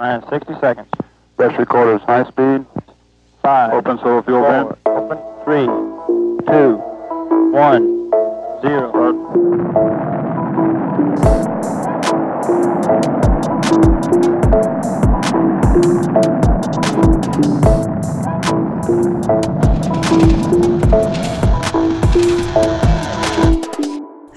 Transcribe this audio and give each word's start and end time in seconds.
Minus 0.00 0.26
60 0.30 0.54
seconds. 0.62 0.88
Best 1.36 1.58
recorders, 1.58 2.00
high 2.06 2.24
speed. 2.24 2.64
Five. 3.42 3.74
Open 3.74 3.98
solo 3.98 4.22
fuel 4.22 4.40
four, 4.40 4.50
vent. 4.50 4.78
Open. 4.86 5.18
Three. 5.44 5.66
Two. 6.46 6.76
One. 7.52 8.10
Zero. 8.62 10.19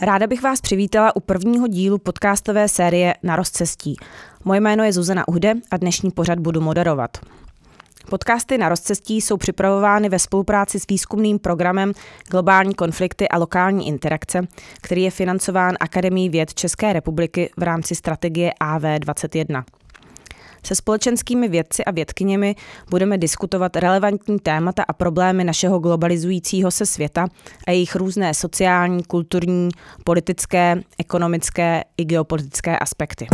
Ráda 0.06 0.28
bych 0.28 0.42
vás 0.42 0.62
přivítala 0.62 1.16
u 1.16 1.20
prvního 1.20 1.68
dílu 1.68 1.98
podcastové 1.98 2.68
série 2.68 3.16
Na 3.24 3.36
rozcestí. 3.36 3.96
Moje 4.46 4.60
jméno 4.60 4.84
je 4.84 4.94
Zuzana 4.94 5.28
Uhde 5.28 5.54
a 5.72 5.78
dnešní 5.78 6.12
pořad 6.12 6.40
budu 6.40 6.62
moderovat. 6.62 7.18
Podcasty 8.10 8.58
na 8.58 8.70
rozcestí 8.70 9.22
jsou 9.22 9.38
připravovány 9.38 10.10
ve 10.10 10.20
spolupráci 10.20 10.80
s 10.80 10.88
výzkumným 10.88 11.40
programem 11.40 11.92
Globální 12.32 12.74
konflikty 12.74 13.30
a 13.30 13.38
lokální 13.38 13.88
interakce, 13.88 14.48
který 14.82 15.04
je 15.04 15.12
financován 15.12 15.76
Akademií 15.80 16.30
věd 16.30 16.54
České 16.54 16.94
republiky 16.94 17.50
v 17.58 17.64
rámci 17.64 17.96
strategie 17.96 18.52
AV21. 18.62 19.64
Se 20.66 20.76
společenskými 20.76 21.48
vědci 21.48 21.86
a 21.86 21.92
vědkyněmi 21.92 22.56
budeme 22.90 23.18
diskutovat 23.18 23.76
relevantní 23.76 24.40
témata 24.40 24.84
a 24.88 24.94
problémy 24.94 25.44
našeho 25.44 25.80
globalizujícího 25.80 26.72
se 26.72 26.86
světa 26.86 27.28
a 27.68 27.72
jejich 27.72 27.96
různé 27.96 28.34
sociální, 28.34 29.04
kulturní, 29.04 29.70
politické, 30.04 30.82
ekonomické 30.98 31.84
i 31.98 32.06
geopolitické 32.06 32.80
aspekty. 32.80 33.28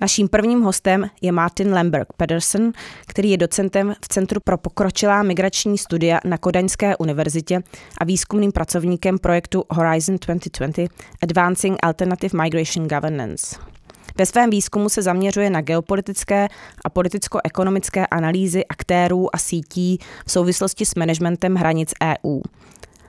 Naším 0.00 0.28
prvním 0.28 0.62
hostem 0.62 1.10
je 1.20 1.32
Martin 1.32 1.72
Lemberg 1.72 2.12
Pedersen, 2.16 2.72
který 3.06 3.30
je 3.30 3.36
docentem 3.36 3.94
v 4.04 4.08
Centru 4.08 4.40
pro 4.40 4.58
pokročilá 4.58 5.22
migrační 5.22 5.78
studia 5.78 6.20
na 6.24 6.38
Kodaňské 6.38 6.96
univerzitě 6.96 7.62
a 7.98 8.04
výzkumným 8.04 8.52
pracovníkem 8.52 9.18
projektu 9.18 9.64
Horizon 9.70 10.16
2020 10.26 10.90
Advancing 11.22 11.78
Alternative 11.82 12.42
Migration 12.42 12.88
Governance. 12.88 13.56
Ve 14.18 14.26
svém 14.26 14.50
výzkumu 14.50 14.88
se 14.88 15.02
zaměřuje 15.02 15.50
na 15.50 15.60
geopolitické 15.60 16.48
a 16.84 16.90
politicko-ekonomické 16.90 18.06
analýzy 18.06 18.66
aktérů 18.66 19.36
a 19.36 19.38
sítí 19.38 19.98
v 20.26 20.30
souvislosti 20.30 20.86
s 20.86 20.94
managementem 20.94 21.54
hranic 21.54 21.92
EU. 22.02 22.40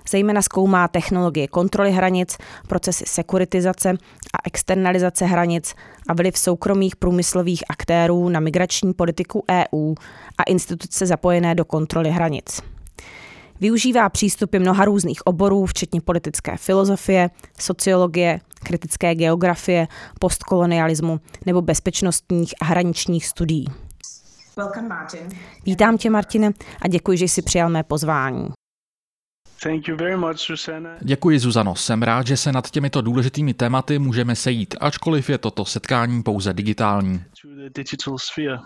Zejména 0.09 0.41
zkoumá 0.41 0.87
technologie 0.87 1.47
kontroly 1.47 1.91
hranic, 1.91 2.37
procesy 2.67 3.03
sekuritizace 3.07 3.89
a 4.33 4.37
externalizace 4.45 5.25
hranic 5.25 5.75
a 6.09 6.13
vliv 6.13 6.37
soukromých 6.37 6.95
průmyslových 6.95 7.63
aktérů 7.69 8.29
na 8.29 8.39
migrační 8.39 8.93
politiku 8.93 9.43
EU 9.51 9.95
a 10.37 10.43
instituce 10.43 11.05
zapojené 11.05 11.55
do 11.55 11.65
kontroly 11.65 12.09
hranic. 12.09 12.61
Využívá 13.61 14.09
přístupy 14.09 14.59
mnoha 14.59 14.85
různých 14.85 15.27
oborů, 15.27 15.65
včetně 15.65 16.01
politické 16.01 16.57
filozofie, 16.57 17.29
sociologie, 17.59 18.39
kritické 18.63 19.15
geografie, 19.15 19.87
postkolonialismu 20.19 21.19
nebo 21.45 21.61
bezpečnostních 21.61 22.53
a 22.61 22.65
hraničních 22.65 23.25
studií. 23.25 23.65
Vítám 25.65 25.97
tě, 25.97 26.09
Martine, 26.09 26.51
a 26.81 26.87
děkuji, 26.87 27.17
že 27.17 27.25
jsi 27.25 27.41
přijal 27.41 27.69
mé 27.69 27.83
pozvání. 27.83 28.56
Thank 29.63 29.87
you 29.87 29.97
very 29.97 30.17
much, 30.17 30.37
Susanna. 30.37 30.89
Děkuji, 31.01 31.39
Zuzano. 31.39 31.75
Jsem 31.75 32.03
rád, 32.03 32.27
že 32.27 32.37
se 32.37 32.51
nad 32.51 32.69
těmito 32.69 33.01
důležitými 33.01 33.53
tématy 33.53 33.99
můžeme 33.99 34.35
sejít, 34.35 34.75
ačkoliv 34.79 35.29
je 35.29 35.37
toto 35.37 35.65
setkání 35.65 36.23
pouze 36.23 36.53
digitální. 36.53 37.23
To 37.41 37.47
the 37.47 37.69
digital 37.75 38.17
sphere. 38.17 38.59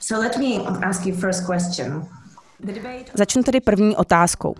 So 0.00 0.24
let 0.24 0.36
me 0.36 0.78
ask 0.88 1.06
you 1.06 1.16
first 1.16 1.44
question. 1.52 2.08
Začnu 3.14 3.42
tedy 3.42 3.60
první 3.60 3.96
otázkou. 3.96 4.54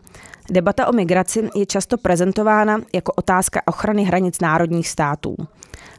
Debata 0.50 0.86
o 0.86 0.92
migraci 0.92 1.48
je 1.54 1.66
často 1.66 1.98
prezentována 1.98 2.78
jako 2.94 3.12
otázka 3.12 3.60
ochrany 3.66 4.04
hranic 4.04 4.40
národních 4.40 4.88
států. 4.88 5.36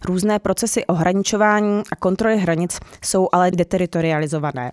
Různé 0.06 0.40
procesy 0.40 0.86
ohraničování 0.86 1.84
a 1.92 1.96
kontroly 1.96 2.38
hranic 2.38 2.80
jsou 3.04 3.30
ale 3.32 3.52
deteritorializované, 3.52 4.72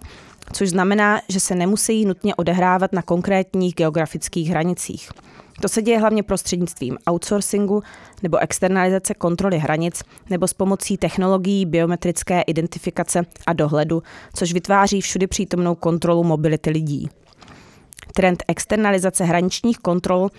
což 0.53 0.69
znamená, 0.69 1.21
že 1.29 1.41
se 1.41 1.55
nemusí 1.55 2.05
nutně 2.05 2.35
odehrávat 2.35 2.93
na 2.93 3.03
konkrétních 3.03 3.75
geografických 3.75 4.51
hranicích. 4.51 5.11
To 5.61 5.69
se 5.69 5.83
děje 5.83 5.99
hlavně 5.99 6.23
prostřednictvím 6.23 6.99
outsourcingu 7.11 7.83
nebo 8.23 8.39
externalizace 8.39 9.15
kontroly 9.15 9.59
hranic 9.59 10.03
nebo 10.31 10.49
s 10.49 10.53
pomocí 10.53 10.97
technologií 10.97 11.67
biometrické 11.67 12.41
identifikace 12.41 13.23
a 13.47 13.53
dohledu, 13.53 14.03
což 14.35 14.53
vytváří 14.53 15.01
všudy 15.01 15.27
přítomnou 15.27 15.75
kontrolu 15.75 16.25
mobility 16.25 16.71
lidí. 16.71 17.09
Trend 18.15 18.43
externalizace 18.49 19.25
hraničních 19.25 19.79
kontrol 19.79 20.31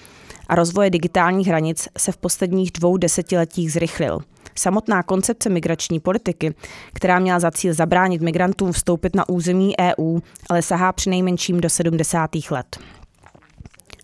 a 0.48 0.56
rozvoje 0.56 0.90
digitálních 0.90 1.48
hranic 1.48 1.88
se 1.98 2.12
v 2.12 2.18
posledních 2.18 2.72
dvou 2.72 2.98
desetiletích 2.98 3.72
zrychlil. 3.72 4.20
Samotná 4.56 5.04
koncepce 5.04 5.50
migrační 5.50 6.00
politiky, 6.00 6.56
která 6.94 7.20
měla 7.20 7.40
za 7.40 7.52
cíl 7.52 7.74
zabránit 7.74 8.22
migrantům 8.22 8.72
vstoupit 8.72 9.16
na 9.16 9.30
území 9.30 9.74
EU, 9.80 10.20
ale 10.50 10.62
sahá 10.62 10.92
přinejmenším 10.94 11.62
do 11.62 11.70
70. 11.70 12.30
let. 12.52 12.80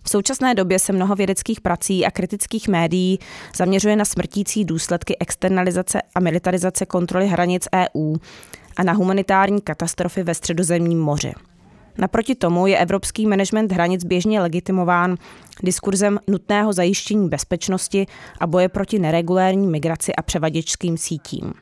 V 0.03 0.09
současné 0.09 0.55
době 0.55 0.79
se 0.79 0.93
mnoho 0.93 1.15
vědeckých 1.15 1.61
prací 1.61 2.05
a 2.05 2.11
kritických 2.11 2.67
médií 2.67 3.19
zaměřuje 3.55 3.95
na 3.95 4.05
smrtící 4.05 4.65
důsledky 4.65 5.17
externalizace 5.19 6.01
a 6.15 6.19
militarizace 6.19 6.85
kontroly 6.85 7.27
hranic 7.27 7.67
EU 7.75 8.15
a 8.77 8.83
na 8.83 8.93
humanitární 8.93 9.61
katastrofy 9.61 10.23
ve 10.23 10.35
středozemním 10.35 10.99
moři. 10.99 11.33
Naproti 11.97 12.35
tomu 12.35 12.67
je 12.67 12.77
evropský 12.77 13.27
management 13.27 13.71
hranic 13.71 14.03
běžně 14.03 14.41
legitimován 14.41 15.15
diskurzem 15.63 16.19
nutného 16.27 16.73
zajištění 16.73 17.29
bezpečnosti 17.29 18.05
a 18.39 18.47
boje 18.47 18.69
proti 18.69 18.99
neregulérní 18.99 19.67
migraci 19.67 20.15
a 20.15 20.21
převaděčským 20.21 20.97
sítím. 20.97 21.53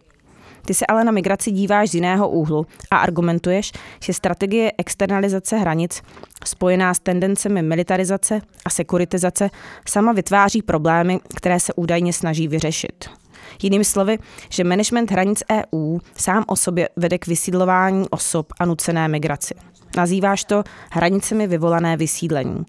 Ty 0.66 0.74
se 0.74 0.86
ale 0.86 1.04
na 1.04 1.12
migraci 1.12 1.52
díváš 1.52 1.90
z 1.90 1.96
jiného 1.96 2.30
úhlu 2.30 2.66
a 2.92 2.98
argumentuješ, 2.98 3.72
že 4.04 4.14
strategie 4.14 4.72
externalizace 4.78 5.58
hranic 5.58 6.02
spojená 6.46 6.94
s 6.94 7.00
tendencemi 7.00 7.62
militarizace 7.62 8.42
a 8.66 8.70
sekuritizace 8.70 9.50
sama 9.88 10.12
vytváří 10.12 10.62
problémy, 10.62 11.20
které 11.36 11.60
se 11.60 11.74
údajně 11.74 12.14
snaží 12.14 12.48
vyřešit. 12.48 13.10
Jinými 13.64 13.86
slovy, 13.86 14.18
že 14.50 14.64
management 14.64 15.12
hranic 15.12 15.44
EU 15.52 16.00
sám 16.16 16.44
o 16.48 16.56
sobě 16.56 16.90
vede 16.96 17.18
k 17.18 17.28
vysídlování 17.28 18.10
osob 18.10 18.54
a 18.60 18.66
nucené 18.66 19.08
migraci. 19.08 19.54
Nazýváš 19.98 20.44
to 20.44 20.64
hranicemi 20.92 21.48
vyvolané 21.48 21.98
vysídlení. 21.98 22.66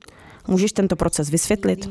Můžeš 0.48 0.72
tento 0.72 0.96
proces 0.96 1.30
vysvětlit? 1.30 1.88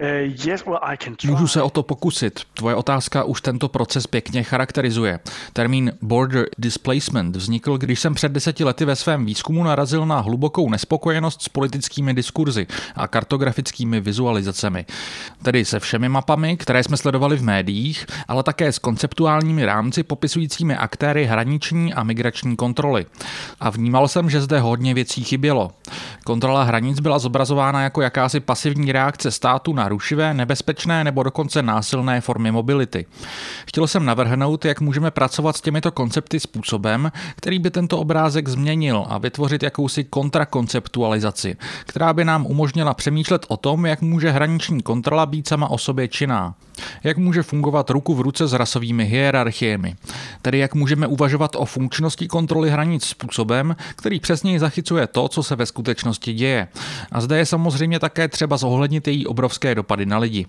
Uh, 0.00 1.30
Můžu 1.30 1.48
se 1.48 1.62
o 1.62 1.70
to 1.70 1.82
pokusit. 1.82 2.40
Tvoje 2.54 2.74
otázka 2.74 3.24
už 3.24 3.40
tento 3.40 3.68
proces 3.68 4.06
pěkně 4.06 4.42
charakterizuje. 4.42 5.20
Termín 5.52 5.92
border 6.02 6.46
displacement 6.58 7.36
vznikl, 7.36 7.78
když 7.78 8.00
jsem 8.00 8.14
před 8.14 8.32
deseti 8.32 8.64
lety 8.64 8.84
ve 8.84 8.96
svém 8.96 9.26
výzkumu 9.26 9.64
narazil 9.64 10.06
na 10.06 10.20
hlubokou 10.20 10.70
nespokojenost 10.70 11.42
s 11.42 11.48
politickými 11.48 12.14
diskurzy 12.14 12.66
a 12.96 13.08
kartografickými 13.08 14.00
vizualizacemi. 14.00 14.86
Tedy 15.42 15.64
se 15.64 15.80
všemi 15.80 16.08
mapami, 16.08 16.56
které 16.56 16.82
jsme 16.82 16.96
sledovali 16.96 17.36
v 17.36 17.42
médiích, 17.42 18.06
ale 18.28 18.42
také 18.42 18.72
s 18.72 18.78
konceptuálními 18.78 19.64
rámci 19.64 20.02
popisujícími 20.02 20.76
aktéry 20.76 21.24
hraniční 21.24 21.94
a 21.94 22.02
migrační 22.02 22.56
kontroly. 22.56 23.06
A 23.60 23.70
vnímal 23.70 24.08
jsem, 24.08 24.30
že 24.30 24.40
zde 24.40 24.60
hodně 24.60 24.94
věcí 24.94 25.24
chybělo. 25.24 25.70
Kontrola 26.24 26.62
hranic 26.62 27.00
byla 27.00 27.18
zobrazována 27.18 27.82
jako 27.82 28.02
jakási 28.02 28.40
pasivní 28.40 28.92
reakce 28.92 29.30
státu 29.30 29.72
na 29.72 29.83
rušivé, 29.88 30.34
nebezpečné 30.34 31.04
nebo 31.04 31.22
dokonce 31.22 31.62
násilné 31.62 32.20
formy 32.20 32.52
mobility. 32.52 33.06
Chtěl 33.66 33.86
jsem 33.86 34.04
navrhnout, 34.04 34.64
jak 34.64 34.80
můžeme 34.80 35.10
pracovat 35.10 35.56
s 35.56 35.60
těmito 35.60 35.92
koncepty 35.92 36.40
způsobem, 36.40 37.12
který 37.36 37.58
by 37.58 37.70
tento 37.70 37.98
obrázek 37.98 38.48
změnil 38.48 39.06
a 39.08 39.18
vytvořit 39.18 39.62
jakousi 39.62 40.04
kontrakonceptualizaci, 40.04 41.56
která 41.86 42.12
by 42.12 42.24
nám 42.24 42.46
umožnila 42.46 42.94
přemýšlet 42.94 43.46
o 43.48 43.56
tom, 43.56 43.86
jak 43.86 44.02
může 44.02 44.30
hraniční 44.30 44.82
kontrola 44.82 45.26
být 45.26 45.48
sama 45.48 45.70
o 45.70 45.78
sobě 45.78 46.08
činná. 46.08 46.54
Jak 47.04 47.16
může 47.16 47.42
fungovat 47.42 47.90
ruku 47.90 48.14
v 48.14 48.20
ruce 48.20 48.48
s 48.48 48.52
rasovými 48.52 49.04
hierarchiemi? 49.04 49.96
Tedy 50.42 50.58
jak 50.58 50.74
můžeme 50.74 51.06
uvažovat 51.06 51.56
o 51.56 51.64
funkčnosti 51.64 52.28
kontroly 52.28 52.70
hranic 52.70 53.04
způsobem, 53.04 53.76
který 53.96 54.20
přesněji 54.20 54.58
zachycuje 54.58 55.06
to, 55.06 55.28
co 55.28 55.42
se 55.42 55.56
ve 55.56 55.66
skutečnosti 55.66 56.32
děje. 56.32 56.68
A 57.12 57.20
zde 57.20 57.38
je 57.38 57.46
samozřejmě 57.46 58.00
také 58.00 58.28
třeba 58.28 58.56
zohlednit 58.56 59.08
její 59.08 59.26
obrovské 59.26 59.74
dopady 59.74 60.06
na 60.06 60.18
lidi. 60.18 60.46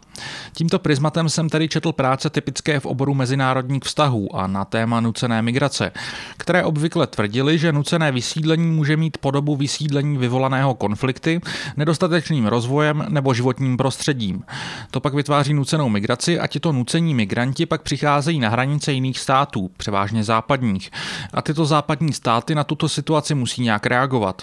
Tímto 0.53 0.79
prismatem 0.79 1.29
jsem 1.29 1.49
tedy 1.49 1.67
četl 1.67 1.91
práce 1.91 2.29
typické 2.29 2.79
v 2.79 2.85
oboru 2.85 3.13
mezinárodních 3.13 3.83
vztahů 3.83 4.35
a 4.35 4.47
na 4.47 4.65
téma 4.65 4.99
nucené 4.99 5.41
migrace, 5.41 5.91
které 6.37 6.63
obvykle 6.63 7.07
tvrdili, 7.07 7.57
že 7.57 7.71
nucené 7.71 8.11
vysídlení 8.11 8.67
může 8.67 8.97
mít 8.97 9.17
podobu 9.17 9.55
vysídlení 9.55 10.17
vyvolaného 10.17 10.73
konflikty, 10.73 11.41
nedostatečným 11.77 12.45
rozvojem 12.45 13.05
nebo 13.09 13.33
životním 13.33 13.77
prostředím. 13.77 14.43
To 14.91 14.99
pak 14.99 15.13
vytváří 15.13 15.53
nucenou 15.53 15.89
migraci 15.89 16.14
a 16.39 16.47
tito 16.47 16.71
nucení 16.71 17.13
migranti 17.13 17.65
pak 17.65 17.81
přicházejí 17.81 18.39
na 18.39 18.49
hranice 18.49 18.93
jiných 18.93 19.19
států, 19.19 19.71
převážně 19.77 20.23
západních. 20.23 20.91
A 21.33 21.41
tyto 21.41 21.65
západní 21.65 22.13
státy 22.13 22.55
na 22.55 22.63
tuto 22.63 22.89
situaci 22.89 23.35
musí 23.35 23.61
nějak 23.61 23.85
reagovat. 23.85 24.41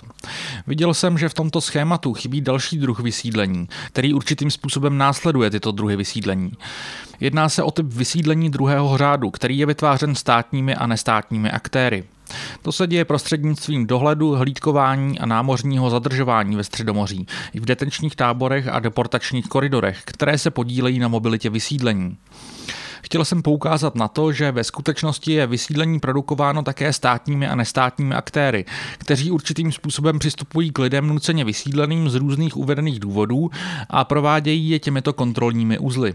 Viděl 0.67 0.95
jsem, 0.95 1.19
že 1.19 1.29
v 1.29 1.35
tomto 1.35 1.61
schématu 1.61 2.15
chybí 2.15 2.41
další 2.41 2.79
druh 2.79 3.01
vysídlení, 3.01 3.69
který 3.87 4.15
určitým 4.15 4.51
způsobem 4.51 4.99
následuje 4.99 5.51
tyto 5.51 5.73
druhy 5.73 5.97
vysídlení. 5.97 6.53
Jedná 7.21 7.49
se 7.49 7.63
o 7.63 7.71
typ 7.71 7.87
vysídlení 7.87 8.51
druhého 8.51 8.99
řádu, 8.99 9.31
který 9.31 9.59
je 9.59 9.67
vytvářen 9.67 10.15
státními 10.15 10.75
a 10.75 10.87
nestátními 10.87 11.51
aktéry. 11.51 12.05
To 12.63 12.73
se 12.73 12.87
děje 12.87 13.05
prostřednictvím 13.05 13.87
dohledu, 13.87 14.31
hlídkování 14.31 15.19
a 15.19 15.27
námořního 15.27 15.91
zadržování 15.91 16.57
ve 16.57 16.65
Středomoří, 16.65 17.27
i 17.55 17.61
v 17.61 17.65
detenčních 17.65 18.17
táborech 18.17 18.69
a 18.69 18.81
deportačních 18.81 19.47
koridorech, 19.47 20.03
které 20.05 20.39
se 20.39 20.51
podílejí 20.51 20.99
na 20.99 21.09
mobilitě 21.09 21.51
vysídlení. 21.51 22.17
Chtěl 23.03 23.25
jsem 23.25 23.43
poukázat 23.43 23.95
na 23.95 24.09
to, 24.09 24.33
že 24.33 24.53
ve 24.53 24.65
skutečnosti 24.65 25.33
je 25.33 25.47
vysídlení 25.47 26.01
produkováno 26.01 26.63
také 26.63 26.93
státními 26.93 27.49
a 27.49 27.55
nestátními 27.55 28.15
aktéry, 28.15 28.65
kteří 28.99 29.31
určitým 29.31 29.73
způsobem 29.73 30.19
přistupují 30.19 30.73
k 30.73 30.79
lidem 30.79 31.07
nuceně 31.07 31.45
vysídleným 31.45 32.09
z 32.09 32.15
různých 32.15 32.57
uvedených 32.57 33.01
důvodů 33.01 33.51
a 33.91 34.05
provádějí 34.05 34.71
je 34.71 34.79
těmito 34.79 35.13
kontrolními 35.13 35.79
uzly. 35.79 36.15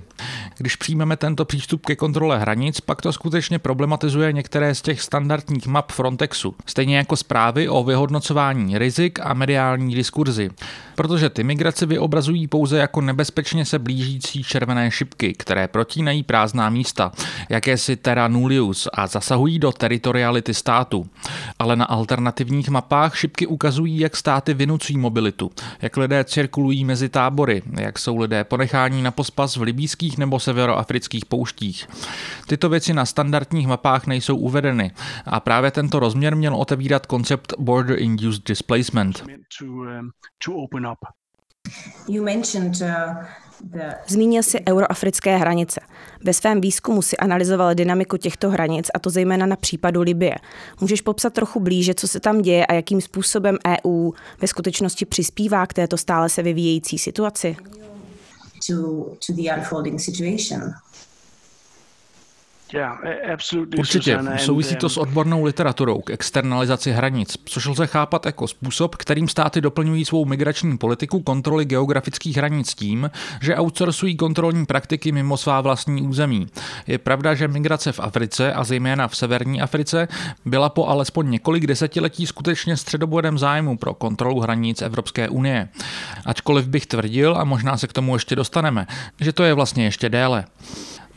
Když 0.57 0.75
přijmeme 0.75 1.17
tento 1.17 1.45
přístup 1.45 1.85
ke 1.85 1.95
kontrole 1.95 2.39
hranic, 2.39 2.79
pak 2.81 3.01
to 3.01 3.13
skutečně 3.13 3.59
problematizuje 3.59 4.33
některé 4.33 4.75
z 4.75 4.81
těch 4.81 5.01
standardních 5.01 5.67
map 5.67 5.91
Frontexu, 5.91 6.55
stejně 6.65 6.97
jako 6.97 7.15
zprávy 7.15 7.69
o 7.69 7.83
vyhodnocování 7.83 8.77
rizik 8.77 9.19
a 9.23 9.33
mediální 9.33 9.95
diskurzy. 9.95 10.49
Protože 10.95 11.29
ty 11.29 11.43
migrace 11.43 11.85
vyobrazují 11.85 12.47
pouze 12.47 12.77
jako 12.77 13.01
nebezpečně 13.01 13.65
se 13.65 13.79
blížící 13.79 14.43
červené 14.43 14.91
šipky, 14.91 15.33
které 15.33 15.67
protínají 15.67 16.23
prázdná 16.23 16.69
místa, 16.77 17.11
jakési 17.49 17.95
terra 17.95 18.27
nullius 18.27 18.87
a 18.93 19.07
zasahují 19.07 19.59
do 19.59 19.71
teritoriality 19.71 20.53
státu. 20.53 21.09
Ale 21.59 21.75
na 21.75 21.85
alternativních 21.85 22.69
mapách 22.69 23.17
šipky 23.17 23.47
ukazují, 23.47 23.99
jak 23.99 24.17
státy 24.17 24.53
vynucují 24.53 24.97
mobilitu, 24.97 25.51
jak 25.81 25.97
lidé 25.97 26.23
cirkulují 26.23 26.85
mezi 26.85 27.09
tábory, 27.09 27.61
jak 27.79 27.99
jsou 27.99 28.17
lidé 28.17 28.43
ponecháni 28.43 29.01
na 29.01 29.11
pospas 29.11 29.55
v 29.55 29.61
libýských 29.61 30.17
nebo 30.17 30.39
severoafrických 30.39 31.25
pouštích. 31.25 31.89
Tyto 32.47 32.69
věci 32.69 32.93
na 32.93 33.05
standardních 33.05 33.67
mapách 33.67 34.07
nejsou 34.07 34.37
uvedeny 34.37 34.91
a 35.25 35.39
právě 35.39 35.71
tento 35.71 35.99
rozměr 35.99 36.35
měl 36.35 36.55
otevírat 36.55 37.05
koncept 37.05 37.53
Border 37.59 37.99
Induced 37.99 38.47
Displacement. 38.47 39.23
You 42.07 42.23
mentioned 42.23 42.81
uh... 42.81 43.46
Zmínil 44.07 44.43
si 44.43 44.59
euroafrické 44.69 45.37
hranice. 45.37 45.81
Ve 46.23 46.33
svém 46.33 46.61
výzkumu 46.61 47.01
si 47.01 47.17
analyzoval 47.17 47.75
dynamiku 47.75 48.17
těchto 48.17 48.49
hranic, 48.49 48.87
a 48.93 48.99
to 48.99 49.09
zejména 49.09 49.45
na 49.45 49.55
případu 49.55 50.01
Libie. 50.01 50.35
Můžeš 50.81 51.01
popsat 51.01 51.33
trochu 51.33 51.59
blíže, 51.59 51.93
co 51.93 52.07
se 52.07 52.19
tam 52.19 52.41
děje 52.41 52.65
a 52.65 52.73
jakým 52.73 53.01
způsobem 53.01 53.57
EU 53.67 54.11
ve 54.41 54.47
skutečnosti 54.47 55.05
přispívá 55.05 55.67
k 55.67 55.73
této 55.73 55.97
stále 55.97 56.29
se 56.29 56.43
vyvíjející 56.43 56.97
situaci? 56.97 57.57
To, 58.67 58.75
to 59.27 59.33
the 59.33 59.49
unfolding 59.57 59.99
situation. 59.99 60.61
Určitě, 63.77 64.19
souvisí 64.37 64.75
to 64.75 64.89
s 64.89 64.97
odbornou 64.97 65.43
literaturou 65.43 66.01
k 66.01 66.09
externalizaci 66.09 66.91
hranic, 66.91 67.37
což 67.45 67.65
lze 67.65 67.87
chápat 67.87 68.25
jako 68.25 68.47
způsob, 68.47 68.95
kterým 68.95 69.27
státy 69.27 69.61
doplňují 69.61 70.05
svou 70.05 70.25
migrační 70.25 70.77
politiku 70.77 71.21
kontroly 71.21 71.65
geografických 71.65 72.37
hranic 72.37 72.73
tím, 72.73 73.11
že 73.41 73.59
outsourcují 73.59 74.17
kontrolní 74.17 74.65
praktiky 74.65 75.11
mimo 75.11 75.37
svá 75.37 75.61
vlastní 75.61 76.01
území. 76.01 76.47
Je 76.87 76.97
pravda, 76.97 77.33
že 77.33 77.47
migrace 77.47 77.91
v 77.91 77.99
Africe 77.99 78.53
a 78.53 78.63
zejména 78.63 79.07
v 79.07 79.15
severní 79.15 79.61
Africe 79.61 80.07
byla 80.45 80.69
po 80.69 80.87
alespoň 80.87 81.29
několik 81.29 81.67
desetiletí 81.67 82.25
skutečně 82.25 82.77
středobodem 82.77 83.37
zájmu 83.37 83.77
pro 83.77 83.93
kontrolu 83.93 84.39
hranic 84.39 84.81
Evropské 84.81 85.29
unie. 85.29 85.69
Ačkoliv 86.25 86.67
bych 86.67 86.85
tvrdil, 86.85 87.37
a 87.37 87.43
možná 87.43 87.77
se 87.77 87.87
k 87.87 87.93
tomu 87.93 88.15
ještě 88.15 88.35
dostaneme, 88.35 88.87
že 89.19 89.33
to 89.33 89.43
je 89.43 89.53
vlastně 89.53 89.83
ještě 89.83 90.09
déle. 90.09 90.45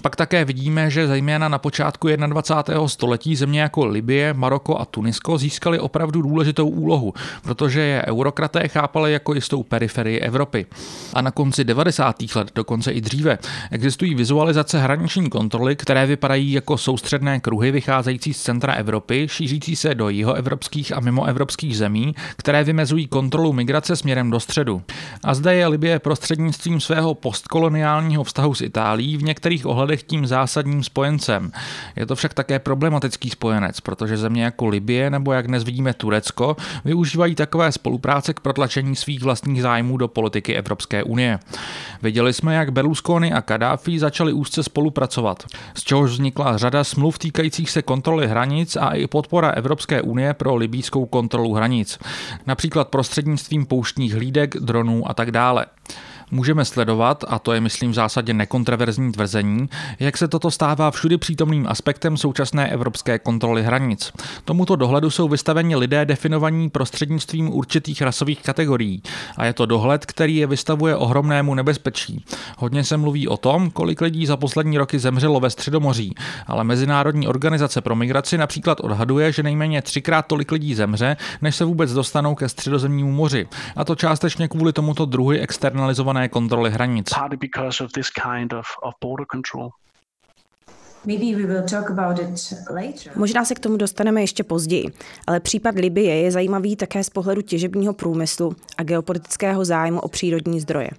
Pak 0.02 0.16
také 0.16 0.44
vidíme, 0.44 0.90
že 0.90 1.06
zejména 1.06 1.48
na 1.48 1.58
počátku 1.58 2.08
21. 2.26 2.88
století 2.88 3.36
země 3.36 3.60
jako 3.60 3.86
Libie, 3.86 4.34
Maroko 4.34 4.80
a 4.80 4.84
Tunisko 4.84 5.38
získaly 5.38 5.78
opravdu 5.78 6.22
důležitou 6.22 6.68
úlohu, 6.68 7.14
protože 7.42 7.80
je 7.80 8.04
eurokraté 8.06 8.68
chápali 8.68 9.12
jako 9.12 9.34
jistou 9.34 9.62
periferii 9.62 10.18
Evropy. 10.18 10.66
A 11.14 11.22
na 11.22 11.30
konci 11.30 11.64
90. 11.64 12.16
let, 12.34 12.50
dokonce 12.54 12.92
i 12.92 13.00
dříve, 13.00 13.38
existují 13.70 14.14
vizualizace 14.14 14.80
hraniční 14.80 15.30
kontroly, 15.30 15.76
které 15.76 16.06
vypadají 16.06 16.52
jako 16.52 16.78
soustředné 16.78 17.40
kruhy 17.40 17.70
vycházející 17.70 18.34
z 18.34 18.42
centra 18.42 18.72
Evropy, 18.72 19.26
šířící 19.30 19.76
se 19.76 19.94
do 19.94 20.08
jihoevropských 20.08 20.96
a 20.96 21.00
mimoevropských 21.00 21.76
zemí, 21.76 22.14
které 22.36 22.64
vymezují 22.64 23.06
kontrolu 23.06 23.52
migrace 23.52 23.96
směrem 23.96 24.30
do 24.30 24.40
středu. 24.40 24.82
A 25.24 25.34
zde 25.34 25.54
je 25.54 25.66
Libie 25.66 25.98
prostřednictvím 25.98 26.80
svého 26.80 27.14
postkoloniálního 27.14 28.24
vztahu 28.24 28.54
s 28.54 28.60
Itálií 28.60 29.16
v 29.16 29.22
některých 29.22 29.66
ohledech 29.66 29.89
ohledech 29.90 30.02
tím 30.02 30.26
zásadním 30.26 30.82
spojencem. 30.84 31.52
Je 31.96 32.06
to 32.06 32.16
však 32.16 32.34
také 32.34 32.58
problematický 32.58 33.30
spojenec, 33.30 33.80
protože 33.80 34.16
země 34.16 34.44
jako 34.44 34.66
Libie 34.66 35.10
nebo 35.10 35.32
jak 35.32 35.46
dnes 35.46 35.64
vidíme 35.64 35.94
Turecko 35.94 36.56
využívají 36.84 37.34
takové 37.34 37.72
spolupráce 37.72 38.34
k 38.34 38.40
protlačení 38.40 38.96
svých 38.96 39.22
vlastních 39.22 39.62
zájmů 39.62 39.96
do 39.96 40.08
politiky 40.08 40.54
Evropské 40.54 41.02
unie. 41.02 41.38
Viděli 42.02 42.32
jsme, 42.32 42.54
jak 42.54 42.72
Berlusconi 42.72 43.32
a 43.32 43.42
Kadáfi 43.42 43.98
začali 43.98 44.32
úzce 44.32 44.62
spolupracovat, 44.62 45.44
z 45.74 45.82
čehož 45.82 46.10
vznikla 46.10 46.56
řada 46.56 46.84
smluv 46.84 47.18
týkajících 47.18 47.70
se 47.70 47.82
kontroly 47.82 48.28
hranic 48.28 48.76
a 48.76 48.94
i 48.94 49.06
podpora 49.06 49.50
Evropské 49.50 50.02
unie 50.02 50.34
pro 50.34 50.54
libýskou 50.54 51.06
kontrolu 51.06 51.54
hranic, 51.54 51.98
například 52.46 52.88
prostřednictvím 52.88 53.66
pouštních 53.66 54.14
hlídek, 54.14 54.54
dronů 54.56 55.10
a 55.10 55.14
tak 55.14 55.30
dále. 55.30 55.66
Můžeme 56.32 56.64
sledovat, 56.64 57.24
a 57.28 57.38
to 57.38 57.52
je 57.52 57.60
myslím 57.60 57.90
v 57.90 57.94
zásadě 57.94 58.34
nekontroverzní 58.34 59.12
tvrzení, 59.12 59.68
jak 60.00 60.16
se 60.16 60.28
toto 60.28 60.50
stává 60.50 60.90
všudy 60.90 61.18
přítomným 61.18 61.66
aspektem 61.68 62.16
současné 62.16 62.70
evropské 62.70 63.18
kontroly 63.18 63.62
hranic. 63.62 64.12
Tomuto 64.44 64.76
dohledu 64.76 65.10
jsou 65.10 65.28
vystaveni 65.28 65.76
lidé 65.76 66.04
definovaní 66.04 66.70
prostřednictvím 66.70 67.54
určitých 67.54 68.02
rasových 68.02 68.42
kategorií 68.42 69.02
a 69.36 69.44
je 69.44 69.52
to 69.52 69.66
dohled, 69.66 70.06
který 70.06 70.36
je 70.36 70.46
vystavuje 70.46 70.96
ohromnému 70.96 71.54
nebezpečí. 71.54 72.24
Hodně 72.58 72.84
se 72.84 72.96
mluví 72.96 73.28
o 73.28 73.36
tom, 73.36 73.70
kolik 73.70 74.00
lidí 74.00 74.26
za 74.26 74.36
poslední 74.36 74.78
roky 74.78 74.98
zemřelo 74.98 75.40
ve 75.40 75.50
Středomoří, 75.50 76.14
ale 76.46 76.64
Mezinárodní 76.64 77.28
organizace 77.28 77.80
pro 77.80 77.96
migraci 77.96 78.38
například 78.38 78.80
odhaduje, 78.80 79.32
že 79.32 79.42
nejméně 79.42 79.82
třikrát 79.82 80.26
tolik 80.26 80.52
lidí 80.52 80.74
zemře, 80.74 81.16
než 81.42 81.56
se 81.56 81.64
vůbec 81.64 81.92
dostanou 81.92 82.34
ke 82.34 82.48
středozemnímu 82.48 83.12
moři. 83.12 83.46
A 83.76 83.84
to 83.84 83.94
částečně 83.94 84.48
kvůli 84.48 84.72
tomuto 84.72 85.04
druhu 85.04 85.30
externalizované 85.30 86.19
udržitelné 86.20 86.28
kontroly 86.28 86.70
hranic. 86.70 87.06
Možná 93.16 93.44
se 93.44 93.54
k 93.54 93.58
tomu 93.58 93.76
dostaneme 93.76 94.20
ještě 94.20 94.44
později, 94.44 94.84
ale 95.26 95.40
případ 95.40 95.74
Libie 95.74 96.16
je 96.16 96.30
zajímavý 96.30 96.76
také 96.76 97.04
z 97.04 97.10
pohledu 97.10 97.42
těžebního 97.42 97.94
průmyslu 97.94 98.56
a 98.78 98.82
geopolitického 98.82 99.64
zájmu 99.64 100.00
o 100.00 100.08
přírodní 100.08 100.60
zdroje. 100.60 100.90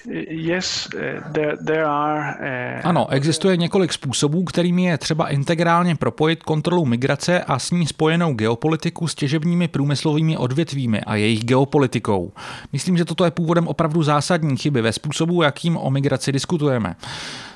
Ano, 2.83 3.09
existuje 3.09 3.57
několik 3.57 3.93
způsobů, 3.93 4.43
kterými 4.43 4.83
je 4.83 4.97
třeba 4.97 5.29
integrálně 5.29 5.95
propojit 5.95 6.43
kontrolu 6.43 6.85
migrace 6.85 7.43
a 7.43 7.59
s 7.59 7.71
ní 7.71 7.87
spojenou 7.87 8.33
geopolitiku 8.33 9.07
s 9.07 9.15
těžebními 9.15 9.67
průmyslovými 9.67 10.37
odvětvími 10.37 11.01
a 11.01 11.15
jejich 11.15 11.45
geopolitikou. 11.45 12.31
Myslím, 12.73 12.97
že 12.97 13.05
toto 13.05 13.25
je 13.25 13.31
původem 13.31 13.67
opravdu 13.67 14.03
zásadní 14.03 14.57
chyby 14.57 14.81
ve 14.81 14.93
způsobu, 14.93 15.41
jakým 15.41 15.77
o 15.77 15.89
migraci 15.89 16.31
diskutujeme. 16.31 16.95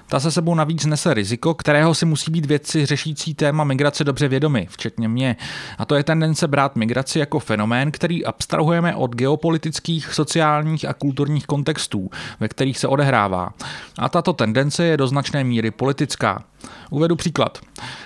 Ta 0.09 0.19
se 0.19 0.31
sebou 0.31 0.55
navíc 0.55 0.85
nese 0.85 1.13
riziko, 1.13 1.53
kterého 1.53 1.95
si 1.95 2.05
musí 2.05 2.31
být 2.31 2.45
vědci 2.45 2.85
řešící 2.85 3.33
téma 3.33 3.63
migrace 3.63 4.03
dobře 4.03 4.27
vědomi, 4.27 4.67
včetně 4.69 5.07
mě. 5.07 5.35
A 5.77 5.85
to 5.85 5.95
je 5.95 6.03
tendence 6.03 6.47
brát 6.47 6.75
migraci 6.75 7.19
jako 7.19 7.39
fenomén, 7.39 7.91
který 7.91 8.25
abstrahujeme 8.25 8.95
od 8.95 9.15
geopolitických, 9.15 10.13
sociálních 10.13 10.85
a 10.85 10.93
kulturních 10.93 11.45
kontextů, 11.45 12.09
ve 12.39 12.47
kterých 12.47 12.77
se 12.77 12.87
odehrává. 12.87 13.53
A 13.97 14.09
tato 14.09 14.33
tendence 14.33 14.85
je 14.85 14.97
do 14.97 15.07
značné 15.07 15.43
míry 15.43 15.71
politická. 15.71 16.43
Uvedu 16.89 17.15
příklad. 17.15 17.59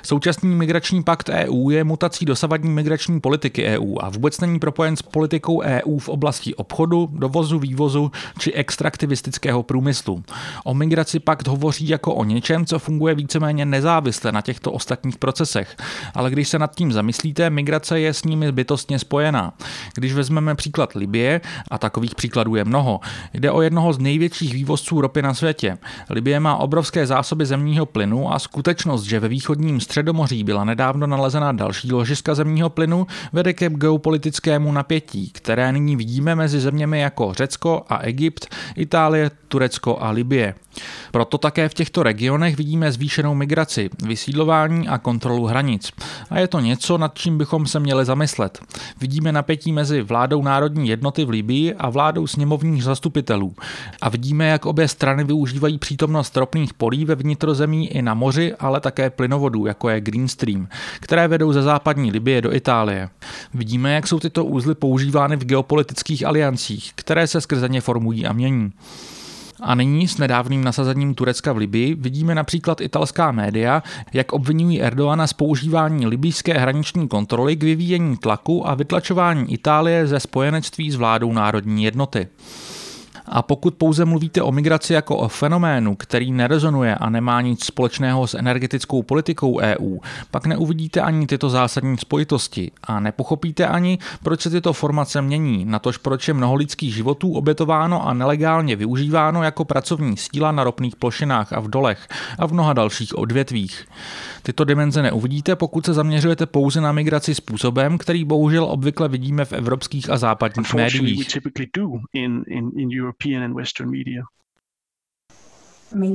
Současný 0.03 0.55
migrační 0.55 1.03
pakt 1.03 1.29
EU 1.29 1.69
je 1.69 1.83
mutací 1.83 2.25
dosavadní 2.25 2.69
migrační 2.69 3.19
politiky 3.19 3.65
EU 3.65 3.95
a 3.99 4.09
vůbec 4.09 4.39
není 4.39 4.59
propojen 4.59 4.95
s 4.95 5.01
politikou 5.01 5.61
EU 5.61 5.99
v 5.99 6.09
oblasti 6.09 6.55
obchodu, 6.55 7.09
dovozu, 7.13 7.59
vývozu 7.59 8.11
či 8.39 8.53
extraktivistického 8.53 9.63
průmyslu. 9.63 10.23
O 10.63 10.73
migraci 10.73 11.19
pakt 11.19 11.47
hovoří 11.47 11.87
jako 11.87 12.15
o 12.15 12.23
něčem, 12.23 12.65
co 12.65 12.79
funguje 12.79 13.15
víceméně 13.15 13.65
nezávisle 13.65 14.31
na 14.31 14.41
těchto 14.41 14.71
ostatních 14.71 15.17
procesech. 15.17 15.75
Ale 16.13 16.31
když 16.31 16.49
se 16.49 16.59
nad 16.59 16.75
tím 16.75 16.91
zamyslíte, 16.91 17.49
migrace 17.49 17.99
je 17.99 18.13
s 18.13 18.23
nimi 18.23 18.51
bytostně 18.51 18.99
spojená. 18.99 19.53
Když 19.95 20.13
vezmeme 20.13 20.55
příklad 20.55 20.93
Libie, 20.93 21.41
a 21.71 21.77
takových 21.77 22.15
příkladů 22.15 22.55
je 22.55 22.65
mnoho, 22.65 22.99
jde 23.33 23.51
o 23.51 23.61
jednoho 23.61 23.93
z 23.93 23.99
největších 23.99 24.53
vývozců 24.53 25.01
ropy 25.01 25.21
na 25.21 25.33
světě. 25.33 25.77
Libie 26.09 26.39
má 26.39 26.55
obrovské 26.55 27.07
zásoby 27.07 27.45
zemního 27.45 27.85
plynu 27.85 28.33
a 28.33 28.39
skutečnost, 28.41 29.03
že 29.03 29.19
ve 29.19 29.27
východním 29.27 29.79
středomoří 29.79 30.43
byla 30.43 30.63
nedávno 30.63 31.07
nalezena 31.07 31.51
další 31.51 31.91
ložiska 31.91 32.35
zemního 32.35 32.69
plynu, 32.69 33.07
vede 33.33 33.53
ke 33.53 33.69
geopolitickému 33.69 34.71
napětí, 34.71 35.29
které 35.29 35.71
nyní 35.71 35.95
vidíme 35.95 36.35
mezi 36.35 36.59
zeměmi 36.59 36.99
jako 36.99 37.33
Řecko 37.33 37.85
a 37.89 37.97
Egypt, 37.97 38.55
Itálie, 38.75 39.31
Turecko 39.47 39.97
a 39.99 40.09
Libie. 40.09 40.55
Proto 41.11 41.37
také 41.37 41.69
v 41.69 41.73
těchto 41.73 42.03
regionech 42.03 42.57
vidíme 42.57 42.91
zvýšenou 42.91 43.35
migraci, 43.35 43.89
vysídlování 44.03 44.87
a 44.87 44.97
kontrolu 44.97 45.45
hranic. 45.45 45.91
A 46.29 46.39
je 46.39 46.47
to 46.47 46.59
něco, 46.59 46.97
nad 46.97 47.17
čím 47.17 47.37
bychom 47.37 47.67
se 47.67 47.79
měli 47.79 48.05
zamyslet. 48.05 48.59
Vidíme 49.01 49.31
napětí 49.31 49.71
mezi 49.71 50.01
vládou 50.01 50.43
národní 50.43 50.89
jednoty 50.89 51.25
v 51.25 51.29
Libii 51.29 51.73
a 51.73 51.89
vládou 51.89 52.27
sněmovních 52.27 52.83
zastupitelů. 52.83 53.55
A 54.01 54.09
vidíme, 54.09 54.47
jak 54.47 54.65
obě 54.65 54.87
strany 54.87 55.23
využívají 55.23 55.77
přítomnost 55.77 56.37
ropných 56.37 56.73
polí 56.73 57.05
ve 57.05 57.15
vnitrozemí 57.15 57.87
i 57.87 58.01
na 58.01 58.13
moři, 58.13 58.53
ale 58.59 58.79
také 58.79 59.09
plynovodů, 59.09 59.65
jako 59.65 59.89
je 59.89 60.01
Green 60.01 60.27
Stream, 60.27 60.67
které 60.99 61.27
vedou 61.27 61.53
ze 61.53 61.61
západní 61.61 62.11
Libie 62.11 62.41
do 62.41 62.53
Itálie. 62.53 63.09
Vidíme, 63.53 63.93
jak 63.93 64.07
jsou 64.07 64.19
tyto 64.19 64.45
úzly 64.45 64.75
používány 64.75 65.35
v 65.35 65.45
geopolitických 65.45 66.25
aliancích, 66.25 66.91
které 66.95 67.27
se 67.27 67.41
skrze 67.41 67.69
ně 67.69 67.81
formují 67.81 68.25
a 68.25 68.33
mění. 68.33 68.71
A 69.61 69.75
nyní 69.75 70.07
s 70.07 70.17
nedávným 70.17 70.63
nasazením 70.63 71.15
Turecka 71.15 71.53
v 71.53 71.57
Libii 71.57 71.95
vidíme 71.95 72.35
například 72.35 72.81
italská 72.81 73.31
média, 73.31 73.83
jak 74.13 74.33
obvinují 74.33 74.81
Erdoana 74.81 75.27
z 75.27 75.33
používání 75.33 76.07
libijské 76.07 76.53
hraniční 76.53 77.07
kontroly 77.07 77.55
k 77.55 77.63
vyvíjení 77.63 78.17
tlaku 78.17 78.67
a 78.67 78.75
vytlačování 78.75 79.53
Itálie 79.53 80.07
ze 80.07 80.19
spojenectví 80.19 80.91
s 80.91 80.95
vládou 80.95 81.33
národní 81.33 81.83
jednoty. 81.83 82.27
A 83.25 83.41
pokud 83.41 83.75
pouze 83.75 84.05
mluvíte 84.05 84.41
o 84.41 84.51
migraci 84.51 84.93
jako 84.93 85.17
o 85.17 85.27
fenoménu, 85.27 85.95
který 85.95 86.31
nerezonuje 86.31 86.95
a 86.95 87.09
nemá 87.09 87.41
nic 87.41 87.65
společného 87.65 88.27
s 88.27 88.33
energetickou 88.33 89.03
politikou 89.03 89.59
EU, 89.59 89.97
pak 90.31 90.45
neuvidíte 90.45 91.01
ani 91.01 91.27
tyto 91.27 91.49
zásadní 91.49 91.97
spojitosti 91.97 92.71
a 92.83 92.99
nepochopíte 92.99 93.67
ani, 93.67 93.97
proč 94.23 94.41
se 94.41 94.49
tyto 94.49 94.73
formace 94.73 95.21
mění, 95.21 95.65
natož 95.65 95.97
proč 95.97 96.27
je 96.27 96.33
mnoho 96.33 96.55
lidských 96.55 96.93
životů 96.93 97.33
obětováno 97.33 98.07
a 98.07 98.13
nelegálně 98.13 98.75
využíváno 98.75 99.43
jako 99.43 99.65
pracovní 99.65 100.17
síla 100.17 100.51
na 100.51 100.63
ropných 100.63 100.95
plošinách 100.95 101.53
a 101.53 101.59
v 101.59 101.67
dolech 101.67 102.07
a 102.39 102.47
v 102.47 102.53
mnoha 102.53 102.73
dalších 102.73 103.17
odvětvích. 103.17 103.85
Tyto 104.43 104.63
dimenze 104.63 105.01
neuvidíte, 105.01 105.55
pokud 105.55 105.85
se 105.85 105.93
zaměřujete 105.93 106.45
pouze 106.45 106.81
na 106.81 106.91
migraci 106.91 107.35
způsobem, 107.35 107.97
který 107.97 108.23
bohužel 108.23 108.63
obvykle 108.63 109.09
vidíme 109.09 109.45
v 109.45 109.53
evropských 109.53 110.09
a 110.09 110.17
západních 110.17 110.73
médiích. 110.73 111.27
European 113.11 113.43
and 113.43 113.53
Western 113.55 113.89
media. 113.89 114.23
Um, 115.93 116.07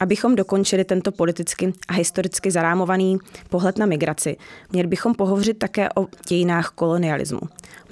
Abychom 0.00 0.34
dokončili 0.36 0.84
tento 0.84 1.12
politicky 1.12 1.72
a 1.88 1.92
historicky 1.92 2.50
zarámovaný 2.50 3.18
pohled 3.50 3.78
na 3.78 3.86
migraci, 3.86 4.36
měli 4.72 4.88
bychom 4.88 5.14
pohovořit 5.14 5.58
také 5.58 5.88
o 5.96 6.06
dějinách 6.28 6.70
kolonialismu. 6.70 7.40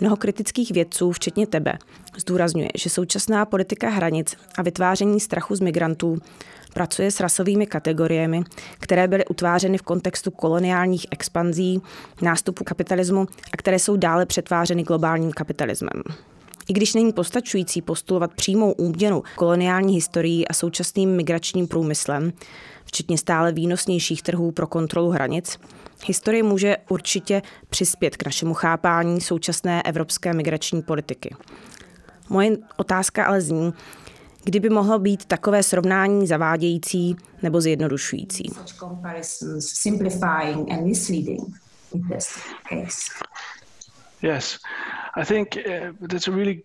Mnoho 0.01 0.17
kritických 0.17 0.71
vědců, 0.71 1.12
včetně 1.12 1.47
tebe, 1.47 1.79
zdůrazňuje, 2.17 2.69
že 2.75 2.91
současná 2.91 3.45
politika 3.45 3.89
hranic 3.89 4.37
a 4.59 4.62
vytváření 4.62 5.21
strachu 5.21 5.57
z 5.57 5.61
migrantů 5.61 6.19
pracuje 6.75 7.11
s 7.11 7.21
rasovými 7.21 7.67
kategoriemi, 7.67 8.43
které 8.79 9.09
byly 9.09 9.25
utvářeny 9.25 9.79
v 9.79 9.83
kontextu 9.83 10.31
koloniálních 10.31 11.07
expanzí, 11.11 11.83
nástupu 12.23 12.64
kapitalismu 12.64 13.26
a 13.52 13.57
které 13.57 13.79
jsou 13.79 13.97
dále 13.97 14.26
přetvářeny 14.26 14.83
globálním 14.83 15.33
kapitalismem. 15.33 16.02
I 16.69 16.73
když 16.73 16.95
není 16.95 17.12
postačující 17.12 17.83
postulovat 17.83 18.35
přímou 18.35 18.73
úměnu 18.73 19.23
koloniální 19.37 19.95
historií 19.95 20.49
a 20.49 20.52
současným 20.52 21.11
migračním 21.11 21.69
průmyslem, 21.69 22.33
včetně 22.85 23.19
stále 23.19 23.52
výnosnějších 23.52 24.23
trhů 24.23 24.52
pro 24.52 24.67
kontrolu 24.67 25.11
hranic, 25.11 25.59
historie 26.07 26.43
může 26.43 26.76
určitě 26.88 27.43
přispět 27.71 28.17
k 28.17 28.25
našemu 28.25 28.55
chápání 28.55 29.21
současné 29.21 29.83
evropské 29.83 30.33
migrační 30.33 30.83
politiky. 30.83 31.35
Moje 32.29 32.57
otázka 32.76 33.25
ale 33.25 33.41
zní, 33.41 33.73
kdyby 34.45 34.71
mohlo 34.71 34.99
být 34.99 35.25
takové 35.25 35.63
srovnání 35.63 36.27
zavádějící 36.27 37.17
nebo 37.43 37.61
zjednodušující. 37.61 38.51
Yes, 44.23 44.59
I 45.17 45.25
think 45.25 45.57
uh, 45.57 46.07
that's 46.09 46.29
a 46.29 46.31
really 46.31 46.63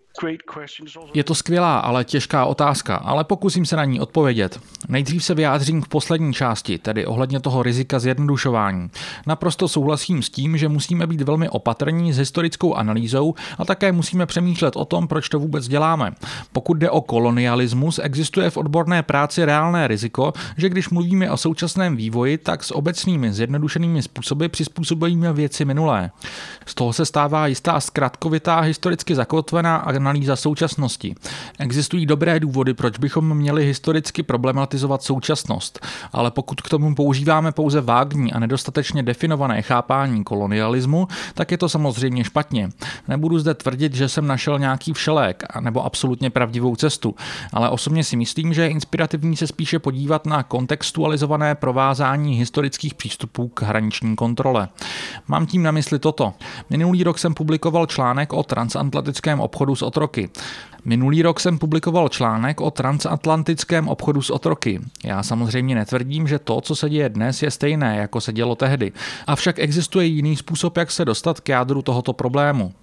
je 1.13 1.23
to 1.23 1.35
skvělá, 1.35 1.79
ale 1.79 2.05
těžká 2.05 2.45
otázka, 2.45 2.95
ale 2.95 3.23
pokusím 3.23 3.65
se 3.65 3.75
na 3.75 3.85
ní 3.85 3.99
odpovědět. 3.99 4.59
Nejdřív 4.89 5.23
se 5.23 5.33
vyjádřím 5.33 5.81
k 5.81 5.87
poslední 5.87 6.33
části, 6.33 6.77
tedy 6.77 7.05
ohledně 7.05 7.39
toho 7.39 7.63
rizika 7.63 7.99
zjednodušování. 7.99 8.89
Naprosto 9.27 9.67
souhlasím 9.67 10.23
s 10.23 10.29
tím, 10.29 10.57
že 10.57 10.69
musíme 10.69 11.07
být 11.07 11.21
velmi 11.21 11.49
opatrní 11.49 12.13
s 12.13 12.17
historickou 12.17 12.73
analýzou 12.73 13.35
a 13.57 13.65
také 13.65 13.91
musíme 13.91 14.25
přemýšlet 14.25 14.75
o 14.75 14.85
tom, 14.85 15.07
proč 15.07 15.29
to 15.29 15.39
vůbec 15.39 15.67
děláme. 15.67 16.11
Pokud 16.51 16.77
jde 16.77 16.89
o 16.89 17.01
kolonialismus, 17.01 17.99
existuje 18.03 18.49
v 18.49 18.57
odborné 18.57 19.03
práci 19.03 19.45
reálné 19.45 19.87
riziko, 19.87 20.33
že 20.57 20.69
když 20.69 20.89
mluvíme 20.89 21.31
o 21.31 21.37
současném 21.37 21.95
vývoji, 21.95 22.37
tak 22.37 22.63
s 22.63 22.71
obecnými 22.71 23.33
zjednodušenými 23.33 24.01
způsoby 24.01 24.45
přizpůsobujeme 24.45 25.33
věci 25.33 25.65
minulé. 25.65 26.11
Z 26.65 26.75
toho 26.75 26.93
se 26.93 27.05
stává 27.05 27.47
jistá 27.47 27.79
zkratkovitá 27.79 28.59
historicky 28.59 29.15
zakotvená 29.15 29.77
analýza 30.07 30.35
současnosti. 30.35 31.15
Existují 31.59 32.05
dobré 32.05 32.39
důvody, 32.39 32.73
proč 32.73 32.97
bychom 32.97 33.37
měli 33.37 33.65
historicky 33.65 34.23
problematizovat 34.23 35.03
současnost, 35.03 35.85
ale 36.13 36.31
pokud 36.31 36.61
k 36.61 36.69
tomu 36.69 36.95
používáme 36.95 37.51
pouze 37.51 37.81
vágní 37.81 38.33
a 38.33 38.39
nedostatečně 38.39 39.03
definované 39.03 39.61
chápání 39.61 40.23
kolonialismu, 40.23 41.07
tak 41.33 41.51
je 41.51 41.57
to 41.57 41.69
samozřejmě 41.69 42.23
špatně. 42.23 42.69
Nebudu 43.07 43.39
zde 43.39 43.53
tvrdit, 43.53 43.95
že 43.95 44.09
jsem 44.09 44.27
našel 44.27 44.59
nějaký 44.59 44.93
všelék 44.93 45.43
nebo 45.59 45.85
absolutně 45.85 46.29
pravdivou 46.29 46.75
cestu, 46.75 47.15
ale 47.53 47.69
osobně 47.69 48.03
si 48.03 48.15
myslím, 48.15 48.53
že 48.53 48.61
je 48.61 48.69
inspirativní 48.69 49.35
se 49.35 49.47
spíše 49.47 49.79
podívat 49.79 50.25
na 50.25 50.43
kontextualizované 50.43 51.55
provázání 51.55 52.35
historických 52.35 52.93
přístupů 52.93 53.47
k 53.47 53.61
hraniční 53.61 54.15
kontrole. 54.15 54.67
Mám 55.27 55.45
tím 55.45 55.63
na 55.63 55.71
mysli 55.71 55.99
toto. 55.99 56.33
Minulý 56.69 57.03
rok 57.03 57.19
jsem 57.19 57.33
publikoval 57.33 57.85
článek 57.85 58.33
o 58.33 58.43
transatlantickém 58.43 59.39
obchodu 59.39 59.75
s 59.75 59.81
otroky. 59.81 59.96
ok 60.03 60.29
Minulý 60.87 61.21
rok 61.21 61.39
jsem 61.39 61.57
publikoval 61.57 62.09
článek 62.09 62.61
o 62.61 62.71
transatlantickém 62.71 63.87
obchodu 63.87 64.21
s 64.21 64.29
otroky. 64.29 64.79
Já 65.03 65.23
samozřejmě 65.23 65.75
netvrdím, 65.75 66.27
že 66.27 66.39
to, 66.39 66.61
co 66.61 66.75
se 66.75 66.89
děje 66.89 67.09
dnes, 67.09 67.43
je 67.43 67.51
stejné, 67.51 67.97
jako 67.97 68.21
se 68.21 68.33
dělo 68.33 68.55
tehdy. 68.55 68.91
Avšak 69.27 69.59
existuje 69.59 70.05
jiný 70.05 70.35
způsob, 70.35 70.77
jak 70.77 70.91
se 70.91 71.05
dostat 71.05 71.39
k 71.39 71.49
jádru 71.49 71.81
tohoto 71.81 72.13
problému. 72.13 72.73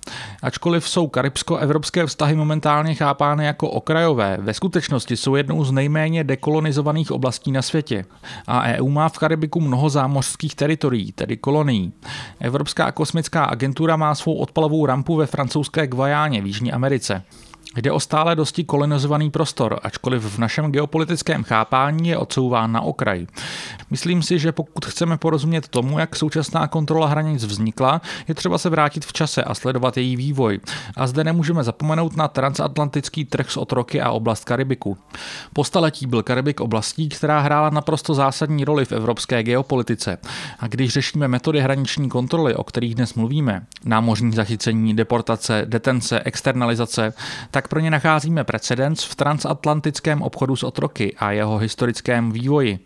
Ačkoliv 0.43 0.89
jsou 0.89 1.07
karibsko-evropské 1.07 2.07
vztahy 2.07 2.35
momentálně 2.35 2.95
chápány 2.95 3.45
jako 3.45 3.71
okrajové, 3.71 4.39
ve 4.41 4.55
skutečnosti 4.55 5.17
jsou 5.17 5.35
jednou 5.35 5.65
z 5.65 5.73
nejméně 5.73 6.25
dekolonizovaných 6.25 7.13
oblastí 7.13 7.53
na 7.53 7.63
světě. 7.63 8.05
A 8.47 8.63
EU 8.63 8.89
má 8.89 9.09
v 9.09 9.19
Karibiku 9.19 9.61
mnoho 9.61 9.91
zámořských 9.91 10.55
teritorií, 10.55 11.13
tedy 11.13 11.37
kolonií. 11.37 11.93
Evropská 12.41 12.93
kosmická 12.93 13.45
agentura 13.45 13.97
má 13.97 14.15
svou 14.15 14.35
odpalovou 14.35 14.87
rampu 14.87 15.17
ve 15.17 15.27
francouzské 15.27 15.87
Guajáně 15.87 16.43
v 16.43 16.47
Jižní 16.47 16.73
Americe. 16.73 17.23
Jde 17.77 17.93
o 17.93 18.01
stále 18.01 18.37
dosti 18.37 18.65
kolonizovaný 18.65 19.31
prostor, 19.31 19.81
ačkoliv 19.83 20.23
v 20.23 20.39
našem 20.39 20.73
geopolitickém 20.73 21.45
chápání 21.45 22.09
je 22.09 22.19
odsouván 22.19 22.73
na 22.73 22.81
okraj. 22.81 23.27
Myslím 23.91 24.23
si, 24.23 24.39
že 24.39 24.53
pokud 24.53 24.85
chceme 24.85 25.17
porozumět 25.17 25.69
tomu, 25.69 25.99
jak 25.99 26.17
současná 26.17 26.67
kontrola 26.67 27.07
hranic 27.07 27.45
vznikla, 27.45 28.01
je 28.29 28.35
třeba 28.35 28.59
se 28.59 28.71
vrátit 28.71 29.05
v 29.05 29.13
čase 29.13 29.45
a 29.45 29.55
sledovat 29.55 29.97
její 29.97 30.17
vývoj. 30.17 30.61
A 30.97 31.07
zde 31.07 31.25
nemůžeme 31.25 31.65
zapomenout 31.65 32.17
na 32.17 32.29
transatlantický 32.29 33.25
trh 33.25 33.51
s 33.51 33.57
otroky 33.57 34.01
a 34.01 34.11
oblast 34.11 34.45
Karibiku. 34.45 34.99
Po 35.53 35.65
staletí 35.65 36.07
byl 36.07 36.23
Karibik 36.23 36.61
oblastí, 36.61 37.09
která 37.09 37.41
hrála 37.41 37.71
naprosto 37.71 38.15
zásadní 38.15 38.65
roli 38.65 38.85
v 38.85 38.93
evropské 38.93 39.43
geopolitice. 39.43 40.19
A 40.59 40.67
když 40.67 40.93
řešíme 40.93 41.29
metody 41.29 41.61
hraniční 41.61 42.09
kontroly, 42.09 42.55
o 42.55 42.65
kterých 42.65 42.95
dnes 42.95 43.15
mluvíme, 43.15 43.67
námořní 43.85 44.33
zachycení, 44.33 44.97
deportace, 44.97 45.63
detence, 45.65 46.21
externalizace, 46.21 47.15
tak 47.51 47.64
pro 47.69 47.81
ně 47.81 47.91
nacházíme 47.91 48.45
precedens 48.45 49.05
v 49.05 49.15
transatlantickém 49.15 50.23
obchodu 50.23 50.57
s 50.57 50.63
otroky 50.63 51.17
a 51.19 51.33
jeho 51.33 51.59
historickém 51.59 52.33
vývoji. 52.33 52.79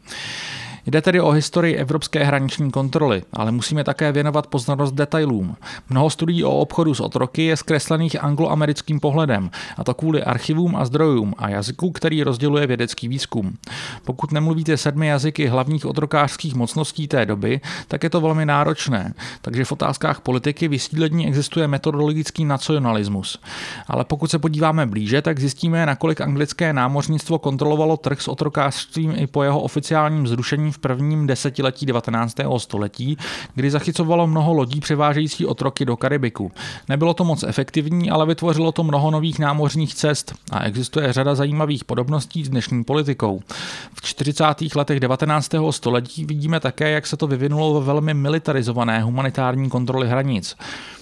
Jde 0.88 1.02
tedy 1.02 1.20
o 1.20 1.30
historii 1.30 1.74
evropské 1.74 2.24
hraniční 2.24 2.70
kontroly, 2.70 3.22
ale 3.32 3.52
musíme 3.52 3.84
také 3.84 4.12
věnovat 4.12 4.46
pozornost 4.46 4.92
detailům. 4.92 5.56
Mnoho 5.90 6.10
studií 6.10 6.44
o 6.44 6.50
obchodu 6.50 6.94
s 6.94 7.00
otroky 7.00 7.42
je 7.42 7.56
zkreslených 7.56 8.24
angloamerickým 8.24 9.00
pohledem, 9.00 9.50
a 9.76 9.84
to 9.84 9.94
kvůli 9.94 10.24
archivům 10.24 10.76
a 10.76 10.84
zdrojům 10.84 11.34
a 11.38 11.48
jazyku, 11.48 11.90
který 11.90 12.22
rozděluje 12.22 12.66
vědecký 12.66 13.08
výzkum. 13.08 13.56
Pokud 14.04 14.32
nemluvíte 14.32 14.76
sedmi 14.76 15.06
jazyky 15.06 15.46
hlavních 15.46 15.86
otrokářských 15.86 16.54
mocností 16.54 17.08
té 17.08 17.26
doby, 17.26 17.60
tak 17.88 18.02
je 18.02 18.10
to 18.10 18.20
velmi 18.20 18.46
náročné. 18.46 19.14
Takže 19.42 19.64
v 19.64 19.72
otázkách 19.72 20.20
politiky 20.20 20.68
vysídlení 20.68 21.26
existuje 21.26 21.68
metodologický 21.68 22.44
nacionalismus. 22.44 23.38
Ale 23.86 24.04
pokud 24.04 24.30
se 24.30 24.38
podíváme 24.38 24.86
blíže, 24.86 25.22
tak 25.22 25.38
zjistíme, 25.38 25.86
nakolik 25.86 26.20
anglické 26.20 26.72
námořnictvo 26.72 27.38
kontrolovalo 27.38 27.96
trh 27.96 28.20
s 28.20 28.28
otrokářstvím 28.28 29.12
i 29.16 29.26
po 29.26 29.42
jeho 29.42 29.60
oficiálním 29.60 30.26
zrušení 30.26 30.72
v 30.72 30.77
prvním 30.80 31.26
desetiletí 31.26 31.86
19. 31.86 32.36
století, 32.58 33.16
kdy 33.54 33.70
zachycovalo 33.70 34.26
mnoho 34.26 34.54
lodí 34.54 34.80
převážející 34.80 35.46
otroky 35.46 35.84
do 35.84 35.96
Karibiku. 35.96 36.52
Nebylo 36.88 37.14
to 37.14 37.24
moc 37.24 37.42
efektivní, 37.42 38.10
ale 38.10 38.26
vytvořilo 38.26 38.72
to 38.72 38.84
mnoho 38.84 39.10
nových 39.10 39.38
námořních 39.38 39.94
cest 39.94 40.34
a 40.52 40.64
existuje 40.64 41.12
řada 41.12 41.34
zajímavých 41.34 41.84
podobností 41.84 42.44
s 42.44 42.48
dnešní 42.48 42.84
politikou. 42.84 43.40
V 43.94 44.02
40. 44.02 44.44
letech 44.74 45.00
19. 45.00 45.50
století 45.70 46.24
vidíme 46.24 46.60
také, 46.60 46.90
jak 46.90 47.06
se 47.06 47.16
to 47.16 47.26
vyvinulo 47.26 47.80
ve 47.80 47.86
velmi 47.86 48.14
militarizované 48.14 49.02
humanitární 49.02 49.70
kontroly 49.70 50.08
hranic. 50.08 50.56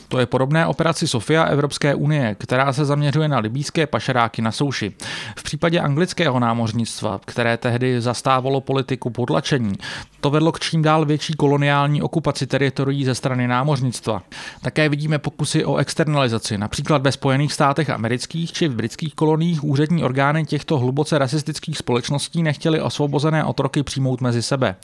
To 0.09 0.19
je 0.19 0.27
podobné 0.27 0.67
operaci 0.67 1.09
Sofia 1.09 1.45
Evropské 1.45 1.95
unie, 1.95 2.37
která 2.39 2.73
se 2.73 2.85
zaměřuje 2.85 3.29
na 3.29 3.39
libýské 3.39 3.87
pašeráky 3.87 4.43
na 4.43 4.53
souši. 4.53 4.93
V 5.37 5.43
případě 5.43 5.81
anglického 5.81 6.41
námořnictva, 6.41 7.21
které 7.25 7.57
tehdy 7.57 8.01
zastávalo 8.01 8.61
politiku 8.61 9.11
podlačení, 9.11 9.73
to 10.21 10.31
vedlo 10.31 10.53
k 10.53 10.61
čím 10.61 10.83
dál 10.83 11.05
větší 11.05 11.33
koloniální 11.33 12.03
okupaci 12.03 12.47
teritorií 12.47 13.05
ze 13.05 13.15
strany 13.15 13.49
námořnictva. 13.49 14.23
Také 14.63 14.89
vidíme 14.89 15.19
pokusy 15.19 15.65
o 15.65 15.77
externalizaci, 15.77 16.59
například 16.59 17.03
ve 17.03 17.13
Spojených 17.13 17.53
státech 17.53 17.91
amerických 17.91 18.53
či 18.53 18.69
v 18.69 18.75
britských 18.75 19.15
koloniích 19.15 19.65
úřední 19.65 20.05
orgány 20.05 20.45
těchto 20.45 20.79
hluboce 20.79 21.19
rasistických 21.19 21.79
společností 21.79 22.43
nechtěli 22.43 22.81
osvobozené 22.81 23.45
otroky 23.45 23.83
přijmout 23.83 24.21
mezi 24.21 24.43
sebe. 24.43 24.77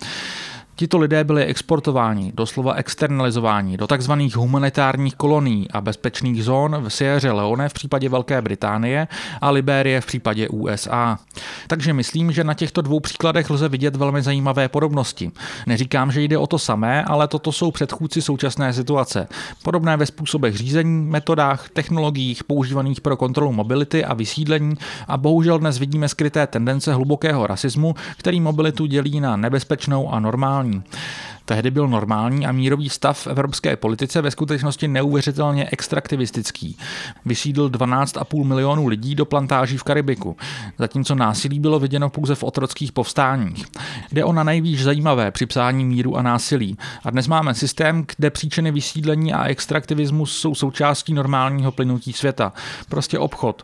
Tito 0.76 0.98
lidé 0.98 1.24
byli 1.24 1.44
exportováni, 1.44 2.32
doslova 2.34 2.74
externalizováni 2.74 3.76
do 3.76 3.86
tzv. 3.86 4.12
humanitárních 4.34 5.14
kolonií 5.14 5.70
a 5.70 5.80
bezpečných 5.80 6.44
zón 6.44 6.76
v 6.84 6.88
Sierra 6.88 7.34
Leone 7.34 7.68
v 7.68 7.72
případě 7.72 8.08
Velké 8.08 8.42
Británie 8.42 9.08
a 9.40 9.50
Libérie 9.50 10.00
v 10.00 10.06
případě 10.06 10.48
USA. 10.48 11.18
Takže 11.66 11.92
myslím, 11.92 12.32
že 12.32 12.44
na 12.44 12.54
těchto 12.54 12.82
dvou 12.82 13.00
příkladech 13.00 13.50
lze 13.50 13.68
vidět 13.68 13.96
velmi 13.96 14.22
zajímavé 14.22 14.68
podobnosti. 14.68 15.30
Neříkám, 15.66 16.12
že 16.12 16.22
jde 16.22 16.38
o 16.38 16.46
to 16.46 16.58
samé, 16.58 17.04
ale 17.04 17.28
toto 17.28 17.52
jsou 17.52 17.70
předchůdci 17.70 18.22
současné 18.22 18.72
situace. 18.72 19.28
Podobné 19.62 19.96
ve 19.96 20.06
způsobech 20.06 20.56
řízení, 20.56 21.06
metodách, 21.06 21.68
technologiích 21.68 22.44
používaných 22.44 23.00
pro 23.00 23.16
kontrolu 23.16 23.52
mobility 23.52 24.04
a 24.04 24.14
vysídlení 24.14 24.74
a 25.08 25.16
bohužel 25.16 25.58
dnes 25.58 25.78
vidíme 25.78 26.08
skryté 26.08 26.46
tendence 26.46 26.94
hlubokého 26.94 27.46
rasismu, 27.46 27.94
který 28.16 28.40
mobilitu 28.40 28.86
dělí 28.86 29.20
na 29.20 29.36
nebezpečnou 29.36 30.12
a 30.12 30.20
normální 30.20 30.61
normální. 30.62 30.82
Tehdy 31.44 31.70
byl 31.70 31.88
normální 31.88 32.46
a 32.46 32.52
mírový 32.52 32.88
stav 32.88 33.18
v 33.18 33.26
evropské 33.26 33.76
politice 33.76 34.22
ve 34.22 34.30
skutečnosti 34.30 34.88
neuvěřitelně 34.88 35.68
extraktivistický. 35.72 36.76
Vysídl 37.24 37.68
12,5 37.68 38.44
milionů 38.44 38.86
lidí 38.86 39.14
do 39.14 39.24
plantáží 39.24 39.76
v 39.76 39.82
Karibiku, 39.82 40.36
zatímco 40.78 41.14
násilí 41.14 41.60
bylo 41.60 41.78
viděno 41.78 42.10
pouze 42.10 42.34
v 42.34 42.42
otrockých 42.42 42.92
povstáních. 42.92 43.66
Jde 44.12 44.24
o 44.24 44.32
na 44.32 44.42
nejvíc 44.42 44.80
zajímavé 44.80 45.30
při 45.30 45.46
psání 45.46 45.84
míru 45.84 46.16
a 46.16 46.22
násilí. 46.22 46.78
A 47.04 47.10
dnes 47.10 47.28
máme 47.28 47.54
systém, 47.54 48.04
kde 48.16 48.30
příčiny 48.30 48.70
vysídlení 48.70 49.32
a 49.32 49.44
extraktivismu 49.44 50.26
jsou 50.26 50.54
součástí 50.54 51.14
normálního 51.14 51.72
plynutí 51.72 52.12
světa. 52.12 52.52
Prostě 52.88 53.18
obchod. 53.18 53.62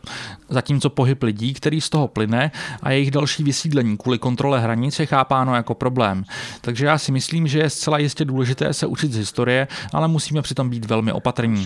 Zatímco 0.49 0.89
pohyb 0.89 1.23
lidí, 1.23 1.53
který 1.53 1.81
z 1.81 1.89
toho 1.89 2.07
plyne 2.07 2.51
a 2.83 2.91
jejich 2.91 3.11
další 3.11 3.43
vysídlení 3.43 3.97
kvůli 3.97 4.17
kontrole 4.17 4.59
hranic 4.59 4.99
je 4.99 5.05
chápáno 5.05 5.55
jako 5.55 5.73
problém. 5.73 6.23
Takže 6.61 6.85
já 6.85 6.97
si 6.97 7.11
myslím, 7.11 7.47
že 7.47 7.59
je 7.59 7.68
zcela 7.69 7.97
jistě 7.97 8.25
důležité 8.25 8.73
se 8.73 8.87
učit 8.87 9.11
z 9.11 9.17
historie, 9.17 9.67
ale 9.93 10.07
musíme 10.07 10.41
přitom 10.41 10.69
být 10.69 10.85
velmi 10.85 11.11
opatrní. 11.11 11.65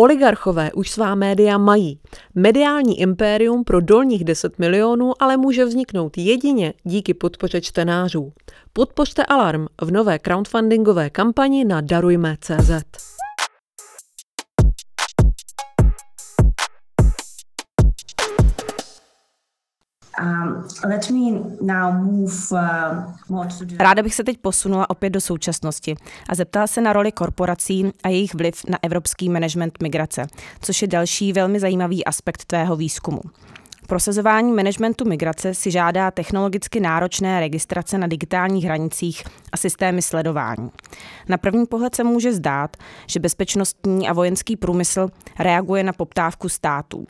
Oligarchové 0.00 0.72
už 0.72 0.90
svá 0.90 1.14
média 1.14 1.58
mají. 1.58 2.00
Mediální 2.34 3.00
impérium 3.00 3.64
pro 3.64 3.80
dolních 3.80 4.24
10 4.24 4.58
milionů 4.58 5.22
ale 5.22 5.36
může 5.36 5.64
vzniknout 5.64 6.18
jedině 6.18 6.74
díky 6.84 7.14
podpoře 7.14 7.60
čtenářů. 7.60 8.32
Podpořte 8.72 9.24
Alarm 9.24 9.66
v 9.82 9.90
nové 9.90 10.18
crowdfundingové 10.18 11.10
kampani 11.10 11.64
na 11.64 11.80
Darujme.cz. 11.80 13.17
Ráda 23.78 24.02
bych 24.02 24.14
se 24.14 24.24
teď 24.24 24.38
posunula 24.38 24.90
opět 24.90 25.10
do 25.10 25.20
současnosti 25.20 25.96
a 26.28 26.34
zeptala 26.34 26.66
se 26.66 26.80
na 26.80 26.92
roli 26.92 27.12
korporací 27.12 27.92
a 28.02 28.08
jejich 28.08 28.34
vliv 28.34 28.64
na 28.68 28.78
evropský 28.82 29.28
management 29.28 29.82
migrace, 29.82 30.26
což 30.60 30.82
je 30.82 30.88
další 30.88 31.32
velmi 31.32 31.60
zajímavý 31.60 32.04
aspekt 32.04 32.44
tvého 32.44 32.76
výzkumu. 32.76 33.20
Prosazování 33.86 34.52
managementu 34.52 35.04
migrace 35.04 35.54
si 35.54 35.70
žádá 35.70 36.10
technologicky 36.10 36.80
náročné 36.80 37.40
registrace 37.40 37.98
na 37.98 38.06
digitálních 38.06 38.64
hranicích 38.64 39.24
a 39.52 39.56
systémy 39.56 40.02
sledování. 40.02 40.70
Na 41.28 41.36
první 41.36 41.66
pohled 41.66 41.94
se 41.94 42.04
může 42.04 42.32
zdát, 42.32 42.76
že 43.06 43.20
bezpečnostní 43.20 44.08
a 44.08 44.12
vojenský 44.12 44.56
průmysl 44.56 45.08
reaguje 45.38 45.82
na 45.82 45.92
poptávku 45.92 46.48
států. 46.48 47.06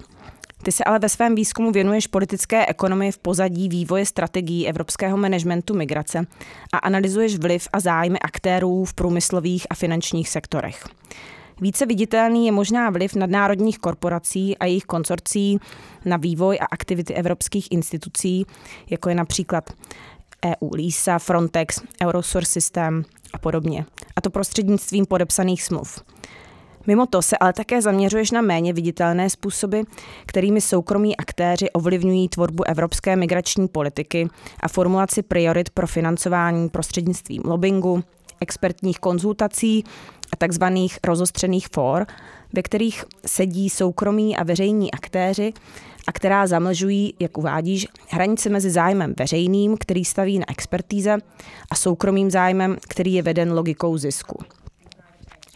Ty 0.68 0.72
se 0.72 0.84
ale 0.84 0.98
ve 0.98 1.08
svém 1.08 1.34
výzkumu 1.34 1.72
věnuješ 1.72 2.06
politické 2.06 2.66
ekonomii 2.66 3.12
v 3.12 3.18
pozadí 3.18 3.68
vývoje 3.68 4.06
strategií 4.06 4.68
evropského 4.68 5.16
managementu 5.16 5.74
migrace 5.74 6.26
a 6.72 6.78
analyzuješ 6.78 7.38
vliv 7.38 7.68
a 7.72 7.80
zájmy 7.80 8.18
aktérů 8.18 8.84
v 8.84 8.94
průmyslových 8.94 9.66
a 9.70 9.74
finančních 9.74 10.28
sektorech. 10.28 10.84
Více 11.60 11.86
viditelný 11.86 12.46
je 12.46 12.52
možná 12.52 12.90
vliv 12.90 13.14
nadnárodních 13.14 13.78
korporací 13.78 14.58
a 14.58 14.66
jejich 14.66 14.84
konsorcí 14.84 15.58
na 16.04 16.16
vývoj 16.16 16.58
a 16.60 16.64
aktivity 16.64 17.14
evropských 17.14 17.72
institucí, 17.72 18.46
jako 18.90 19.08
je 19.08 19.14
například 19.14 19.70
EU 20.46 20.74
LISA, 20.74 21.18
Frontex, 21.18 21.80
Eurosource 22.02 22.52
System 22.52 23.04
a 23.32 23.38
podobně. 23.38 23.84
A 24.16 24.20
to 24.20 24.30
prostřednictvím 24.30 25.06
podepsaných 25.06 25.62
smluv. 25.62 26.04
Mimo 26.88 27.06
to 27.06 27.22
se 27.22 27.38
ale 27.38 27.52
také 27.52 27.82
zaměřuješ 27.82 28.30
na 28.30 28.40
méně 28.40 28.72
viditelné 28.72 29.30
způsoby, 29.30 29.80
kterými 30.26 30.60
soukromí 30.60 31.16
aktéři 31.16 31.70
ovlivňují 31.70 32.28
tvorbu 32.28 32.64
evropské 32.64 33.16
migrační 33.16 33.68
politiky 33.68 34.28
a 34.60 34.68
formulaci 34.68 35.22
priorit 35.22 35.70
pro 35.70 35.86
financování 35.86 36.68
prostřednictvím 36.68 37.42
lobbingu, 37.44 38.04
expertních 38.40 38.98
konzultací 38.98 39.84
a 40.32 40.46
tzv. 40.46 40.64
rozostřených 41.04 41.68
for, 41.72 42.06
ve 42.52 42.62
kterých 42.62 43.04
sedí 43.26 43.70
soukromí 43.70 44.36
a 44.36 44.44
veřejní 44.44 44.90
aktéři 44.90 45.52
a 46.06 46.12
která 46.12 46.46
zamlžují, 46.46 47.14
jak 47.20 47.38
uvádíš, 47.38 47.86
hranice 48.08 48.48
mezi 48.48 48.70
zájmem 48.70 49.14
veřejným, 49.18 49.76
který 49.76 50.04
staví 50.04 50.38
na 50.38 50.44
expertíze, 50.48 51.16
a 51.70 51.74
soukromým 51.74 52.30
zájmem, 52.30 52.76
který 52.88 53.14
je 53.14 53.22
veden 53.22 53.52
logikou 53.52 53.98
zisku. 53.98 54.44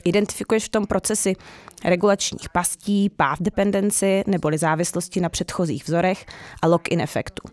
Identifikuješ 0.05 0.65
v 0.65 0.69
tom 0.69 0.87
procesy 0.87 1.37
regulačních 1.85 2.49
pastí, 2.49 3.11
path 3.11 3.43
dependency 3.43 4.25
neboli 4.27 4.59
závislosti 4.59 5.21
na 5.21 5.29
předchozích 5.29 5.85
vzorech 5.85 6.27
a 6.62 6.67
lock-in 6.67 7.01
efektu. 7.01 7.49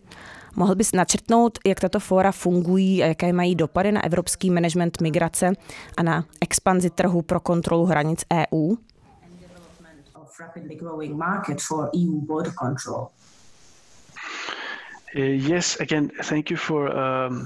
Mohl 0.55 0.75
bys 0.75 0.91
načrtnout, 0.91 1.59
jak 1.67 1.79
tato 1.79 1.99
fóra 1.99 2.31
fungují 2.31 3.03
a 3.03 3.05
jaké 3.05 3.33
mají 3.33 3.55
dopady 3.55 3.91
na 3.91 4.03
evropský 4.03 4.49
management 4.49 5.01
migrace 5.01 5.53
a 5.97 6.03
na 6.03 6.25
expanzi 6.41 6.89
trhu 6.89 7.21
pro 7.21 7.39
kontrolu 7.39 7.85
hranic 7.85 8.25
EU? 8.33 8.75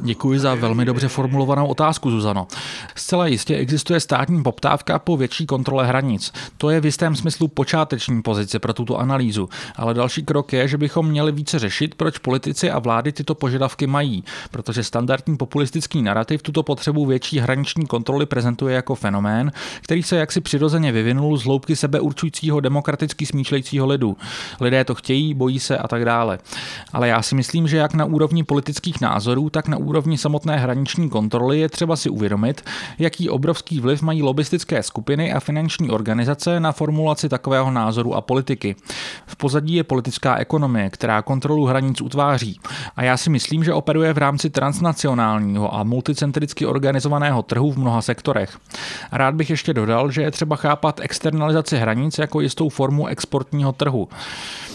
Děkuji 0.04 0.40
za 0.40 0.56
velmi 0.56 0.86
dobře 0.86 1.08
formulovanou 1.08 1.68
otázku, 1.68 2.12
Zuzano. 2.12 2.48
Zcela 2.96 3.28
jistě 3.28 3.56
existuje 3.56 4.00
státní 4.00 4.44
poptávka 4.44 5.00
po 5.00 5.18
větší 5.18 5.46
kontrole 5.46 5.88
hranic. 5.88 6.34
To 6.58 6.70
je 6.70 6.82
v 6.82 6.86
jistém 6.86 7.16
smyslu 7.16 7.48
počáteční 7.48 8.22
pozice 8.22 8.60
pro 8.60 8.74
tuto 8.74 8.98
analýzu, 8.98 9.50
ale 9.76 9.94
další 9.94 10.24
krok 10.24 10.54
je, 10.54 10.68
že 10.68 10.78
bychom 10.78 11.08
měli 11.08 11.32
více 11.32 11.60
řešit, 11.60 11.96
proč 11.96 12.18
politici 12.18 12.72
a 12.72 12.80
vlády 12.80 13.12
tyto 13.12 13.36
požadavky 13.36 13.88
mají, 13.88 14.24
protože 14.52 14.84
standardní 14.84 15.38
populistický 15.38 16.02
narrativ 16.02 16.42
tuto 16.42 16.64
potřebu 16.64 17.06
větší 17.06 17.40
hraniční 17.40 17.86
kontroly 17.86 18.26
prezentuje 18.26 18.76
jako 18.76 18.96
fenomén, 18.96 19.52
který 19.82 20.04
se 20.04 20.16
jaksi 20.16 20.42
přirozeně 20.42 20.92
vyvinul 20.92 21.38
z 21.38 21.44
hloubky 21.44 21.76
sebeurčujícího 21.76 22.60
demokraticky 22.60 23.26
smýšlejícího 23.26 23.88
lidu. 23.88 24.18
Lidé 24.62 24.86
to 24.86 24.96
chtějí, 24.96 25.34
bojí 25.34 25.60
se 25.60 25.78
a 25.78 25.88
tak 25.88 26.06
dále. 26.06 26.40
Ale 26.94 27.08
já 27.08 27.22
si 27.22 27.36
myslím, 27.36 27.53
myslím, 27.54 27.68
že 27.68 27.78
jak 27.78 27.94
na 27.94 28.06
úrovni 28.06 28.44
politických 28.44 29.02
názorů, 29.02 29.50
tak 29.50 29.68
na 29.68 29.78
úrovni 29.78 30.18
samotné 30.18 30.58
hraniční 30.58 31.10
kontroly 31.10 31.60
je 31.60 31.70
třeba 31.70 31.96
si 31.96 32.10
uvědomit, 32.10 32.62
jaký 33.00 33.30
obrovský 33.30 33.80
vliv 33.80 34.02
mají 34.02 34.24
lobistické 34.24 34.84
skupiny 34.84 35.34
a 35.34 35.40
finanční 35.40 35.90
organizace 35.90 36.60
na 36.60 36.72
formulaci 36.72 37.30
takového 37.30 37.72
názoru 37.72 38.16
a 38.16 38.22
politiky. 38.22 38.76
V 39.26 39.36
pozadí 39.36 39.74
je 39.74 39.84
politická 39.84 40.38
ekonomie, 40.38 40.90
která 40.90 41.22
kontrolu 41.22 41.66
hranic 41.66 42.02
utváří. 42.02 42.60
A 42.96 43.04
já 43.04 43.18
si 43.18 43.30
myslím, 43.30 43.64
že 43.64 43.74
operuje 43.74 44.14
v 44.14 44.18
rámci 44.18 44.50
transnacionálního 44.50 45.76
a 45.76 45.84
multicentricky 45.84 46.66
organizovaného 46.66 47.44
trhu 47.44 47.72
v 47.72 47.78
mnoha 47.78 48.02
sektorech. 48.02 48.58
Rád 49.12 49.36
bych 49.36 49.50
ještě 49.50 49.74
dodal, 49.74 50.12
že 50.12 50.22
je 50.22 50.32
třeba 50.32 50.56
chápat 50.56 51.00
externalizaci 51.00 51.78
hranic 51.78 52.18
jako 52.18 52.42
jistou 52.42 52.70
formu 52.70 53.08
exportního 53.08 53.72
trhu. 53.72 54.08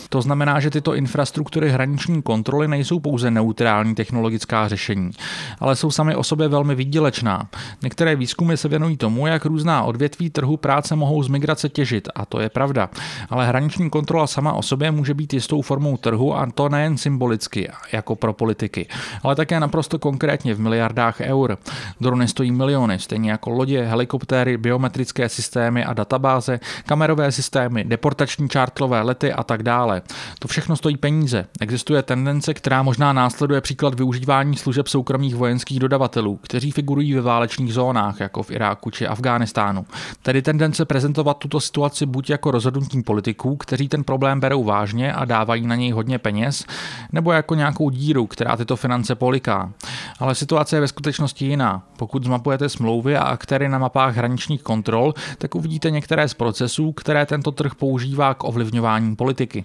To 0.08 0.22
znamená, 0.22 0.60
že 0.60 0.70
tyto 0.70 0.94
infrastruktury 0.94 1.70
hraniční 1.70 2.22
kontroly 2.22 2.68
nejsou 2.68 3.00
pouze 3.00 3.30
neutrální 3.30 3.94
technologická 3.94 4.68
řešení, 4.68 5.10
ale 5.58 5.76
jsou 5.76 5.90
sami 5.90 6.16
o 6.16 6.22
sobě 6.22 6.48
velmi 6.48 6.74
výdělečná. 6.74 7.48
Některé 7.82 8.16
výzkumy 8.16 8.56
se 8.56 8.68
věnují 8.68 8.96
tomu, 8.96 9.26
jak 9.26 9.44
různá 9.44 9.82
odvětví 9.82 10.30
trhu 10.30 10.56
práce 10.56 10.96
mohou 10.96 11.22
z 11.22 11.28
migrace 11.28 11.68
těžit, 11.68 12.08
a 12.14 12.26
to 12.26 12.40
je 12.40 12.48
pravda. 12.48 12.90
Ale 13.30 13.46
hraniční 13.46 13.90
kontrola 13.90 14.26
sama 14.26 14.52
o 14.52 14.62
sobě 14.62 14.90
může 14.90 15.14
být 15.14 15.34
jistou 15.34 15.62
formou 15.62 15.96
trhu 15.96 16.36
a 16.36 16.46
to 16.54 16.68
nejen 16.68 16.96
symbolicky, 16.96 17.70
jako 17.92 18.16
pro 18.16 18.32
politiky, 18.32 18.86
ale 19.22 19.36
také 19.36 19.60
naprosto 19.60 19.98
konkrétně 19.98 20.54
v 20.54 20.60
miliardách 20.60 21.20
eur. 21.20 21.58
Drony 22.00 22.28
stojí 22.28 22.52
miliony, 22.52 22.98
stejně 22.98 23.30
jako 23.30 23.50
lodě, 23.50 23.82
helikoptéry, 23.82 24.56
biometrické 24.56 25.28
systémy 25.28 25.84
a 25.84 25.92
databáze, 25.92 26.60
kamerové 26.86 27.32
systémy, 27.32 27.84
deportační 27.84 28.48
čártlové 28.48 29.02
lety 29.02 29.32
a 29.32 29.42
tak 29.42 29.62
dále. 29.62 29.97
To 30.38 30.48
všechno 30.48 30.76
stojí 30.76 30.96
peníze. 30.96 31.46
Existuje 31.60 32.02
tendence, 32.02 32.54
která 32.54 32.82
možná 32.82 33.12
následuje 33.12 33.60
příklad 33.60 33.94
využívání 33.94 34.56
služeb 34.56 34.88
soukromých 34.88 35.36
vojenských 35.36 35.78
dodavatelů, 35.80 36.36
kteří 36.36 36.70
figurují 36.70 37.14
ve 37.14 37.20
válečných 37.20 37.74
zónách, 37.74 38.20
jako 38.20 38.42
v 38.42 38.50
Iráku 38.50 38.90
či 38.90 39.06
Afghánistánu. 39.06 39.86
Tedy 40.22 40.42
tendence 40.42 40.84
prezentovat 40.84 41.38
tuto 41.38 41.60
situaci 41.60 42.06
buď 42.06 42.30
jako 42.30 42.50
rozhodnutí 42.50 43.02
politiků, 43.02 43.56
kteří 43.56 43.88
ten 43.88 44.04
problém 44.04 44.40
berou 44.40 44.64
vážně 44.64 45.12
a 45.12 45.24
dávají 45.24 45.66
na 45.66 45.74
něj 45.74 45.90
hodně 45.90 46.18
peněz, 46.18 46.64
nebo 47.12 47.32
jako 47.32 47.54
nějakou 47.54 47.90
díru, 47.90 48.26
která 48.26 48.56
tyto 48.56 48.76
finance 48.76 49.14
poliká. 49.14 49.72
Ale 50.18 50.34
situace 50.34 50.76
je 50.76 50.80
ve 50.80 50.88
skutečnosti 50.88 51.44
jiná. 51.46 51.82
Pokud 51.98 52.24
zmapujete 52.24 52.68
smlouvy 52.68 53.16
a 53.16 53.22
aktéry 53.22 53.68
na 53.68 53.78
mapách 53.78 54.16
hraničních 54.16 54.62
kontrol, 54.62 55.14
tak 55.38 55.54
uvidíte 55.54 55.90
některé 55.90 56.28
z 56.28 56.34
procesů, 56.34 56.92
které 56.92 57.26
tento 57.26 57.52
trh 57.52 57.74
používá 57.74 58.34
k 58.34 58.44
ovlivňování 58.44 59.16
politiky. 59.16 59.64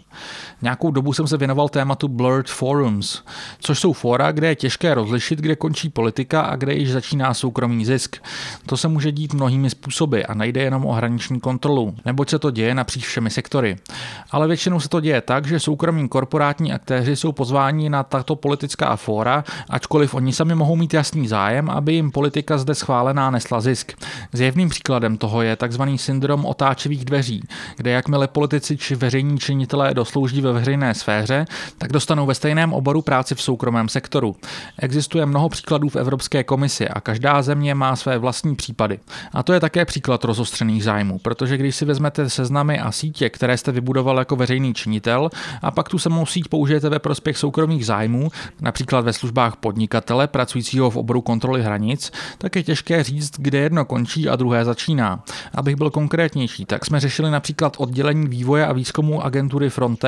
Nějakou 0.61 0.91
dobu 0.91 1.13
jsem 1.13 1.27
se 1.27 1.37
věnoval 1.37 1.69
tématu 1.69 2.07
Blurred 2.07 2.49
Forums, 2.49 3.21
což 3.59 3.79
jsou 3.79 3.93
fora, 3.93 4.31
kde 4.31 4.47
je 4.47 4.55
těžké 4.55 4.93
rozlišit, 4.93 5.39
kde 5.39 5.55
končí 5.55 5.89
politika 5.89 6.41
a 6.41 6.55
kde 6.55 6.73
již 6.73 6.91
začíná 6.91 7.33
soukromý 7.33 7.85
zisk. 7.85 8.15
To 8.65 8.77
se 8.77 8.87
může 8.87 9.11
dít 9.11 9.33
mnohými 9.33 9.69
způsoby 9.69 10.21
a 10.27 10.33
nejde 10.33 10.61
jenom 10.61 10.85
o 10.85 10.93
hraniční 10.93 11.39
kontrolu, 11.39 11.95
neboť 12.05 12.29
se 12.29 12.39
to 12.39 12.51
děje 12.51 12.75
napříč 12.75 13.07
všemi 13.07 13.29
sektory. 13.29 13.75
Ale 14.31 14.47
většinou 14.47 14.79
se 14.79 14.89
to 14.89 14.99
děje 14.99 15.21
tak, 15.21 15.47
že 15.47 15.59
soukromí 15.59 16.09
korporátní 16.09 16.73
aktéři 16.73 17.15
jsou 17.15 17.31
pozváni 17.31 17.89
na 17.89 18.03
tato 18.03 18.35
politická 18.35 18.95
fóra, 18.95 19.43
ačkoliv 19.69 20.13
oni 20.13 20.33
sami 20.33 20.55
mohou 20.55 20.75
mít 20.75 20.93
jasný 20.93 21.27
zájem, 21.27 21.69
aby 21.69 21.93
jim 21.93 22.11
politika 22.11 22.57
zde 22.57 22.75
schválená 22.75 23.31
nesla 23.31 23.61
zisk. 23.61 23.91
Zjevným 24.33 24.69
příkladem 24.69 25.17
toho 25.17 25.41
je 25.41 25.55
tzv. 25.55 25.83
syndrom 25.95 26.45
otáčivých 26.45 27.05
dveří, 27.05 27.43
kde 27.77 27.91
jakmile 27.91 28.27
politici 28.27 28.77
či 28.77 28.95
veřejní 28.95 29.39
činitelé 29.39 29.93
doslouží 30.13 30.41
ve 30.41 30.53
veřejné 30.53 30.93
sféře, 30.93 31.45
tak 31.77 31.91
dostanou 31.91 32.25
ve 32.25 32.35
stejném 32.35 32.73
oboru 32.73 33.01
práci 33.01 33.35
v 33.35 33.41
soukromém 33.41 33.89
sektoru. 33.89 34.35
Existuje 34.79 35.25
mnoho 35.25 35.49
příkladů 35.49 35.89
v 35.89 35.95
Evropské 35.95 36.43
komisi 36.43 36.89
a 36.89 37.01
každá 37.01 37.41
země 37.41 37.75
má 37.75 37.95
své 37.95 38.17
vlastní 38.17 38.55
případy. 38.55 38.99
A 39.33 39.43
to 39.43 39.53
je 39.53 39.59
také 39.59 39.85
příklad 39.85 40.23
rozostřených 40.23 40.83
zájmů, 40.83 41.19
protože 41.19 41.57
když 41.57 41.75
si 41.75 41.85
vezmete 41.85 42.29
seznamy 42.29 42.79
a 42.79 42.91
sítě, 42.91 43.29
které 43.29 43.57
jste 43.57 43.71
vybudoval 43.71 44.19
jako 44.19 44.35
veřejný 44.35 44.73
činitel, 44.73 45.29
a 45.61 45.71
pak 45.71 45.89
tu 45.89 45.99
samou 45.99 46.25
síť 46.25 46.47
použijete 46.47 46.89
ve 46.89 46.99
prospěch 46.99 47.37
soukromých 47.37 47.85
zájmů, 47.85 48.29
například 48.61 49.01
ve 49.01 49.13
službách 49.13 49.55
podnikatele 49.55 50.27
pracujícího 50.27 50.89
v 50.89 50.97
oboru 50.97 51.21
kontroly 51.21 51.63
hranic, 51.63 52.11
tak 52.37 52.55
je 52.55 52.63
těžké 52.63 53.03
říct, 53.03 53.31
kde 53.37 53.57
jedno 53.57 53.85
končí 53.85 54.29
a 54.29 54.35
druhé 54.35 54.65
začíná. 54.65 55.23
Abych 55.55 55.75
byl 55.75 55.89
konkrétnější, 55.89 56.65
tak 56.65 56.85
jsme 56.85 56.99
řešili 56.99 57.31
například 57.31 57.75
oddělení 57.79 58.27
vývoje 58.27 58.67
a 58.67 58.73
výzkumu 58.73 59.25
agentury 59.25 59.69
Frontex, 59.69 60.02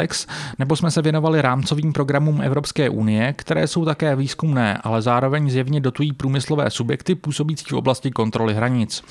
nebo 0.60 0.76
jsme 0.76 0.92
se 0.92 1.02
věnovali 1.02 1.42
rámcovým 1.42 1.94
programům 1.94 2.42
Evropské 2.42 2.90
unie, 2.90 3.34
které 3.34 3.68
jsou 3.68 3.86
také 3.86 4.16
výzkumné, 4.16 4.78
ale 4.84 5.02
zároveň 5.02 5.50
zjevně 5.50 5.80
dotují 5.80 6.14
průmyslové 6.14 6.70
subjekty 6.70 7.16
působící 7.16 7.66
v 7.70 7.74
oblasti 7.74 8.12
kontroly 8.12 8.54
hranic. 8.54 9.04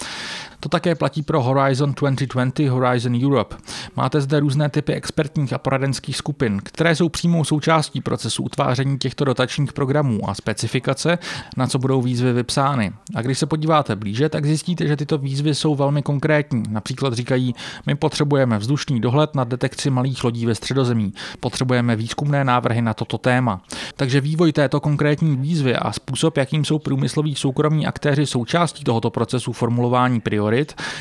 To 0.64 0.68
také 0.68 0.94
platí 0.94 1.22
pro 1.22 1.42
Horizon 1.42 1.94
2020, 2.00 2.68
Horizon 2.68 3.24
Europe. 3.24 3.56
Máte 3.96 4.20
zde 4.20 4.40
různé 4.40 4.68
typy 4.68 4.92
expertních 4.92 5.52
a 5.52 5.58
poradenských 5.58 6.16
skupin, 6.16 6.60
které 6.64 6.96
jsou 6.96 7.08
přímou 7.08 7.44
součástí 7.44 8.00
procesu 8.00 8.42
utváření 8.42 8.98
těchto 8.98 9.24
dotačních 9.24 9.72
programů 9.72 10.30
a 10.30 10.34
specifikace, 10.34 11.18
na 11.56 11.66
co 11.66 11.78
budou 11.78 12.02
výzvy 12.02 12.32
vypsány. 12.32 12.92
A 13.14 13.22
když 13.22 13.38
se 13.38 13.46
podíváte 13.46 13.96
blíže, 13.96 14.28
tak 14.28 14.46
zjistíte, 14.46 14.86
že 14.86 14.96
tyto 14.96 15.18
výzvy 15.18 15.54
jsou 15.54 15.74
velmi 15.74 16.02
konkrétní. 16.02 16.62
Například 16.68 17.14
říkají, 17.14 17.54
my 17.86 17.94
potřebujeme 17.94 18.58
vzdušný 18.58 19.00
dohled 19.00 19.34
na 19.34 19.44
detekci 19.44 19.90
malých 19.90 20.24
lodí 20.24 20.46
ve 20.46 20.54
středozemí, 20.54 21.12
potřebujeme 21.40 21.96
výzkumné 21.96 22.44
návrhy 22.44 22.82
na 22.82 22.94
toto 22.94 23.18
téma. 23.18 23.62
Takže 23.96 24.20
vývoj 24.20 24.52
této 24.52 24.80
konkrétní 24.80 25.36
výzvy 25.36 25.76
a 25.76 25.92
způsob, 25.92 26.36
jakým 26.36 26.64
jsou 26.64 26.78
průmysloví 26.78 27.34
soukromí 27.34 27.86
aktéři 27.86 28.26
součástí 28.26 28.84
tohoto 28.84 29.10
procesu 29.10 29.52
formulování 29.52 30.20
priorit, 30.20 30.53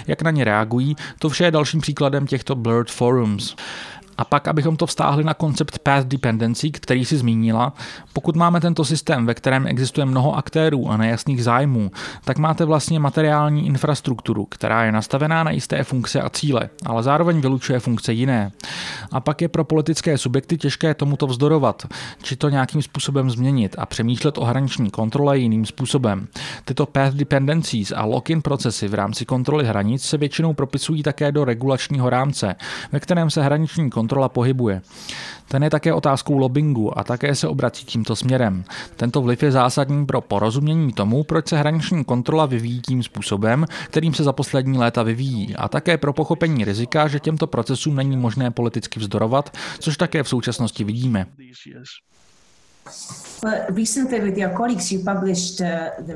jak 0.08 0.22
na 0.22 0.32
ně 0.32 0.44
reagují, 0.44 0.96
to 1.20 1.30
vše 1.30 1.44
je 1.44 1.52
dalším 1.52 1.82
příkladem 1.82 2.28
těchto 2.28 2.56
blurred 2.56 2.92
forums. 2.92 3.56
A 4.18 4.26
pak, 4.26 4.48
abychom 4.48 4.76
to 4.76 4.86
vztáhli 4.86 5.24
na 5.24 5.34
koncept 5.34 5.80
path 5.80 6.06
dependency, 6.06 6.72
který 6.72 7.06
si 7.06 7.18
zmínila, 7.18 7.74
pokud 8.14 8.36
máme 8.36 8.62
tento 8.62 8.86
systém, 8.86 9.26
ve 9.26 9.34
kterém 9.34 9.68
existuje 9.68 10.06
mnoho 10.06 10.36
aktérů 10.36 10.90
a 10.90 10.98
nejasných 10.98 11.44
zájmů, 11.44 11.92
tak 12.26 12.38
máte 12.38 12.66
vlastně 12.66 13.00
materiální 13.00 13.68
infrastrukturu, 13.68 14.46
která 14.46 14.86
je 14.86 14.92
nastavená 14.92 15.44
na 15.44 15.52
jisté 15.52 15.84
funkce 15.84 16.22
a 16.22 16.30
cíle, 16.30 16.70
ale 16.86 17.04
zároveň 17.04 17.42
vylučuje 17.42 17.80
funkce 17.80 18.14
jiné. 18.14 18.52
A 19.12 19.20
pak 19.20 19.42
je 19.42 19.48
pro 19.48 19.64
politické 19.64 20.18
subjekty 20.18 20.58
těžké 20.58 20.94
tomuto 20.94 21.28
vzdorovat, 21.28 21.88
či 22.22 22.36
to 22.36 22.50
nějakým 22.50 22.82
způsobem 22.82 23.30
změnit 23.30 23.76
a 23.80 23.86
přemýšlet 23.86 24.38
o 24.38 24.46
hraniční 24.46 24.90
kontrole 24.90 25.38
jiným 25.38 25.66
způsobem. 25.66 26.28
Tyto 26.66 26.86
path 26.86 27.14
dependencies 27.14 27.94
a 27.96 28.06
lock-in 28.06 28.42
procesy 28.42 28.88
v 28.88 28.94
rámci 28.94 29.26
kontroly 29.26 29.66
hranic 29.66 30.04
se 30.04 30.18
většinou 30.18 30.54
propisují 30.54 31.04
také 31.04 31.32
do 31.32 31.46
regulačního 31.46 32.10
rámce, 32.10 32.56
ve 32.92 33.00
kterém 33.00 33.30
se 33.30 33.44
hraniční 33.44 33.90
kontrola 33.90 34.03
kontrola 34.04 34.30
pohybuje. 34.30 34.82
Ten 35.48 35.64
je 35.64 35.70
také 35.70 35.94
otázkou 35.94 36.38
lobbingu 36.38 36.98
a 36.98 37.04
také 37.04 37.36
se 37.36 37.48
obrací 37.48 37.86
tímto 37.86 38.16
směrem. 38.16 38.64
Tento 38.96 39.22
vliv 39.22 39.44
je 39.44 39.52
zásadní 39.52 40.06
pro 40.06 40.22
porozumění 40.22 40.92
tomu, 40.94 41.24
proč 41.24 41.48
se 41.48 41.58
hraniční 41.58 42.04
kontrola 42.04 42.46
vyvíjí 42.46 42.82
tím 42.82 43.04
způsobem, 43.04 43.66
kterým 43.86 44.14
se 44.14 44.24
za 44.24 44.34
poslední 44.34 44.78
léta 44.78 45.04
vyvíjí, 45.04 45.56
a 45.56 45.68
také 45.68 45.98
pro 45.98 46.14
pochopení 46.14 46.66
rizika, 46.66 47.08
že 47.08 47.20
těmto 47.20 47.48
procesům 47.48 47.96
není 47.96 48.18
možné 48.18 48.52
politicky 48.52 49.00
vzdorovat, 49.00 49.56
což 49.80 49.98
také 49.98 50.24
v 50.24 50.30
současnosti 50.30 50.84
vidíme. 50.84 51.26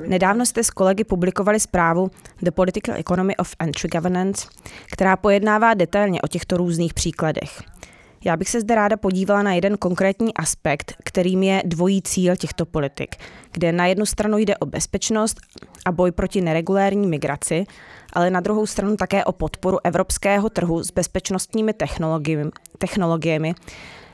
Nedávno 0.08 0.46
jste 0.46 0.64
s 0.64 0.70
kolegy 0.70 1.04
publikovali 1.04 1.60
zprávu 1.60 2.12
The 2.42 2.52
Political 2.52 2.96
Economy 2.96 3.36
of 3.36 3.56
Entry 3.60 3.90
Governance, 3.90 4.48
která 4.92 5.18
pojednává 5.18 5.74
detailně 5.74 6.22
o 6.22 6.28
těchto 6.28 6.58
různých 6.58 6.94
příkladech. 6.94 7.77
Já 8.26 8.38
bych 8.38 8.50
se 8.50 8.62
zde 8.62 8.76
ráda 8.76 8.98
podívala 8.98 9.44
na 9.44 9.54
jeden 9.54 9.78
konkrétní 9.78 10.34
aspekt, 10.34 10.94
kterým 11.04 11.44
je 11.44 11.62
dvojí 11.66 12.02
cíl 12.02 12.36
těchto 12.36 12.66
politik, 12.66 13.16
kde 13.52 13.72
na 13.72 13.86
jednu 13.86 14.06
stranu 14.06 14.38
jde 14.38 14.58
o 14.58 14.66
bezpečnost 14.66 15.38
a 15.86 15.92
boj 15.92 16.12
proti 16.12 16.42
neregulérní 16.42 17.08
migraci, 17.08 17.66
ale 18.14 18.30
na 18.30 18.40
druhou 18.40 18.66
stranu 18.66 18.98
také 18.98 19.26
o 19.26 19.32
podporu 19.32 19.78
evropského 19.84 20.50
trhu 20.50 20.84
s 20.84 20.92
bezpečnostními 20.92 21.74
technologiemi, 21.74 22.52
technologiemi 22.78 23.56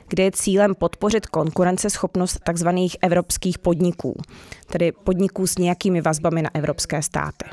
kde 0.08 0.22
je 0.22 0.32
cílem 0.32 0.74
podpořit 0.74 1.26
konkurenceschopnost 1.26 2.40
tzv. 2.52 2.68
evropských 3.02 3.58
podniků, 3.58 4.20
tedy 4.66 4.92
podniků 4.92 5.46
s 5.46 5.58
nějakými 5.58 6.00
vazbami 6.00 6.42
na 6.42 6.50
evropské 6.54 7.02
státy. 7.02 7.44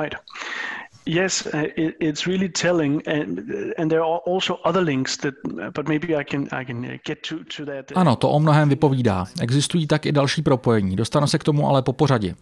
Right. 0.00 0.14
Yes, 1.08 1.46
uh, 1.46 1.62
it, 1.76 1.96
it's 2.00 2.26
really 2.26 2.48
telling, 2.48 3.08
and 3.08 3.40
and 3.78 3.90
there 3.90 4.02
are 4.02 4.20
also 4.26 4.58
other 4.64 4.84
links 4.84 5.16
that, 5.16 5.34
but 5.74 5.88
maybe 5.88 6.16
I 6.16 6.24
can 6.24 6.42
I 6.52 6.64
can 6.64 7.00
get 7.06 7.18
to 7.28 7.36
to 7.56 7.64
that. 7.64 7.92
Ano, 7.94 8.16
to 8.16 8.30
o 8.30 8.40
mnohem 8.40 8.68
vypovídá. 8.68 9.26
Existují 9.40 9.86
tak 9.86 10.06
i 10.06 10.12
další 10.12 10.42
propojení. 10.42 10.96
Dostanu 10.96 11.26
se 11.26 11.38
k 11.38 11.44
tomu 11.44 11.68
ale 11.68 11.82
po 11.82 11.92
pořadě. 11.92 12.34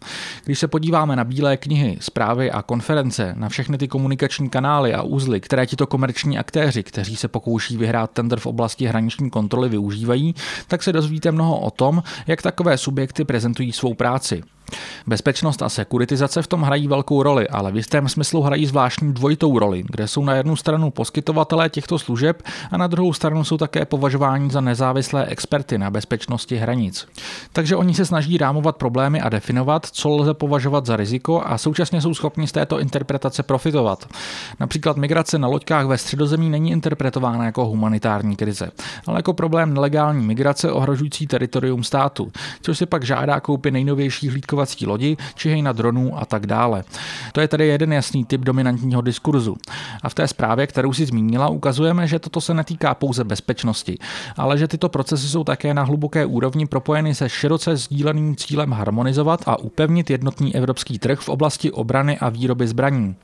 Když 0.45 0.59
se 0.59 0.67
podíváme 0.67 1.15
na 1.15 1.23
bílé 1.23 1.57
knihy, 1.57 1.97
zprávy 2.01 2.51
a 2.51 2.61
konference, 2.61 3.33
na 3.37 3.49
všechny 3.49 3.77
ty 3.77 3.87
komunikační 3.87 4.49
kanály 4.49 4.93
a 4.93 5.01
úzly, 5.01 5.39
které 5.39 5.65
tito 5.65 5.87
komerční 5.87 6.37
aktéři, 6.37 6.83
kteří 6.83 7.15
se 7.15 7.27
pokouší 7.27 7.77
vyhrát 7.77 8.11
tender 8.11 8.39
v 8.39 8.45
oblasti 8.45 8.85
hraniční 8.85 9.29
kontroly, 9.29 9.69
využívají, 9.69 10.35
tak 10.67 10.83
se 10.83 10.93
dozvíte 10.93 11.31
mnoho 11.31 11.59
o 11.59 11.71
tom, 11.71 12.03
jak 12.27 12.41
takové 12.41 12.77
subjekty 12.77 13.25
prezentují 13.25 13.71
svou 13.71 13.93
práci. 13.93 14.43
Bezpečnost 15.07 15.61
a 15.61 15.69
sekuritizace 15.69 16.41
v 16.41 16.47
tom 16.47 16.61
hrají 16.61 16.87
velkou 16.87 17.23
roli, 17.23 17.47
ale 17.47 17.71
v 17.71 17.75
jistém 17.75 18.09
smyslu 18.09 18.41
hrají 18.41 18.65
zvláštní 18.65 19.13
dvojitou 19.13 19.59
roli, 19.59 19.83
kde 19.85 20.07
jsou 20.07 20.25
na 20.25 20.35
jednu 20.35 20.55
stranu 20.55 20.91
poskytovatelé 20.91 21.69
těchto 21.69 21.99
služeb 21.99 22.43
a 22.71 22.77
na 22.77 22.87
druhou 22.87 23.13
stranu 23.13 23.43
jsou 23.43 23.57
také 23.57 23.85
považováni 23.85 24.49
za 24.49 24.61
nezávislé 24.61 25.25
experty 25.25 25.77
na 25.77 25.91
bezpečnosti 25.91 26.55
hranic. 26.55 27.07
Takže 27.53 27.75
oni 27.75 27.93
se 27.93 28.05
snaží 28.05 28.37
rámovat 28.37 28.75
problémy 28.75 29.21
a 29.21 29.29
definovat, 29.29 29.85
co 29.85 30.09
lze 30.09 30.33
považovat 30.33 30.85
za 30.85 30.95
riziko 30.95 31.41
a 31.45 31.57
současně 31.57 32.01
jsou 32.01 32.13
schopni 32.13 32.47
z 32.47 32.51
této 32.51 32.79
interpretace 32.79 33.43
profitovat. 33.43 34.07
Například 34.59 34.97
migrace 34.97 35.37
na 35.37 35.47
loďkách 35.47 35.85
ve 35.85 35.97
středozemí 35.97 36.49
není 36.49 36.71
interpretována 36.71 37.45
jako 37.45 37.65
humanitární 37.65 38.35
krize, 38.35 38.71
ale 39.07 39.19
jako 39.19 39.33
problém 39.33 39.73
nelegální 39.73 40.25
migrace 40.25 40.71
ohrožující 40.71 41.27
teritorium 41.27 41.83
státu, 41.83 42.31
což 42.61 42.77
si 42.77 42.85
pak 42.85 43.03
žádá 43.03 43.39
koupy 43.39 43.71
nejnovějších 43.71 44.31
hlídkových 44.31 44.56
vyšetřovací 44.57 44.85
lodi, 44.85 45.17
či 45.35 45.49
hejna 45.49 45.71
dronů 45.71 46.17
a 46.17 46.25
tak 46.25 46.45
dále. 46.45 46.83
To 47.31 47.41
je 47.41 47.47
tedy 47.47 47.67
jeden 47.67 47.93
jasný 47.93 48.25
typ 48.25 48.41
dominantního 48.41 49.01
diskurzu. 49.01 49.55
A 50.03 50.09
v 50.09 50.13
té 50.13 50.27
zprávě, 50.27 50.67
kterou 50.67 50.93
si 50.93 51.05
zmínila, 51.05 51.47
ukazujeme, 51.49 52.07
že 52.07 52.19
toto 52.19 52.41
se 52.41 52.53
netýká 52.53 52.95
pouze 52.95 53.23
bezpečnosti, 53.23 53.97
ale 54.37 54.57
že 54.57 54.67
tyto 54.67 54.89
procesy 54.89 55.27
jsou 55.27 55.43
také 55.43 55.73
na 55.73 55.83
hluboké 55.83 56.25
úrovni 56.25 56.65
propojeny 56.65 57.15
se 57.15 57.29
široce 57.29 57.77
sdíleným 57.77 58.35
cílem 58.35 58.71
harmonizovat 58.71 59.41
a 59.45 59.59
upevnit 59.59 60.09
jednotný 60.09 60.55
evropský 60.55 60.99
trh 60.99 61.19
v 61.19 61.29
oblasti 61.29 61.71
obrany 61.71 62.17
a 62.17 62.29
výroby 62.29 62.67
zbraní. 62.67 63.15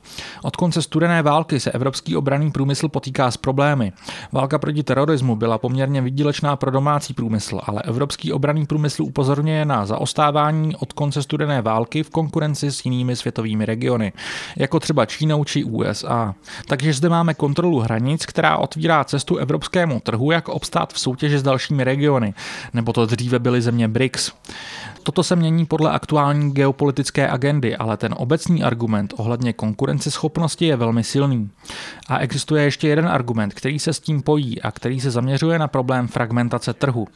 Od 0.42 0.56
konce 0.56 0.82
studené 0.82 1.22
války 1.22 1.60
se 1.60 1.72
evropský 1.72 2.16
obranný 2.16 2.50
průmysl 2.50 2.88
potýká 2.88 3.30
s 3.30 3.36
problémy. 3.36 3.92
Válka 4.32 4.58
proti 4.58 4.82
terorismu 4.82 5.36
byla 5.36 5.58
poměrně 5.58 6.00
výdělečná 6.00 6.56
pro 6.56 6.70
domácí 6.70 7.14
průmysl, 7.14 7.60
ale 7.64 7.82
evropský 7.82 8.32
obranný 8.32 8.66
průmysl 8.66 9.02
upozorňuje 9.02 9.64
na 9.64 9.86
zaostávání 9.86 10.76
od 10.76 10.92
konce 10.92 11.22
studené 11.24 11.62
války 11.62 12.02
v 12.02 12.10
konkurenci 12.10 12.72
s 12.72 12.84
jinými 12.84 13.16
světovými 13.16 13.66
regiony, 13.66 14.12
jako 14.56 14.80
třeba 14.80 15.06
Čínou 15.06 15.44
či 15.44 15.64
USA. 15.64 16.34
Takže 16.66 16.92
zde 16.92 17.08
máme 17.08 17.34
kontrolu 17.34 17.80
hranic, 17.80 18.26
která 18.26 18.56
otvírá 18.56 19.04
cestu 19.04 19.36
evropskému 19.36 20.00
trhu, 20.00 20.30
jak 20.30 20.48
obstát 20.48 20.92
v 20.92 20.98
soutěži 20.98 21.38
s 21.38 21.42
dalšími 21.42 21.84
regiony, 21.84 22.34
nebo 22.74 22.92
to 22.92 23.06
dříve 23.06 23.38
byly 23.38 23.62
země 23.62 23.88
BRICS. 23.88 24.32
Toto 25.02 25.22
se 25.22 25.36
mění 25.36 25.66
podle 25.66 25.90
aktuální 25.90 26.52
geopolitické 26.52 27.28
agendy, 27.28 27.76
ale 27.76 27.96
ten 27.96 28.14
obecný 28.16 28.62
argument 28.62 29.14
ohledně 29.16 29.52
konkurenceschopnosti 29.52 30.66
je 30.66 30.76
velmi 30.76 31.04
silný. 31.04 31.50
A 32.08 32.18
existuje 32.18 32.64
ještě 32.64 32.88
jeden 32.88 33.08
argument, 33.08 33.54
který 33.54 33.78
se 33.78 33.92
s 33.92 34.00
tím 34.00 34.22
pojí 34.22 34.62
a 34.62 34.70
který 34.70 35.00
se 35.00 35.10
zaměřuje 35.10 35.58
na 35.58 35.68
problém 35.68 36.08
fragmentace 36.08 36.74
trhu. 36.74 37.08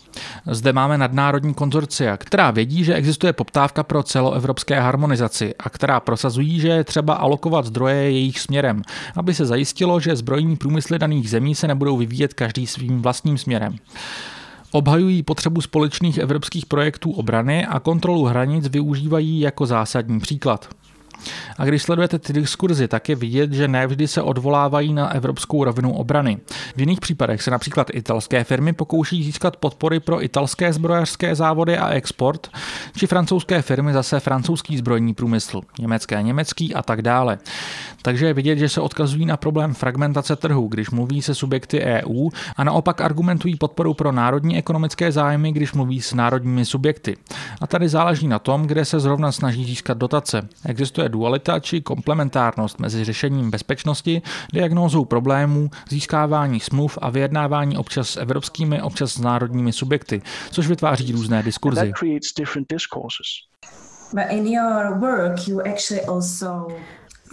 Zde 0.47 0.73
máme 0.73 0.99
nadnárodní 0.99 1.55
konzorcia, 1.55 2.17
která 2.17 2.51
vědí, 2.51 2.85
že 2.85 2.95
existuje 2.95 3.33
poptávka 3.33 3.83
pro 3.83 3.98
celoevropské 4.03 4.81
harmonizaci 4.81 5.55
a 5.59 5.71
která 5.71 6.01
prosazují, 6.01 6.61
že 6.61 6.69
je 6.69 6.85
třeba 6.85 7.15
alokovat 7.15 7.65
zdroje 7.65 7.95
jejich 7.95 8.41
směrem, 8.41 8.83
aby 9.17 9.35
se 9.35 9.47
zajistilo, 9.47 10.01
že 10.01 10.17
zbrojní 10.17 10.57
průmysly 10.57 10.99
daných 10.99 11.31
zemí 11.31 11.55
se 11.55 11.69
nebudou 11.69 11.97
vyvíjet 11.97 12.35
každý 12.35 12.67
svým 12.67 13.03
vlastním 13.03 13.39
směrem. 13.39 13.77
Obhajují 14.73 15.23
potřebu 15.23 15.61
společných 15.61 16.19
evropských 16.19 16.67
projektů 16.67 17.11
obrany 17.11 17.67
a 17.67 17.81
kontrolu 17.81 18.25
hranic 18.25 18.69
využívají 18.69 19.41
jako 19.41 19.67
zásadní 19.67 20.21
příklad. 20.21 20.69
A 21.59 21.65
když 21.65 21.83
sledujete 21.83 22.19
ty 22.19 22.33
diskurzy, 22.33 22.89
tak 22.89 23.09
je 23.09 23.15
vidět, 23.15 23.53
že 23.53 23.69
nevždy 23.69 24.09
se 24.09 24.23
odvolávají 24.23 24.93
na 24.93 25.15
evropskou 25.15 25.65
rovinu 25.65 25.93
obrany. 25.93 26.39
V 26.77 26.81
jiných 26.81 27.01
případech 27.01 27.43
se 27.43 27.51
například 27.51 27.91
italské 27.93 28.45
firmy 28.45 28.73
pokouší 28.73 29.25
získat 29.25 29.57
podpory 29.57 30.01
pro 30.01 30.25
italské 30.25 30.73
zbrojařské 30.73 31.35
závody 31.35 31.79
a 31.79 31.89
export, 31.89 32.51
či 32.97 33.07
francouzské 33.07 33.63
firmy 33.63 33.93
zase 33.93 34.21
francouzský 34.21 34.77
zbrojní 34.77 35.15
průmysl, 35.15 35.61
německé 35.79 36.23
německý 36.23 36.75
a 36.75 36.83
tak 36.83 37.03
dále. 37.03 37.39
Takže 38.03 38.27
je 38.27 38.35
vidět, 38.35 38.59
že 38.59 38.69
se 38.69 38.81
odkazují 38.81 39.27
na 39.27 39.37
problém 39.37 39.75
fragmentace 39.75 40.37
trhu, 40.37 40.69
když 40.69 40.91
mluví 40.91 41.23
se 41.23 41.35
subjekty 41.35 41.81
EU 41.81 42.31
a 42.57 42.65
naopak 42.65 43.01
argumentují 43.01 43.57
podporu 43.57 43.95
pro 43.95 44.13
národní 44.13 44.59
ekonomické 44.59 45.13
zájmy, 45.13 45.53
když 45.53 45.73
mluví 45.73 46.03
s 46.03 46.15
národními 46.15 46.65
subjekty. 46.65 47.17
A 47.61 47.67
tady 47.67 47.89
záleží 47.89 48.29
na 48.29 48.39
tom, 48.39 48.67
kde 48.67 48.85
se 48.85 49.01
zrovna 49.01 49.33
snaží 49.33 49.65
získat 49.65 49.99
dotace. 49.99 50.49
Existuje 50.67 51.09
dualita 51.09 51.61
či 51.61 51.81
komplementárnost 51.81 52.81
mezi 52.81 53.05
řešením 53.05 53.51
bezpečnosti, 53.51 54.23
diagnózou 54.53 55.05
problémů, 55.05 55.71
získávání 55.89 56.61
smluv 56.61 56.99
a 57.03 57.11
vyjednávání 57.11 57.77
občas 57.77 58.09
s 58.09 58.17
evropskými, 58.17 58.83
občas 58.83 59.13
s 59.13 59.19
národními 59.19 59.73
subjekty, 59.73 60.23
což 60.51 60.69
vytváří 60.69 61.13
různé 61.13 61.43
diskurzy. 61.43 61.93
But 64.13 64.25
in 64.31 64.47
your 64.47 64.99
work 64.99 65.49
you 65.49 65.61
actually 65.61 66.05
also 66.05 66.67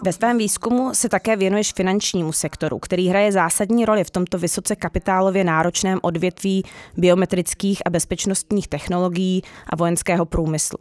ve 0.03 0.13
svém 0.13 0.37
výzkumu 0.37 0.93
se 0.93 1.09
také 1.09 1.35
věnuješ 1.35 1.73
finančnímu 1.73 2.31
sektoru, 2.31 2.79
který 2.79 3.07
hraje 3.07 3.31
zásadní 3.31 3.85
roli 3.85 4.03
v 4.03 4.09
tomto 4.09 4.37
vysoce 4.37 4.75
kapitálově 4.75 5.43
náročném 5.43 5.99
odvětví 6.01 6.63
biometrických 6.97 7.81
a 7.85 7.89
bezpečnostních 7.89 8.67
technologií 8.67 9.41
a 9.69 9.75
vojenského 9.75 10.25
průmyslu. 10.25 10.77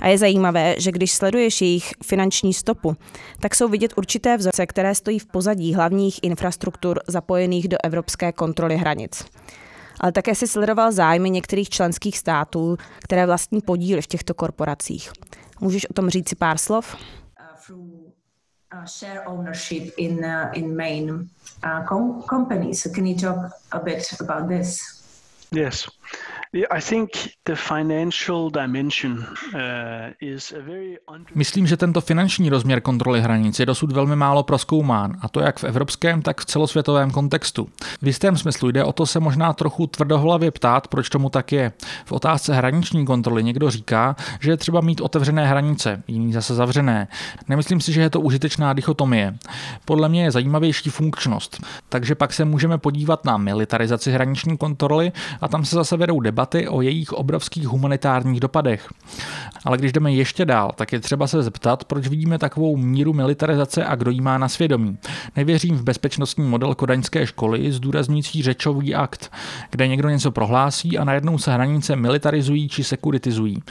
A 0.00 0.08
je 0.08 0.18
zajímavé, 0.18 0.74
že 0.78 0.92
když 0.92 1.12
sleduješ 1.12 1.60
jejich 1.60 1.92
finanční 2.04 2.54
stopu, 2.54 2.96
tak 3.40 3.54
jsou 3.54 3.68
vidět 3.68 3.92
určité 3.96 4.36
vzorce, 4.36 4.66
které 4.66 4.94
stojí 4.94 5.18
v 5.18 5.26
pozadí 5.26 5.74
hlavních 5.74 6.18
infrastruktur 6.22 7.00
zapojených 7.06 7.68
do 7.68 7.76
evropské 7.84 8.32
kontroly 8.32 8.76
hranic. 8.76 9.24
Ale 10.00 10.12
také 10.12 10.34
si 10.34 10.46
sledoval 10.46 10.92
zájmy 10.92 11.30
některých 11.30 11.68
členských 11.68 12.18
států, 12.18 12.76
které 13.02 13.26
vlastní 13.26 13.60
podíly 13.60 14.02
v 14.02 14.06
těchto 14.06 14.34
korporacích. 14.34 15.12
Můžeš 15.60 15.90
o 15.90 15.92
tom 15.92 16.10
říct 16.10 16.28
si 16.28 16.36
pár 16.36 16.58
slov? 16.58 16.96
Uh, 18.74 18.84
share 18.86 19.28
ownership 19.28 19.94
in 19.98 20.24
uh, 20.24 20.50
in 20.54 20.74
main 20.76 21.30
uh, 21.62 21.82
com- 21.84 22.22
companies. 22.22 22.82
So 22.82 22.90
can 22.90 23.06
you 23.06 23.16
talk 23.16 23.52
a 23.72 23.80
bit 23.80 24.06
about 24.20 24.48
this? 24.48 24.82
Yes. 25.52 25.88
Myslím, 31.34 31.66
že 31.66 31.76
tento 31.76 32.00
finanční 32.00 32.50
rozměr 32.50 32.80
kontroly 32.80 33.20
hranic 33.20 33.60
je 33.60 33.66
dosud 33.66 33.92
velmi 33.92 34.16
málo 34.16 34.42
proskoumán, 34.42 35.16
a 35.20 35.28
to 35.28 35.40
jak 35.40 35.58
v 35.58 35.64
evropském, 35.64 36.22
tak 36.22 36.40
v 36.40 36.44
celosvětovém 36.44 37.10
kontextu. 37.10 37.68
V 38.02 38.06
jistém 38.06 38.36
smyslu 38.36 38.70
jde 38.70 38.84
o 38.84 38.92
to 38.92 39.06
se 39.06 39.20
možná 39.20 39.52
trochu 39.52 39.86
tvrdohlavě 39.86 40.50
ptát, 40.50 40.88
proč 40.88 41.08
tomu 41.08 41.30
tak 41.30 41.52
je. 41.52 41.72
V 42.04 42.12
otázce 42.12 42.54
hraniční 42.54 43.06
kontroly 43.06 43.44
někdo 43.44 43.70
říká, 43.70 44.16
že 44.40 44.50
je 44.50 44.56
třeba 44.56 44.80
mít 44.80 45.00
otevřené 45.00 45.46
hranice, 45.46 46.02
jiný 46.08 46.32
zase 46.32 46.54
zavřené. 46.54 47.08
Nemyslím 47.48 47.80
si, 47.80 47.92
že 47.92 48.00
je 48.00 48.10
to 48.10 48.20
užitečná 48.20 48.72
dichotomie. 48.72 49.34
Podle 49.84 50.08
mě 50.08 50.22
je 50.22 50.30
zajímavější 50.30 50.90
funkčnost. 50.90 51.66
Takže 51.88 52.14
pak 52.14 52.32
se 52.32 52.44
můžeme 52.44 52.78
podívat 52.78 53.24
na 53.24 53.36
militarizaci 53.36 54.12
hraniční 54.12 54.56
kontroly 54.56 55.12
a 55.40 55.48
tam 55.48 55.64
se 55.64 55.76
zase 55.76 55.96
vedou 55.96 56.20
debaty 56.20 56.43
debaty 56.44 56.68
o 56.68 56.82
jejich 56.82 57.12
obrovských 57.12 57.68
humanitárních 57.68 58.40
dopadech. 58.40 58.88
Ale 59.64 59.78
když 59.78 59.92
jdeme 59.92 60.12
ještě 60.12 60.44
dál, 60.44 60.72
tak 60.76 60.92
je 60.92 61.00
třeba 61.00 61.26
se 61.26 61.42
zeptat, 61.42 61.84
proč 61.84 62.08
vidíme 62.08 62.38
takovou 62.38 62.76
míru 62.76 63.12
militarizace 63.12 63.84
a 63.84 63.94
kdo 63.94 64.10
jí 64.10 64.20
má 64.20 64.38
na 64.38 64.48
svědomí. 64.48 64.98
Nevěřím 65.36 65.76
v 65.76 65.82
bezpečnostní 65.82 66.44
model 66.44 66.74
kodaňské 66.74 67.26
školy 67.26 67.72
zdůrazňující 67.72 68.42
řečový 68.42 68.94
akt, 68.94 69.32
kde 69.70 69.88
někdo 69.88 70.08
něco 70.08 70.30
prohlásí 70.30 70.98
a 70.98 71.04
najednou 71.04 71.38
se 71.38 71.52
hranice 71.52 71.96
militarizují 71.96 72.68
či 72.68 72.84
sekuritizují. 72.84 73.62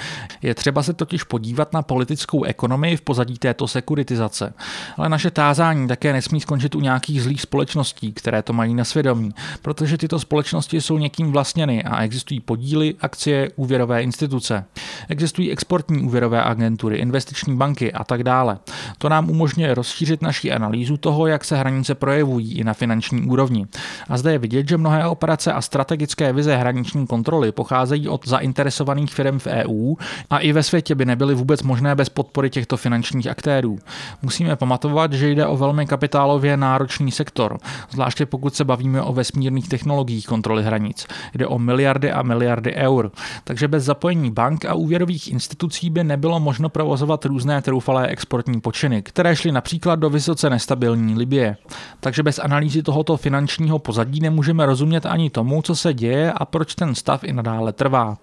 Je 0.42 0.56
třeba 0.56 0.84
se 0.84 0.94
totiž 0.94 1.24
podívat 1.24 1.74
na 1.74 1.82
politickou 1.82 2.44
ekonomii 2.44 2.96
v 2.96 3.02
pozadí 3.02 3.38
této 3.38 3.68
sekuritizace. 3.68 4.54
Ale 4.98 5.10
naše 5.10 5.32
tázání 5.32 5.88
také 5.88 6.14
nesmí 6.14 6.42
skončit 6.42 6.76
u 6.76 6.80
nějakých 6.80 7.24
zlých 7.24 7.42
společností, 7.42 8.14
které 8.14 8.42
to 8.42 8.54
mají 8.54 8.74
na 8.74 8.84
svědomí, 8.84 9.32
protože 9.62 9.98
tyto 9.98 10.20
společnosti 10.20 10.82
jsou 10.82 10.98
někým 10.98 11.32
vlastněny 11.32 11.84
a 11.84 12.04
existují 12.04 12.40
podíly, 12.64 12.96
akcie, 13.02 13.50
úvěrové 13.56 14.04
instituce. 14.04 14.66
Existují 15.10 15.52
exportní 15.52 16.04
úvěrové 16.04 16.44
agentury, 16.44 16.98
investiční 16.98 17.58
banky 17.58 17.94
a 17.94 18.04
tak 18.04 18.24
dále. 18.24 18.58
To 18.98 19.10
nám 19.10 19.30
umožňuje 19.30 19.74
rozšířit 19.74 20.22
naši 20.22 20.52
analýzu 20.52 20.98
toho, 20.98 21.28
jak 21.28 21.46
se 21.46 21.58
hranice 21.58 21.96
projevují 21.96 22.58
i 22.58 22.64
na 22.64 22.74
finanční 22.74 23.22
úrovni. 23.22 23.66
A 24.10 24.18
zde 24.18 24.32
je 24.32 24.38
vidět, 24.38 24.70
že 24.70 24.78
mnohé 24.78 25.08
operace 25.08 25.54
a 25.54 25.62
strategické 25.62 26.34
vize 26.34 26.56
hraniční 26.56 27.08
kontroly 27.08 27.52
pocházejí 27.52 28.08
od 28.08 28.28
zainteresovaných 28.28 29.14
firm 29.14 29.40
v 29.40 29.48
EU 29.48 29.96
a 30.30 30.40
i 30.40 30.52
ve 30.52 30.64
světě 30.64 30.96
by 30.96 31.06
nebyly 31.06 31.36
vůbec 31.36 31.64
možné 31.64 31.96
bez 31.96 32.10
podpory 32.10 32.50
těchto 32.50 32.78
finančních 32.78 33.28
aktérů. 33.28 33.80
Musíme 34.22 34.56
pamatovat, 34.56 35.14
že 35.14 35.30
jde 35.30 35.46
o 35.46 35.58
velmi 35.58 35.86
kapitálově 35.86 36.58
náročný 36.58 37.12
sektor, 37.12 37.58
zvláště 37.90 38.26
pokud 38.26 38.56
se 38.56 38.66
bavíme 38.66 39.02
o 39.02 39.14
vesmírných 39.14 39.70
technologiích 39.70 40.26
kontroly 40.26 40.64
hranic. 40.64 41.08
Jde 41.34 41.48
o 41.48 41.60
miliardy 41.60 42.12
a 42.12 42.22
miliardy 42.22 42.43
eur. 42.76 43.12
Takže 43.44 43.68
bez 43.68 43.84
zapojení 43.84 44.32
bank 44.32 44.66
a 44.66 44.74
úvěrových 44.74 45.32
institucí 45.32 45.90
by 45.90 46.04
nebylo 46.04 46.40
možno 46.40 46.70
provozovat 46.70 47.26
různé 47.26 47.62
troufalé 47.62 48.08
exportní 48.08 48.62
počiny, 48.62 49.02
které 49.02 49.36
šly 49.36 49.52
například 49.52 49.96
do 49.96 50.10
vysoce 50.10 50.50
nestabilní 50.50 51.16
Libie. 51.16 51.58
Takže 52.00 52.24
bez 52.24 52.40
analýzy 52.40 52.84
tohoto 52.84 53.18
finančního 53.18 53.80
pozadí 53.80 54.20
nemůžeme 54.20 54.66
rozumět 54.66 55.06
ani 55.06 55.30
tomu, 55.30 55.62
co 55.62 55.76
se 55.76 55.94
děje 55.94 56.34
a 56.34 56.46
proč 56.46 56.76
ten 56.76 56.96
stav 56.96 57.24
i 57.24 57.34
nadále 57.34 57.74
trvá. 57.74 58.18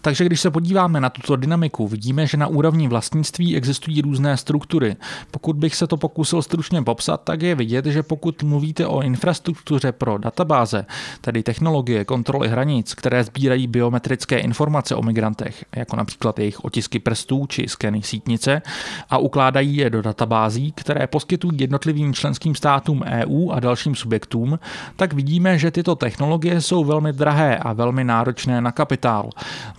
Takže 0.00 0.24
když 0.24 0.40
se 0.40 0.50
podíváme 0.50 1.00
na 1.00 1.10
tuto 1.10 1.36
dynamiku, 1.36 1.88
vidíme, 1.88 2.26
že 2.26 2.36
na 2.36 2.46
úrovni 2.46 2.88
vlastnictví 2.88 3.56
existují 3.56 4.00
různé 4.00 4.36
struktury. 4.36 4.96
Pokud 5.30 5.56
bych 5.56 5.76
se 5.76 5.86
to 5.86 5.96
pokusil 5.96 6.42
stručně 6.42 6.82
popsat, 6.82 7.20
tak 7.24 7.42
je 7.42 7.54
vidět, 7.54 7.86
že 7.86 8.02
pokud 8.02 8.42
mluvíte 8.42 8.86
o 8.86 9.02
infrastruktuře 9.02 9.92
pro 9.92 10.18
databáze, 10.18 10.86
tedy 11.20 11.42
technologie 11.42 12.04
kontroly 12.04 12.48
hranic, 12.48 12.94
které 12.94 13.24
sbírají 13.24 13.66
biometrické 13.66 14.38
informace 14.38 14.94
o 14.94 15.02
migrantech, 15.02 15.64
jako 15.76 15.96
například 15.96 16.38
jejich 16.38 16.64
otisky 16.64 16.98
prstů 16.98 17.46
či 17.48 17.68
skeny 17.68 18.02
sítnice, 18.02 18.62
a 19.10 19.18
ukládají 19.18 19.76
je 19.76 19.90
do 19.90 20.02
databází, 20.02 20.72
které 20.72 21.06
poskytují 21.06 21.60
jednotlivým 21.60 22.14
členským 22.14 22.54
státům 22.54 23.02
EU 23.06 23.50
a 23.50 23.60
dalším 23.60 23.94
subjektům, 23.94 24.58
tak 24.96 25.12
vidíme, 25.12 25.58
že 25.58 25.70
tyto 25.70 25.96
technologie 25.96 26.60
jsou 26.60 26.84
velmi 26.84 27.12
drahé 27.12 27.58
a 27.58 27.72
velmi 27.72 28.04
náročné 28.04 28.60
na 28.60 28.72
kapitál. 28.72 29.30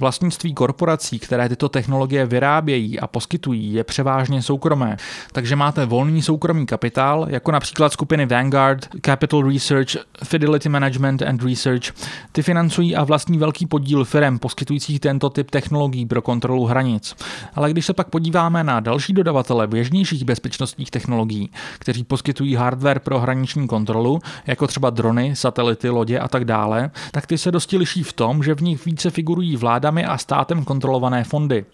Vlastnictví 0.10 0.54
korporací, 0.54 1.19
které 1.19 1.50
tyto 1.50 1.69
technologie 1.69 2.26
vyrábějí 2.26 3.00
a 3.00 3.08
poskytují, 3.08 3.74
je 3.74 3.84
převážně 3.84 4.41
soukromé. 4.41 4.98
Takže 5.32 5.56
máte 5.56 5.86
volný 5.86 6.22
soukromý 6.22 6.65
kapitál, 6.65 7.26
jako 7.30 7.52
například 7.52 7.93
skupiny 7.93 8.26
Vanguard, 8.26 8.88
Capital 9.06 9.41
Research, 9.41 9.89
Fidelity 10.24 10.69
Management 10.69 11.22
and 11.22 11.43
Research. 11.43 11.84
Ty 12.32 12.41
financují 12.41 12.95
a 12.95 13.04
vlastní 13.04 13.38
velký 13.38 13.65
podíl 13.65 14.06
firm 14.06 14.39
poskytujících 14.39 15.00
tento 15.00 15.30
typ 15.30 15.52
technologií 15.52 16.06
pro 16.06 16.22
kontrolu 16.22 16.65
hranic. 16.65 17.15
Ale 17.56 17.72
když 17.72 17.86
se 17.86 17.93
pak 17.93 18.10
podíváme 18.10 18.63
na 18.63 18.80
další 18.80 19.13
dodavatele 19.13 19.67
běžnějších 19.67 20.24
bezpečnostních 20.24 20.91
technologií, 20.91 21.52
kteří 21.80 22.04
poskytují 22.04 22.56
hardware 22.56 23.00
pro 23.00 23.19
hraniční 23.19 23.67
kontrolu, 23.67 24.19
jako 24.48 24.67
třeba 24.67 24.89
drony, 24.89 25.36
satelity, 25.36 25.89
lodě 25.89 26.19
a 26.19 26.28
tak 26.28 26.45
dále, 26.45 26.91
tak 27.12 27.28
ty 27.28 27.38
se 27.38 27.52
dosti 27.52 27.78
liší 27.78 28.04
v 28.04 28.13
tom, 28.13 28.43
že 28.43 28.56
v 28.56 28.62
nich 28.62 28.86
více 28.86 29.10
figurují 29.10 29.58
vládami 29.58 29.99
firmy 30.00 30.06
a 30.06 30.18
státem 30.18 30.64
kontrolované 30.64 31.24
fondy. 31.24 31.66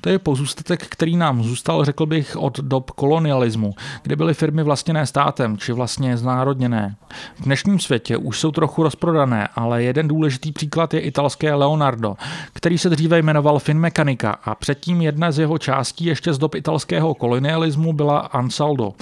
To 0.00 0.08
je 0.08 0.18
pozůstatek, 0.18 0.86
který 0.88 1.16
nám 1.16 1.42
zůstal, 1.42 1.84
řekl 1.84 2.06
bych, 2.06 2.36
od 2.36 2.60
dob 2.60 2.90
kolonialismu, 2.90 3.74
kdy 4.02 4.16
byly 4.16 4.34
firmy 4.34 4.62
vlastněné 4.62 5.06
státem, 5.06 5.58
či 5.58 5.72
vlastně 5.72 6.16
znárodněné. 6.16 6.96
V 7.36 7.42
dnešním 7.42 7.78
světě 7.78 8.16
už 8.16 8.40
jsou 8.40 8.50
trochu 8.50 8.82
rozprodané, 8.82 9.48
ale 9.54 9.82
jeden 9.82 10.08
důležitý 10.08 10.52
příklad 10.52 10.94
je 10.94 11.00
italské 11.00 11.54
Leonardo, 11.54 12.16
který 12.52 12.78
se 12.78 12.90
dříve 12.90 13.18
jmenoval 13.18 13.58
Finmechanica 13.58 14.30
a 14.30 14.54
předtím 14.54 15.02
jedna 15.02 15.32
z 15.32 15.38
jeho 15.38 15.58
částí 15.58 16.04
ještě 16.04 16.32
z 16.32 16.38
dob 16.38 16.54
italského 16.54 17.14
kolonialismu 17.14 17.92
byla 17.92 18.18
Ansaldo. 18.18 18.92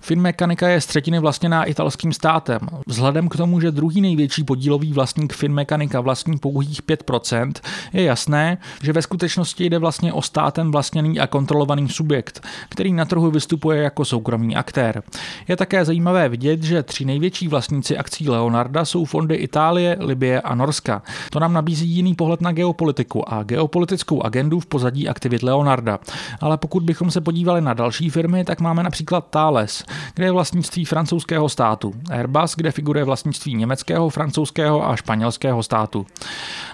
Finmechanica 0.00 0.68
je 0.68 0.80
z 0.80 0.86
třetiny 0.86 1.18
vlastněná 1.18 1.64
italským 1.64 2.12
státem. 2.12 2.60
Vzhledem 2.86 3.28
k 3.28 3.36
tomu, 3.36 3.60
že 3.60 3.70
druhý 3.70 4.00
největší 4.00 4.44
podílový 4.44 4.92
vlastník 4.92 5.32
Finmechanica 5.32 6.00
vlastní 6.00 6.38
pouhých 6.38 6.82
5%, 6.82 7.52
je 7.92 8.02
jasné, 8.02 8.27
že 8.82 8.92
ve 8.92 9.02
skutečnosti 9.02 9.64
jde 9.64 9.78
vlastně 9.78 10.12
o 10.12 10.22
státem 10.22 10.70
vlastněný 10.70 11.20
a 11.20 11.26
kontrolovaný 11.26 11.88
subjekt, 11.88 12.46
který 12.68 12.92
na 12.92 13.04
trhu 13.04 13.30
vystupuje 13.30 13.82
jako 13.82 14.04
soukromý 14.04 14.56
aktér. 14.56 15.02
Je 15.48 15.56
také 15.56 15.84
zajímavé 15.84 16.28
vidět, 16.28 16.62
že 16.62 16.82
tři 16.82 17.04
největší 17.04 17.48
vlastníci 17.48 17.96
akcí 17.96 18.28
Leonarda 18.28 18.84
jsou 18.84 19.04
fondy 19.04 19.34
Itálie, 19.34 19.96
Libie 20.00 20.40
a 20.40 20.54
Norska. 20.54 21.02
To 21.30 21.40
nám 21.40 21.52
nabízí 21.52 21.88
jiný 21.88 22.14
pohled 22.14 22.40
na 22.40 22.52
geopolitiku 22.52 23.32
a 23.32 23.42
geopolitickou 23.42 24.22
agendu 24.22 24.60
v 24.60 24.66
pozadí 24.66 25.08
aktivit 25.08 25.42
Leonarda. 25.42 25.98
Ale 26.40 26.56
pokud 26.56 26.82
bychom 26.82 27.10
se 27.10 27.20
podívali 27.20 27.60
na 27.60 27.74
další 27.74 28.10
firmy, 28.10 28.44
tak 28.44 28.60
máme 28.60 28.82
například 28.82 29.26
Thales, 29.30 29.84
kde 30.14 30.24
je 30.24 30.32
vlastnictví 30.32 30.84
francouzského 30.84 31.48
státu, 31.48 31.94
Airbus, 32.10 32.54
kde 32.56 32.70
figuruje 32.70 33.04
vlastnictví 33.04 33.54
německého, 33.54 34.08
francouzského 34.08 34.88
a 34.88 34.96
španělského 34.96 35.62
státu. 35.62 36.06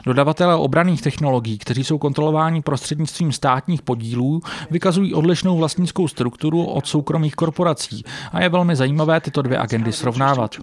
Dodavatelé 0.06 0.56
obraných 0.56 1.02
technologií, 1.02 1.34
kteří 1.59 1.85
jsou 1.85 1.98
kontrolováni 1.98 2.62
prostřednictvím 2.62 3.33
státních 3.33 3.83
podílů, 3.83 4.40
vykazují 4.70 5.14
odlišnou 5.14 5.57
vlastnickou 5.57 6.09
strukturu 6.09 6.64
od 6.64 6.87
soukromých 6.87 7.35
korporací 7.35 8.04
a 8.33 8.42
je 8.42 8.48
velmi 8.48 8.76
zajímavé 8.76 9.20
tyto 9.20 9.42
dvě 9.42 9.59
agendy 9.59 9.92
srovnávat. 9.92 10.57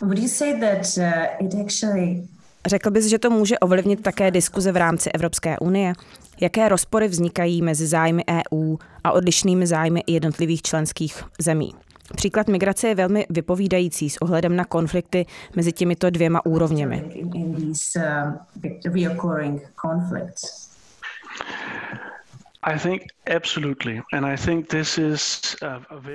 Would 0.00 0.18
you 0.18 0.28
say 0.28 0.60
that 0.60 0.86
uh, 0.98 1.46
it 1.46 1.54
actually 1.64 2.28
Řekl 2.66 2.90
bys, 2.90 3.06
že 3.06 3.18
to 3.18 3.30
může 3.30 3.58
ovlivnit 3.58 4.02
také 4.02 4.30
diskuze 4.30 4.72
v 4.72 4.76
rámci 4.76 5.10
Evropské 5.10 5.58
unie? 5.58 5.92
Jaké 6.40 6.68
rozpory 6.68 7.08
vznikají 7.08 7.62
mezi 7.62 7.86
zájmy 7.86 8.22
EU 8.28 8.76
a 9.04 9.12
odlišnými 9.12 9.66
zájmy 9.66 10.02
jednotlivých 10.06 10.62
členských 10.62 11.24
zemí? 11.40 11.74
Příklad 12.14 12.48
migrace 12.48 12.88
je 12.88 12.94
velmi 12.94 13.26
vypovídající 13.30 14.10
s 14.10 14.22
ohledem 14.22 14.56
na 14.56 14.64
konflikty 14.64 15.26
mezi 15.56 15.72
těmito 15.72 16.10
dvěma 16.10 16.46
úrovněmi. 16.46 17.04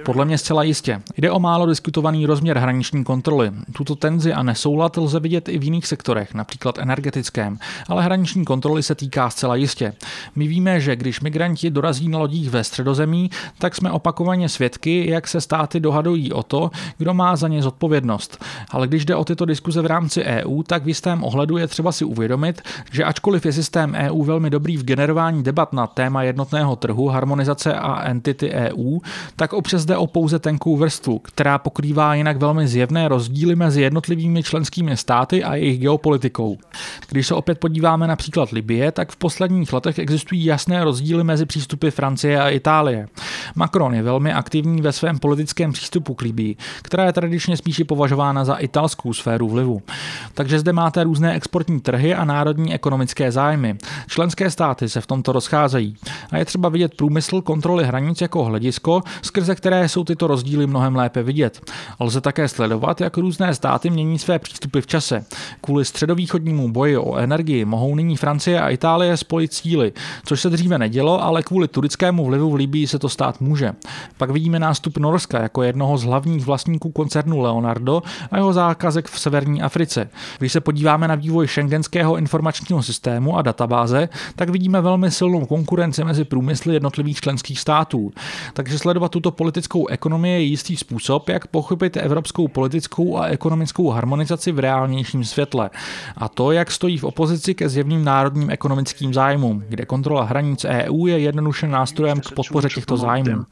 Podle 0.06 0.26
mě 0.26 0.38
zcela 0.38 0.64
jistě. 0.64 1.02
Jde 1.18 1.32
o 1.32 1.40
málo 1.40 1.66
diskutovaný 1.66 2.26
rozměr 2.26 2.58
hraniční 2.58 3.04
kontroly. 3.04 3.52
Tuto 3.74 3.96
tenzi 3.96 4.34
a 4.34 4.44
nesoulad 4.44 4.98
lze 4.98 5.20
vidět 5.20 5.50
i 5.50 5.58
v 5.58 5.64
jiných 5.64 5.88
sektorech, 5.88 6.34
například 6.34 6.78
energetickém, 6.78 7.60
ale 7.88 8.04
hraniční 8.04 8.46
kontroly 8.46 8.84
se 8.84 8.96
týká 8.96 9.30
zcela 9.30 9.56
jistě. 9.56 9.94
My 10.36 10.48
víme, 10.48 10.80
že 10.80 10.96
když 10.96 11.22
migranti 11.22 11.70
dorazí 11.70 12.10
na 12.10 12.20
lodích 12.20 12.50
ve 12.50 12.64
středozemí, 12.64 13.30
tak 13.58 13.76
jsme 13.76 13.92
opakovaně 13.92 14.50
svědky, 14.50 15.10
jak 15.10 15.28
se 15.28 15.42
státy 15.42 15.80
dohadují 15.80 16.34
o 16.34 16.44
to, 16.44 16.72
kdo 16.98 17.14
má 17.14 17.36
za 17.36 17.48
ně 17.48 17.62
zodpovědnost. 17.62 18.46
Ale 18.72 18.88
když 18.88 19.06
jde 19.06 19.16
o 19.16 19.26
tyto 19.26 19.46
diskuze 19.46 19.82
v 19.82 19.86
rámci 19.86 20.24
EU, 20.24 20.64
tak 20.64 20.84
v 20.84 20.88
jistém 20.88 21.24
ohledu 21.24 21.58
je 21.58 21.68
třeba 21.68 21.92
si 21.92 22.06
uvědomit, 22.06 22.62
že 22.92 23.04
ačkoliv 23.04 23.46
je 23.46 23.54
systém 23.54 23.94
EU 23.94 24.24
velmi 24.24 24.50
dobrý 24.50 24.78
v 24.78 24.84
generování 24.84 25.44
debat 25.44 25.74
na 25.74 25.88
téma 25.88 26.24
jedno 26.24 26.41
jednotného 26.42 26.76
trhu, 26.76 27.08
harmonizace 27.08 27.74
a 27.74 28.04
entity 28.04 28.52
EU, 28.52 29.00
tak 29.36 29.54
občas 29.54 29.86
jde 29.86 29.98
o 29.98 30.08
pouze 30.08 30.40
tenkou 30.40 30.78
vrstvu, 30.78 31.20
která 31.20 31.58
pokrývá 31.58 32.16
jinak 32.16 32.38
velmi 32.38 32.68
zjevné 32.68 33.08
rozdíly 33.08 33.56
mezi 33.56 33.82
jednotlivými 33.82 34.44
členskými 34.44 34.98
státy 34.98 35.44
a 35.44 35.56
jejich 35.56 35.80
geopolitikou. 35.80 36.58
Když 37.10 37.28
se 37.28 37.36
opět 37.36 37.60
podíváme 37.60 38.08
například 38.08 38.52
Libie, 38.52 38.92
tak 38.92 39.12
v 39.12 39.16
posledních 39.16 39.74
letech 39.74 40.00
existují 40.00 40.46
jasné 40.46 40.84
rozdíly 40.84 41.24
mezi 41.24 41.46
přístupy 41.46 41.90
Francie 41.90 42.42
a 42.42 42.50
Itálie. 42.50 43.08
Macron 43.56 43.96
je 43.96 44.04
velmi 44.04 44.34
aktivní 44.34 44.82
ve 44.82 44.92
svém 44.92 45.20
politickém 45.20 45.72
přístupu 45.72 46.14
k 46.14 46.22
Libii, 46.22 46.56
která 46.82 47.06
je 47.06 47.14
tradičně 47.14 47.58
spíše 47.58 47.86
považována 47.86 48.46
za 48.46 48.56
italskou 48.56 49.14
sféru 49.14 49.50
vlivu. 49.50 49.82
Takže 50.34 50.60
zde 50.60 50.74
máte 50.74 51.04
různé 51.04 51.34
exportní 51.36 51.80
trhy 51.80 52.16
a 52.16 52.26
národní 52.26 52.74
ekonomické 52.74 53.32
zájmy. 53.32 53.78
Členské 54.08 54.52
státy 54.52 54.90
se 54.90 55.02
v 55.02 55.08
tomto 55.08 55.32
rozcházejí. 55.32 55.96
A 56.32 56.38
je 56.38 56.46
třeba 56.46 56.70
vidět 56.70 56.96
průmysl 56.96 57.42
kontroly 57.42 57.86
hranic 57.86 58.22
jako 58.22 58.44
hledisko, 58.44 59.02
skrze 59.22 59.56
které 59.56 59.90
jsou 59.90 60.04
tyto 60.04 60.28
rozdíly 60.28 60.68
mnohem 60.68 60.96
lépe 60.96 61.24
vidět. 61.24 61.72
Lze 62.00 62.22
také 62.22 62.48
sledovat, 62.48 63.02
jak 63.02 63.18
různé 63.18 63.56
státy 63.56 63.90
mění 63.90 64.20
své 64.20 64.40
přístupy 64.40 64.80
v 64.80 64.88
čase. 64.88 65.26
Kvůli 65.62 65.86
středovýchodnímu 65.86 66.72
boji 66.72 66.98
o 66.98 67.18
energii 67.18 67.66
mohou 67.66 67.96
nyní 67.96 68.18
Francie 68.18 68.62
a 68.62 68.70
Itálie 68.70 69.18
spojit 69.18 69.54
síly, 69.54 69.94
což 70.26 70.42
se 70.42 70.50
dříve 70.50 70.78
nedělo, 70.78 71.24
ale 71.24 71.44
kvůli 71.44 71.68
turickému 71.68 72.26
vlivu 72.26 72.50
v 72.50 72.56
Libii 72.56 72.88
se 72.88 73.00
to 73.00 73.10
stát 73.10 73.42
může. 73.42 73.74
Pak 74.18 74.32
vidíme 74.32 74.60
nástup 74.60 74.98
Norska 74.98 75.42
jako 75.42 75.64
jednoho 75.64 75.98
z 75.98 76.04
hlavních 76.04 76.46
vlastníků 76.46 76.92
koncernu 76.92 77.40
Leonardo 77.40 78.02
a 78.32 78.38
jeho 78.38 78.54
zákazek 78.54 79.08
v 79.08 79.20
severní 79.20 79.62
Africe. 79.62 80.10
Když 80.40 80.52
se 80.52 80.62
podíváme 80.62 81.08
na 81.08 81.16
vývoj 81.16 81.48
šengenského 81.48 82.18
informačního 82.18 82.84
systému 82.84 83.38
a 83.38 83.42
databáze, 83.42 84.10
tak 84.36 84.50
vidíme 84.50 84.82
velmi 84.82 85.12
silnou 85.12 85.46
konkurenci 85.46 86.04
mezi 86.12 86.24
průmysly 86.24 86.74
jednotlivých 86.74 87.22
členských 87.22 87.60
států. 87.60 88.12
Takže 88.54 88.80
sledovat 88.80 89.12
tuto 89.12 89.32
politickou 89.32 89.88
ekonomii 89.88 90.34
je 90.34 90.42
jistý 90.42 90.78
způsob, 90.78 91.30
jak 91.30 91.48
pochopit 91.48 91.98
evropskou 91.98 92.48
politickou 92.48 93.18
a 93.18 93.26
ekonomickou 93.26 93.90
harmonizaci 93.90 94.52
v 94.52 94.60
reálnějším 94.60 95.24
světle. 95.24 95.70
A 96.18 96.30
to, 96.30 96.52
jak 96.52 96.72
stojí 96.72 96.98
v 96.98 97.04
opozici 97.04 97.56
ke 97.56 97.70
zjevným 97.70 98.04
národním 98.04 98.50
ekonomickým 98.50 99.14
zájmům, 99.14 99.64
kde 99.70 99.86
kontrola 99.86 100.24
hranic 100.24 100.66
EU 100.66 101.08
je 101.08 101.20
jednoduše 101.20 101.68
nástrojem 101.68 102.20
k 102.20 102.32
podpoře 102.32 102.68
těchto 102.76 102.98
zájmů. 102.98 103.46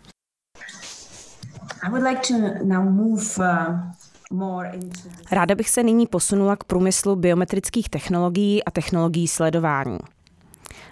Ráda 5.32 5.56
bych 5.56 5.70
se 5.70 5.84
nyní 5.84 6.08
posunula 6.08 6.56
k 6.56 6.64
průmyslu 6.64 7.16
biometrických 7.16 7.90
technologií 7.90 8.64
a 8.64 8.72
technologií 8.72 9.28
sledování. 9.28 9.98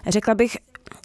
Řekla 0.06 0.34
bych, 0.34 0.56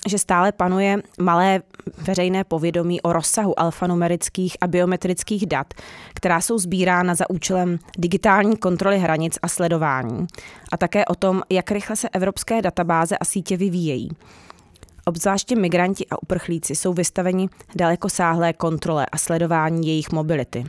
že 0.08 0.20
stále 0.20 0.52
panuje 0.52 1.02
malé 1.22 1.62
veřejné 1.98 2.44
povědomí 2.44 3.02
o 3.02 3.14
rozsahu 3.14 3.60
alfanumerických 3.60 4.58
a 4.62 4.68
biometrických 4.68 5.46
dat, 5.46 5.74
která 6.14 6.42
jsou 6.42 6.58
sbírána 6.58 7.16
za 7.16 7.30
účelem 7.30 7.80
digitální 7.98 8.58
kontroly 8.58 9.00
hranic 9.00 9.40
a 9.42 9.48
sledování, 9.48 10.28
a 10.72 10.78
také 10.78 11.06
o 11.06 11.16
tom, 11.16 11.42
jak 11.50 11.72
rychle 11.72 11.96
se 11.96 12.10
evropské 12.10 12.62
databáze 12.62 13.18
a 13.18 13.26
sítě 13.26 13.58
vyvíjejí. 13.58 14.10
Obzvláště 15.06 15.56
migranti 15.56 16.06
a 16.12 16.24
uprchlíci 16.24 16.76
jsou 16.76 16.94
vystaveni 16.94 17.50
dalekosáhlé 17.76 18.54
kontrole 18.54 19.06
a 19.12 19.18
sledování 19.18 19.88
jejich 19.88 20.12
mobility. 20.12 20.66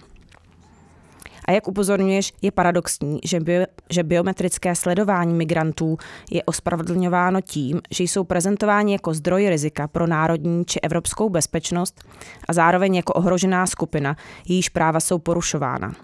A 1.45 1.53
jak 1.53 1.68
upozorňuješ, 1.68 2.32
je 2.42 2.51
paradoxní, 2.51 3.18
že, 3.24 3.40
bio, 3.40 3.66
že 3.90 4.03
biometrické 4.03 4.74
sledování 4.74 5.34
migrantů 5.34 5.97
je 6.30 6.42
ospravedlňováno 6.42 7.40
tím, 7.40 7.80
že 7.90 8.05
jsou 8.05 8.24
prezentováni 8.24 8.92
jako 8.92 9.14
zdroj 9.14 9.49
rizika 9.49 9.88
pro 9.88 10.07
národní 10.07 10.64
či 10.64 10.80
evropskou 10.80 11.28
bezpečnost 11.28 12.05
a 12.49 12.53
zároveň 12.53 12.95
jako 12.95 13.12
ohrožená 13.12 13.66
skupina, 13.66 14.16
jejíž 14.49 14.68
práva 14.68 15.01
jsou 15.01 15.18
porušována. 15.18 15.95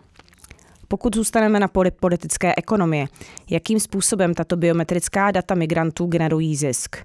Pokud 0.89 1.17
zůstaneme 1.17 1.61
na 1.61 1.69
poli 1.69 1.91
politické 1.91 2.55
ekonomie, 2.57 3.07
jakým 3.51 3.81
způsobem 3.81 4.35
tato 4.35 4.57
biometrická 4.57 5.31
data 5.31 5.55
migrantů 5.55 6.07
generují 6.07 6.57
zisk? 6.57 6.97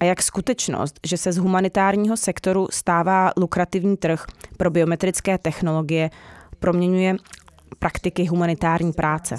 A 0.00 0.04
jak 0.04 0.22
skutečnost, 0.22 1.00
že 1.06 1.16
se 1.16 1.32
z 1.32 1.36
humanitárního 1.36 2.16
sektoru 2.16 2.68
stává 2.70 3.32
lukrativní 3.36 3.96
trh 3.96 4.24
pro 4.56 4.70
biometrické 4.70 5.38
technologie, 5.38 6.10
proměňuje 6.58 7.16
praktiky 7.78 8.26
humanitární 8.26 8.92
práce. 8.92 9.36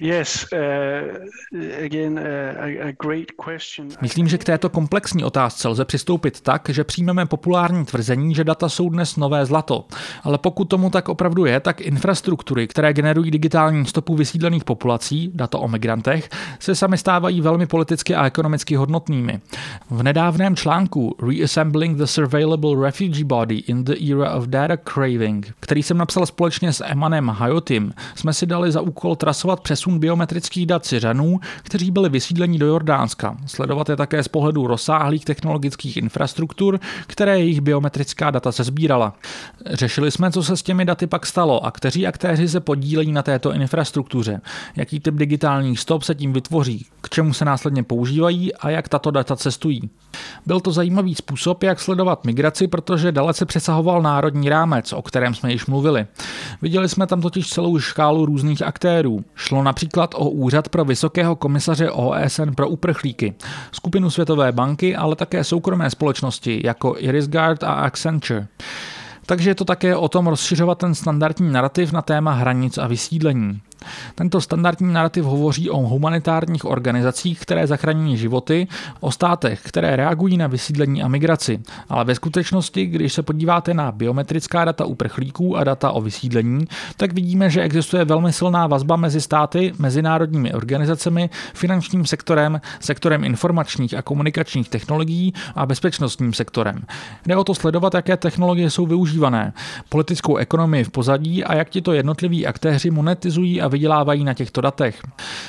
Yes, 0.00 0.46
uh, 0.52 1.84
again, 1.84 2.18
uh, 2.18 2.86
a 2.88 2.92
great 3.02 3.26
question. 3.44 3.88
Myslím, 4.00 4.28
že 4.28 4.38
k 4.38 4.44
této 4.44 4.68
komplexní 4.68 5.24
otázce 5.24 5.68
lze 5.68 5.84
přistoupit 5.84 6.40
tak, 6.40 6.68
že 6.68 6.84
přijmeme 6.84 7.26
populární 7.26 7.84
tvrzení, 7.84 8.34
že 8.34 8.44
data 8.44 8.68
jsou 8.68 8.88
dnes 8.88 9.16
nové 9.16 9.46
zlato. 9.46 9.84
Ale 10.22 10.38
pokud 10.38 10.64
tomu 10.64 10.90
tak 10.90 11.08
opravdu 11.08 11.44
je, 11.44 11.60
tak 11.60 11.80
infrastruktury, 11.80 12.66
které 12.66 12.92
generují 12.92 13.30
digitální 13.30 13.86
stopu 13.86 14.14
vysídlených 14.14 14.64
populací, 14.64 15.30
data 15.34 15.58
o 15.58 15.68
migrantech, 15.68 16.28
se 16.60 16.74
sami 16.74 16.98
stávají 16.98 17.40
velmi 17.40 17.66
politicky 17.66 18.14
a 18.14 18.26
ekonomicky 18.26 18.74
hodnotnými. 18.76 19.40
V 19.90 20.02
nedávném 20.02 20.56
článku 20.56 21.16
Reassembling 21.28 21.98
the 21.98 22.04
Surveillable 22.04 22.84
Refugee 22.84 23.24
Body 23.24 23.56
in 23.56 23.84
the 23.84 23.94
Era 24.12 24.30
of 24.30 24.46
Data 24.46 24.76
Craving, 24.76 25.54
který 25.60 25.82
jsem 25.82 25.98
napsal 25.98 26.26
společně 26.26 26.72
s 26.72 26.84
Emanem 26.84 27.28
Hayotim, 27.28 27.92
jsme 28.14 28.32
si 28.32 28.46
dali 28.46 28.72
za 28.72 28.80
úkol 28.80 29.16
trasovat 29.16 29.60
přesun 29.60 29.87
přesun 29.88 29.98
biometrických 29.98 30.66
dat 30.66 30.86
Syřanů, 30.86 31.40
kteří 31.62 31.90
byli 31.90 32.08
vysídleni 32.08 32.58
do 32.58 32.66
Jordánska. 32.66 33.36
Sledovat 33.46 33.88
je 33.88 33.96
také 33.96 34.22
z 34.22 34.28
pohledu 34.28 34.66
rozsáhlých 34.66 35.24
technologických 35.24 35.96
infrastruktur, 35.96 36.80
které 37.06 37.38
jejich 37.38 37.60
biometrická 37.60 38.30
data 38.30 38.52
se 38.52 38.64
sbírala. 38.64 39.14
Řešili 39.66 40.10
jsme, 40.10 40.30
co 40.30 40.42
se 40.42 40.56
s 40.56 40.62
těmi 40.62 40.84
daty 40.84 41.06
pak 41.06 41.26
stalo 41.26 41.64
a 41.64 41.70
kteří 41.70 42.06
aktéři 42.06 42.48
se 42.48 42.60
podílejí 42.60 43.12
na 43.12 43.22
této 43.22 43.52
infrastruktuře, 43.52 44.40
jaký 44.76 45.00
typ 45.00 45.14
digitálních 45.14 45.80
stop 45.80 46.02
se 46.02 46.14
tím 46.14 46.32
vytvoří, 46.32 46.86
k 47.00 47.08
čemu 47.08 47.32
se 47.32 47.44
následně 47.44 47.82
používají 47.82 48.54
a 48.54 48.70
jak 48.70 48.88
tato 48.88 49.10
data 49.10 49.36
cestují. 49.36 49.90
Byl 50.46 50.60
to 50.60 50.72
zajímavý 50.72 51.14
způsob, 51.14 51.62
jak 51.62 51.80
sledovat 51.80 52.24
migraci, 52.24 52.68
protože 52.68 53.12
dalece 53.12 53.46
přesahoval 53.46 54.02
národní 54.02 54.48
rámec, 54.48 54.92
o 54.92 55.02
kterém 55.02 55.34
jsme 55.34 55.52
již 55.52 55.66
mluvili. 55.66 56.06
Viděli 56.62 56.88
jsme 56.88 57.06
tam 57.06 57.20
totiž 57.20 57.48
celou 57.48 57.78
škálu 57.78 58.26
různých 58.26 58.62
aktérů. 58.62 59.24
Šlo 59.34 59.62
například 59.62 60.14
o 60.14 60.30
Úřad 60.30 60.68
pro 60.68 60.84
vysokého 60.84 61.36
komisaře 61.36 61.90
OSN 61.90 62.50
pro 62.56 62.68
uprchlíky, 62.68 63.34
skupinu 63.72 64.10
Světové 64.10 64.52
banky, 64.52 64.96
ale 64.96 65.16
také 65.16 65.44
soukromé 65.44 65.90
společnosti 65.90 66.60
jako 66.64 66.94
IrisGuard 66.98 67.62
a 67.62 67.72
Accenture. 67.72 68.46
Takže 69.26 69.50
je 69.50 69.54
to 69.54 69.64
také 69.64 69.96
o 69.96 70.08
tom 70.08 70.26
rozšiřovat 70.26 70.78
ten 70.78 70.94
standardní 70.94 71.52
narrativ 71.52 71.92
na 71.92 72.02
téma 72.02 72.32
hranic 72.32 72.78
a 72.78 72.86
vysídlení. 72.86 73.60
Tento 74.14 74.40
standardní 74.40 74.92
narrativ 74.92 75.24
hovoří 75.24 75.70
o 75.70 75.78
humanitárních 75.78 76.64
organizacích, 76.64 77.40
které 77.40 77.66
zachraňují 77.66 78.16
životy, 78.16 78.66
o 79.00 79.10
státech, 79.10 79.60
které 79.62 79.96
reagují 79.96 80.36
na 80.36 80.46
vysídlení 80.46 81.02
a 81.02 81.08
migraci. 81.08 81.60
Ale 81.88 82.04
ve 82.04 82.14
skutečnosti, 82.14 82.86
když 82.86 83.12
se 83.12 83.22
podíváte 83.22 83.74
na 83.74 83.92
biometrická 83.92 84.64
data 84.64 84.84
uprchlíků 84.84 85.56
a 85.56 85.64
data 85.64 85.90
o 85.90 86.00
vysídlení, 86.00 86.64
tak 86.96 87.12
vidíme, 87.12 87.50
že 87.50 87.62
existuje 87.62 88.04
velmi 88.04 88.32
silná 88.32 88.66
vazba 88.66 88.96
mezi 88.96 89.20
státy, 89.20 89.72
mezinárodními 89.78 90.54
organizacemi, 90.54 91.30
finančním 91.54 92.06
sektorem, 92.06 92.60
sektorem 92.80 93.24
informačních 93.24 93.94
a 93.94 94.02
komunikačních 94.02 94.68
technologií 94.68 95.34
a 95.54 95.66
bezpečnostním 95.66 96.32
sektorem. 96.32 96.82
Jde 97.26 97.36
o 97.36 97.44
to 97.44 97.54
sledovat, 97.54 97.94
jaké 97.94 98.16
technologie 98.16 98.70
jsou 98.70 98.86
využívané, 98.86 99.52
politickou 99.88 100.36
ekonomii 100.36 100.84
v 100.84 100.90
pozadí 100.90 101.44
a 101.44 101.54
jak 101.54 101.68
tito 101.68 101.92
jednotliví 101.92 102.46
aktéři 102.46 102.90
monetizují 102.90 103.60
a 103.60 103.67
vydělávají 103.68 104.24
na 104.24 104.34
těchto 104.34 104.60
datech. 104.60 105.00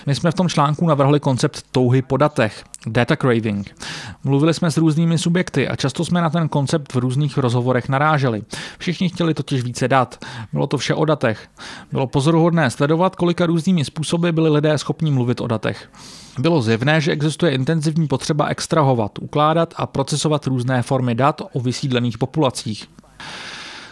My 0.05 0.15
jsme 0.15 0.32
v 0.32 0.34
tom 0.34 0.49
článku 0.49 0.88
navrhli 0.88 1.20
koncept 1.20 1.63
touhy 1.72 2.01
po 2.01 2.17
datech, 2.17 2.63
data 2.88 3.15
craving. 3.15 3.76
Mluvili 4.24 4.53
jsme 4.53 4.72
s 4.72 4.78
různými 4.78 5.17
subjekty 5.17 5.67
a 5.67 5.76
často 5.76 6.05
jsme 6.05 6.22
na 6.22 6.30
ten 6.30 6.49
koncept 6.49 6.93
v 6.93 6.97
různých 6.97 7.38
rozhovorech 7.38 7.89
naráželi. 7.89 8.43
Všichni 8.78 9.09
chtěli 9.09 9.34
totiž 9.34 9.63
více 9.63 9.88
dat. 9.88 10.26
Bylo 10.53 10.67
to 10.67 10.78
vše 10.78 10.93
o 10.93 11.05
datech. 11.05 11.47
Bylo 11.91 12.07
pozoruhodné 12.07 12.70
sledovat, 12.70 13.15
kolika 13.15 13.45
různými 13.45 13.86
způsoby 13.86 14.30
byli 14.30 14.49
lidé 14.49 14.78
schopni 14.78 15.11
mluvit 15.11 15.41
o 15.41 15.47
datech. 15.47 15.89
Bylo 16.39 16.61
zjevné, 16.61 17.01
že 17.01 17.11
existuje 17.11 17.51
intenzivní 17.51 18.07
potřeba 18.07 18.47
extrahovat, 18.47 19.20
ukládat 19.20 19.74
a 19.78 19.86
procesovat 19.86 20.47
různé 20.47 20.82
formy 20.82 21.15
dat 21.15 21.41
o 21.53 21.59
vysídlených 21.59 22.17
populacích. 22.17 22.88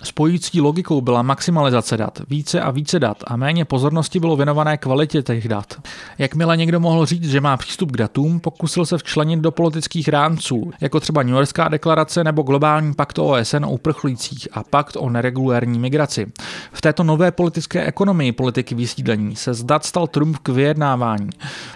Spojící 0.08 0.62
logikou 0.62 1.02
byla 1.02 1.22
maximalizace 1.22 1.98
dat, 1.98 2.22
více 2.30 2.62
a 2.62 2.72
více 2.72 3.00
dat 3.00 3.18
a 3.28 3.36
méně 3.36 3.66
pozornosti 3.66 4.20
bylo 4.20 4.36
věnované 4.36 4.78
kvalitě 4.78 5.24
těch 5.24 5.48
dat. 5.48 5.74
Jakmile 6.18 6.58
někdo 6.58 6.80
mohl 6.80 7.06
říct, 7.06 7.30
že 7.30 7.42
má 7.42 7.58
přístup 7.58 7.92
k 7.92 7.98
datům, 7.98 8.40
pokusil 8.40 8.86
se 8.86 8.98
včlenit 8.98 9.40
do 9.40 9.52
politických 9.52 10.08
rámců, 10.08 10.72
jako 10.82 11.00
třeba 11.00 11.24
New 11.24 11.34
Yorkská 11.34 11.68
deklarace 11.68 12.24
nebo 12.24 12.42
globální 12.42 12.94
pakt 12.94 13.20
OSN 13.20 13.66
o 13.66 13.72
uprchlících 13.72 14.48
a 14.52 14.64
pakt 14.64 14.98
o 15.00 15.10
neregulérní 15.10 15.80
migraci. 15.80 16.26
V 16.72 16.82
této 16.82 17.04
nové 17.04 17.32
politické 17.32 17.86
ekonomii 17.86 18.32
politiky 18.32 18.76
vysídlení 18.76 19.36
se 19.36 19.54
z 19.54 19.64
dat 19.64 19.86
stal 19.86 20.08
trumf 20.08 20.40
k 20.40 20.50
vyjednávání. 20.50 21.30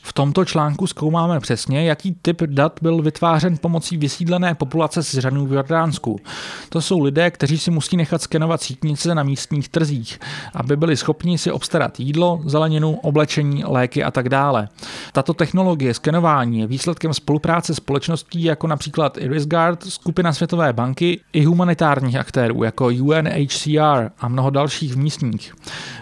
V 0.04 0.14
tomto 0.14 0.46
článku 0.46 0.88
zkoumáme 0.88 1.40
přesně, 1.40 1.84
jaký 1.84 2.16
typ 2.22 2.42
dat 2.42 2.80
byl 2.82 3.02
vytvářen 3.02 3.58
pomocí 3.58 3.98
vysídlené 3.98 4.56
populace 4.56 5.04
Syřanů 5.04 5.46
v 5.46 5.54
Jordánsku. 5.54 6.20
To 6.70 6.82
jsou 6.82 7.00
lidé, 7.00 7.32
kteří 7.32 7.58
si 7.58 7.72
musí 7.72 7.98
nechat 7.98 8.21
nechat 8.22 8.32
skenovat 8.32 8.62
sítnice 8.62 9.16
na 9.16 9.24
místních 9.24 9.70
trzích, 9.70 10.20
aby 10.54 10.78
byli 10.78 10.98
schopni 10.98 11.38
si 11.38 11.52
obstarat 11.52 12.00
jídlo, 12.00 12.42
zeleninu, 12.46 13.00
oblečení, 13.04 13.64
léky 13.68 14.04
a 14.04 14.12
tak 14.12 14.30
dále. 14.30 14.70
Tato 15.14 15.34
technologie 15.34 15.94
skenování 15.94 16.60
je 16.60 16.68
výsledkem 16.68 17.14
spolupráce 17.14 17.76
společností 17.76 18.44
jako 18.44 18.68
například 18.68 19.18
IrisGuard, 19.18 19.84
skupina 19.84 20.34
Světové 20.34 20.74
banky 20.74 21.20
i 21.34 21.46
humanitárních 21.46 22.16
aktérů 22.16 22.64
jako 22.64 22.88
UNHCR 22.88 24.12
a 24.20 24.28
mnoho 24.28 24.50
dalších 24.50 24.96
místních. 24.96 25.54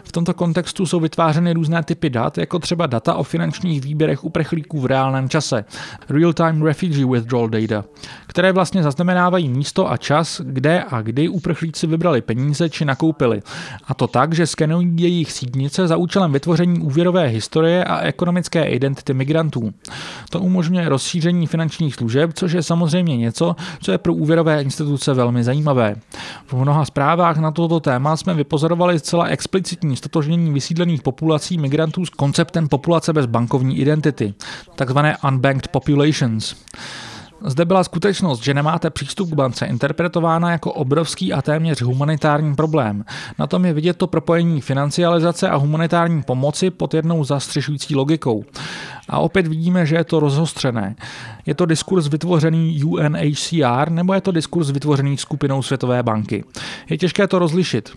V 0.10 0.12
tomto 0.12 0.34
kontextu 0.34 0.86
jsou 0.86 1.00
vytvářeny 1.00 1.54
různé 1.54 1.84
typy 1.84 2.10
dat, 2.10 2.38
jako 2.38 2.60
třeba 2.60 2.88
data 2.88 3.14
o 3.14 3.24
finančních 3.24 3.82
výběrech 3.82 4.24
uprchlíků 4.24 4.82
v 4.82 4.86
reálném 4.86 5.30
čase, 5.30 5.66
real-time 6.10 6.66
refugee 6.66 7.06
withdrawal 7.06 7.50
data, 7.50 7.86
které 8.28 8.52
vlastně 8.52 8.84
zaznamenávají 8.84 9.50
místo 9.50 9.92
a 9.92 9.98
čas, 9.98 10.42
kde 10.44 10.84
a 10.90 11.02
kdy 11.02 11.30
uprchlíci 11.30 11.88
vybrali 11.88 12.22
peníze 12.22 12.70
či 12.70 12.86
nakoupili. 12.86 13.42
A 13.88 13.94
to 13.94 14.08
tak, 14.08 14.34
že 14.34 14.48
skenují 14.48 14.94
jejich 14.96 15.32
sídnice 15.32 15.88
za 15.88 15.98
účelem 15.98 16.32
vytvoření 16.32 16.80
úvěrové 16.80 17.28
historie 17.28 17.84
a 17.84 18.00
ekonomické 18.00 18.64
identity 18.64 19.14
migrantů. 19.14 19.74
To 20.30 20.40
umožňuje 20.40 20.90
rozšíření 20.90 21.48
finančních 21.48 21.96
služeb, 21.96 22.32
což 22.34 22.52
je 22.52 22.64
samozřejmě 22.64 23.18
něco, 23.18 23.56
co 23.82 23.92
je 23.92 23.98
pro 23.98 24.14
úvěrové 24.14 24.62
instituce 24.62 25.14
velmi 25.14 25.44
zajímavé. 25.44 25.96
V 26.48 26.54
mnoha 26.54 26.86
zprávách 26.86 27.38
na 27.38 27.52
toto 27.52 27.80
téma 27.80 28.18
jsme 28.18 28.34
vypozorovali 28.34 29.00
zcela 29.00 29.26
explicitní 29.26 29.99
stotožnění 30.00 30.54
vysídlených 30.54 31.02
populací 31.02 31.58
migrantů 31.58 32.06
s 32.06 32.10
konceptem 32.10 32.68
populace 32.68 33.14
bez 33.14 33.26
bankovní 33.26 33.80
identity, 33.80 34.34
takzvané 34.76 35.18
unbanked 35.28 35.68
populations. 35.68 36.56
Zde 37.46 37.66
byla 37.66 37.84
skutečnost, 37.84 38.44
že 38.44 38.54
nemáte 38.54 38.90
přístup 38.90 39.30
k 39.30 39.34
bance 39.34 39.66
interpretována 39.66 40.52
jako 40.52 40.74
obrovský 40.74 41.34
a 41.34 41.42
téměř 41.42 41.82
humanitární 41.82 42.56
problém. 42.56 43.06
Na 43.40 43.48
tom 43.48 43.66
je 43.66 43.74
vidět 43.74 43.98
to 43.98 44.08
propojení 44.08 44.62
financializace 44.62 45.50
a 45.50 45.56
humanitární 45.56 46.24
pomoci 46.24 46.70
pod 46.70 46.94
jednou 46.94 47.24
zastřešující 47.24 47.96
logikou. 47.96 48.46
A 49.10 49.20
opět 49.20 49.48
vidíme, 49.48 49.86
že 49.86 49.96
je 49.96 50.04
to 50.04 50.20
rozhostřené. 50.20 50.96
Je 51.46 51.56
to 51.56 51.66
diskurs 51.66 52.08
vytvořený 52.08 52.84
UNHCR 52.84 53.90
nebo 53.90 54.14
je 54.14 54.22
to 54.22 54.32
diskurs 54.32 54.70
vytvořený 54.70 55.18
skupinou 55.18 55.62
Světové 55.62 56.04
banky? 56.04 56.44
Je 56.90 56.98
těžké 56.98 57.28
to 57.28 57.40
rozlišit. 57.40 57.92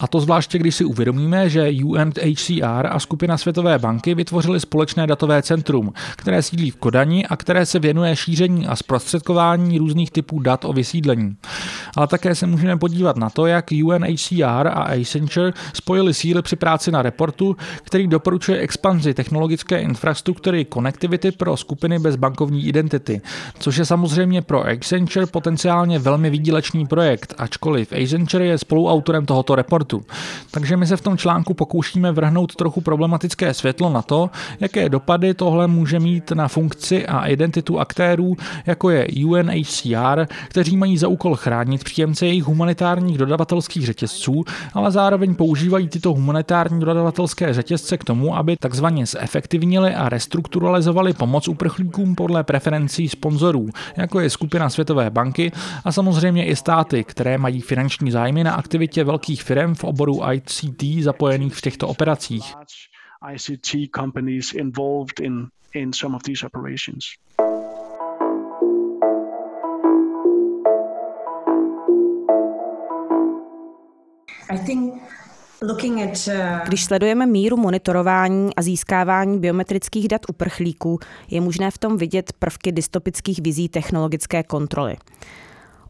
A 0.00 0.06
to 0.06 0.20
zvláště, 0.20 0.58
když 0.58 0.74
si 0.74 0.84
uvědomíme, 0.84 1.48
že 1.48 1.70
UNHCR 1.84 2.86
a 2.90 2.98
skupina 2.98 3.38
Světové 3.38 3.78
banky 3.78 4.14
vytvořili 4.14 4.60
společné 4.60 5.06
datové 5.06 5.42
centrum, 5.42 5.92
které 6.16 6.42
sídlí 6.42 6.70
v 6.70 6.76
Kodani 6.76 7.26
a 7.26 7.36
které 7.36 7.66
se 7.66 7.78
věnuje 7.78 8.16
šíření 8.16 8.66
a 8.66 8.76
zprostředkování 8.76 9.78
různých 9.78 10.10
typů 10.10 10.38
dat 10.38 10.64
o 10.64 10.72
vysídlení. 10.72 11.36
Ale 11.96 12.06
také 12.06 12.34
se 12.34 12.46
můžeme 12.46 12.76
podívat 12.76 13.16
na 13.16 13.30
to, 13.30 13.46
jak 13.46 13.64
UNHCR 13.84 14.66
a 14.66 14.82
Accenture 14.82 15.52
spojili 15.72 16.14
síly 16.14 16.42
při 16.42 16.56
práci 16.56 16.90
na 16.90 17.02
reportu, 17.02 17.56
který 17.82 18.06
doporučuje 18.06 18.58
expanzi 18.58 19.14
technologické 19.14 19.80
infrastruktury 19.80 20.64
konektivity 20.64 21.32
pro 21.32 21.56
skupiny 21.56 21.98
bez 21.98 22.16
bankovní 22.16 22.66
identity, 22.66 23.20
což 23.58 23.76
je 23.76 23.84
samozřejmě 23.84 24.42
pro 24.42 24.66
Accenture 24.66 25.26
potenciálně 25.26 25.98
velmi 25.98 26.30
výdělečný 26.30 26.86
projekt, 26.86 27.34
ačkoliv 27.38 27.92
Accenture 27.92 28.46
je 28.46 28.58
spoluautorem 28.58 29.26
tohoto 29.26 29.54
reportu 29.54 29.83
sportu. 29.84 30.04
Takže 30.50 30.76
my 30.76 30.86
se 30.86 30.96
v 30.96 31.00
tom 31.00 31.16
článku 31.16 31.54
pokoušíme 31.54 32.12
vrhnout 32.12 32.56
trochu 32.56 32.80
problematické 32.80 33.54
světlo 33.54 33.92
na 33.92 34.02
to, 34.02 34.30
jaké 34.60 34.88
dopady 34.88 35.34
tohle 35.34 35.66
může 35.66 36.00
mít 36.00 36.30
na 36.30 36.48
funkci 36.48 37.06
a 37.06 37.26
identitu 37.26 37.80
aktérů, 37.80 38.36
jako 38.66 38.90
je 38.90 39.06
UNHCR, 39.26 40.26
kteří 40.48 40.76
mají 40.76 40.98
za 40.98 41.08
úkol 41.08 41.36
chránit 41.36 41.84
příjemce 41.84 42.26
jejich 42.26 42.44
humanitárních 42.44 43.18
dodavatelských 43.18 43.86
řetězců, 43.86 44.44
ale 44.74 44.90
zároveň 44.90 45.34
používají 45.34 45.88
tyto 45.88 46.12
humanitární 46.12 46.80
dodavatelské 46.80 47.54
řetězce 47.54 47.98
k 47.98 48.04
tomu, 48.04 48.36
aby 48.36 48.56
takzvaně 48.56 49.06
zefektivnili 49.06 49.94
a 49.94 50.08
restrukturalizovali 50.08 51.12
pomoc 51.12 51.48
uprchlíkům 51.48 52.14
podle 52.14 52.44
preferencí 52.44 53.08
sponzorů, 53.08 53.68
jako 53.96 54.20
je 54.20 54.30
skupina 54.30 54.70
Světové 54.70 55.10
banky 55.10 55.52
a 55.84 55.92
samozřejmě 55.92 56.46
i 56.46 56.56
státy, 56.56 57.04
které 57.04 57.38
mají 57.38 57.60
finanční 57.60 58.10
zájmy 58.10 58.44
na 58.44 58.54
aktivitě 58.54 59.04
velkých 59.04 59.42
firm 59.42 59.73
v 59.74 59.84
oboru 59.84 60.20
ICT 60.32 60.82
zapojených 61.02 61.54
v 61.54 61.60
těchto 61.60 61.88
operacích. 61.88 62.54
ICT 63.32 63.76
companies 63.96 64.52
involved 64.52 65.20
in, 65.20 65.48
in 65.74 65.92
some 65.92 66.16
of 66.16 66.22
these 66.22 66.46
operations. 66.46 67.04
Uh, 76.28 76.60
Když 76.64 76.84
sledujeme 76.84 77.26
míru 77.26 77.56
monitorování 77.56 78.54
a 78.56 78.62
získávání 78.62 79.38
biometrických 79.38 80.08
dat 80.08 80.20
uprchlíků, 80.28 80.98
je 81.30 81.40
možné 81.40 81.70
v 81.70 81.78
tom 81.78 81.96
vidět 81.96 82.32
prvky 82.38 82.72
dystopických 82.72 83.40
vizí 83.42 83.68
technologické 83.68 84.42
kontroly. 84.42 84.96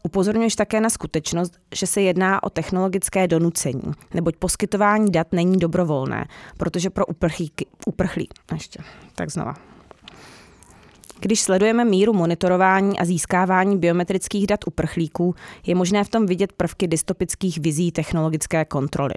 Upozorňuješ 0.05 0.55
také 0.55 0.81
na 0.81 0.89
skutečnost, 0.89 1.57
že 1.75 1.87
se 1.87 2.01
jedná 2.01 2.43
o 2.43 2.49
technologické 2.49 3.27
donucení, 3.27 3.91
neboť 4.13 4.35
poskytování 4.35 5.11
dat 5.11 5.27
není 5.31 5.57
dobrovolné, 5.57 6.27
protože 6.57 6.89
pro 6.89 7.05
uprchlíky, 7.05 7.65
uprchlí, 7.85 8.29
ještě, 8.53 8.79
tak 9.15 9.29
znova. 9.29 9.55
Když 11.19 11.41
sledujeme 11.41 11.85
míru 11.85 12.13
monitorování 12.13 12.99
a 12.99 13.05
získávání 13.05 13.77
biometrických 13.77 14.47
dat 14.47 14.59
uprchlíků, 14.67 15.35
je 15.65 15.75
možné 15.75 16.03
v 16.03 16.09
tom 16.09 16.25
vidět 16.25 16.53
prvky 16.53 16.87
dystopických 16.87 17.57
vizí 17.57 17.91
technologické 17.91 18.65
kontroly. 18.65 19.15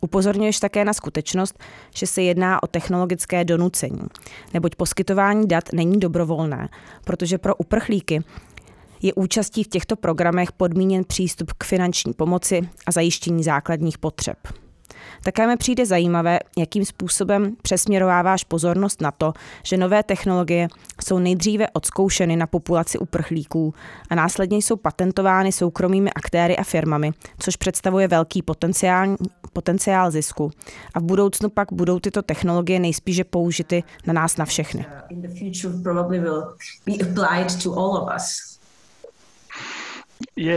Upozorňuješ 0.00 0.60
také 0.60 0.84
na 0.84 0.92
skutečnost, 0.92 1.58
že 1.94 2.06
se 2.06 2.22
jedná 2.22 2.62
o 2.62 2.66
technologické 2.66 3.44
donucení, 3.44 4.06
neboť 4.54 4.74
poskytování 4.74 5.48
dat 5.48 5.72
není 5.72 5.98
dobrovolné, 6.00 6.68
protože 7.04 7.38
pro 7.38 7.56
uprchlíky 7.56 8.24
je 9.02 9.14
účastí 9.14 9.64
v 9.64 9.68
těchto 9.68 9.96
programech 9.96 10.52
podmíněn 10.52 11.04
přístup 11.04 11.52
k 11.58 11.64
finanční 11.64 12.12
pomoci 12.12 12.68
a 12.86 12.92
zajištění 12.92 13.44
základních 13.44 13.98
potřeb. 13.98 14.38
Také 15.22 15.46
mi 15.46 15.56
přijde 15.56 15.86
zajímavé, 15.86 16.38
jakým 16.58 16.84
způsobem 16.84 17.56
přesměrováváš 17.62 18.44
pozornost 18.44 19.00
na 19.00 19.10
to, 19.10 19.32
že 19.62 19.76
nové 19.76 20.02
technologie 20.02 20.68
jsou 21.04 21.18
nejdříve 21.18 21.68
odzkoušeny 21.70 22.36
na 22.36 22.46
populaci 22.46 22.98
uprchlíků 22.98 23.74
a 24.10 24.14
následně 24.14 24.58
jsou 24.58 24.76
patentovány 24.76 25.52
soukromými 25.52 26.10
aktéry 26.12 26.56
a 26.56 26.64
firmami, 26.64 27.12
což 27.38 27.56
představuje 27.56 28.08
velký 28.08 28.42
potenciál, 28.42 29.16
potenciál 29.52 30.10
zisku. 30.10 30.50
A 30.94 31.00
v 31.00 31.02
budoucnu 31.02 31.48
pak 31.48 31.72
budou 31.72 32.00
tyto 32.00 32.22
technologie 32.22 32.80
nejspíše 32.80 33.24
použity 33.24 33.82
na 34.06 34.12
nás 34.12 34.36
na 34.36 34.44
všechny. 34.44 34.86
Uh, 40.36 40.52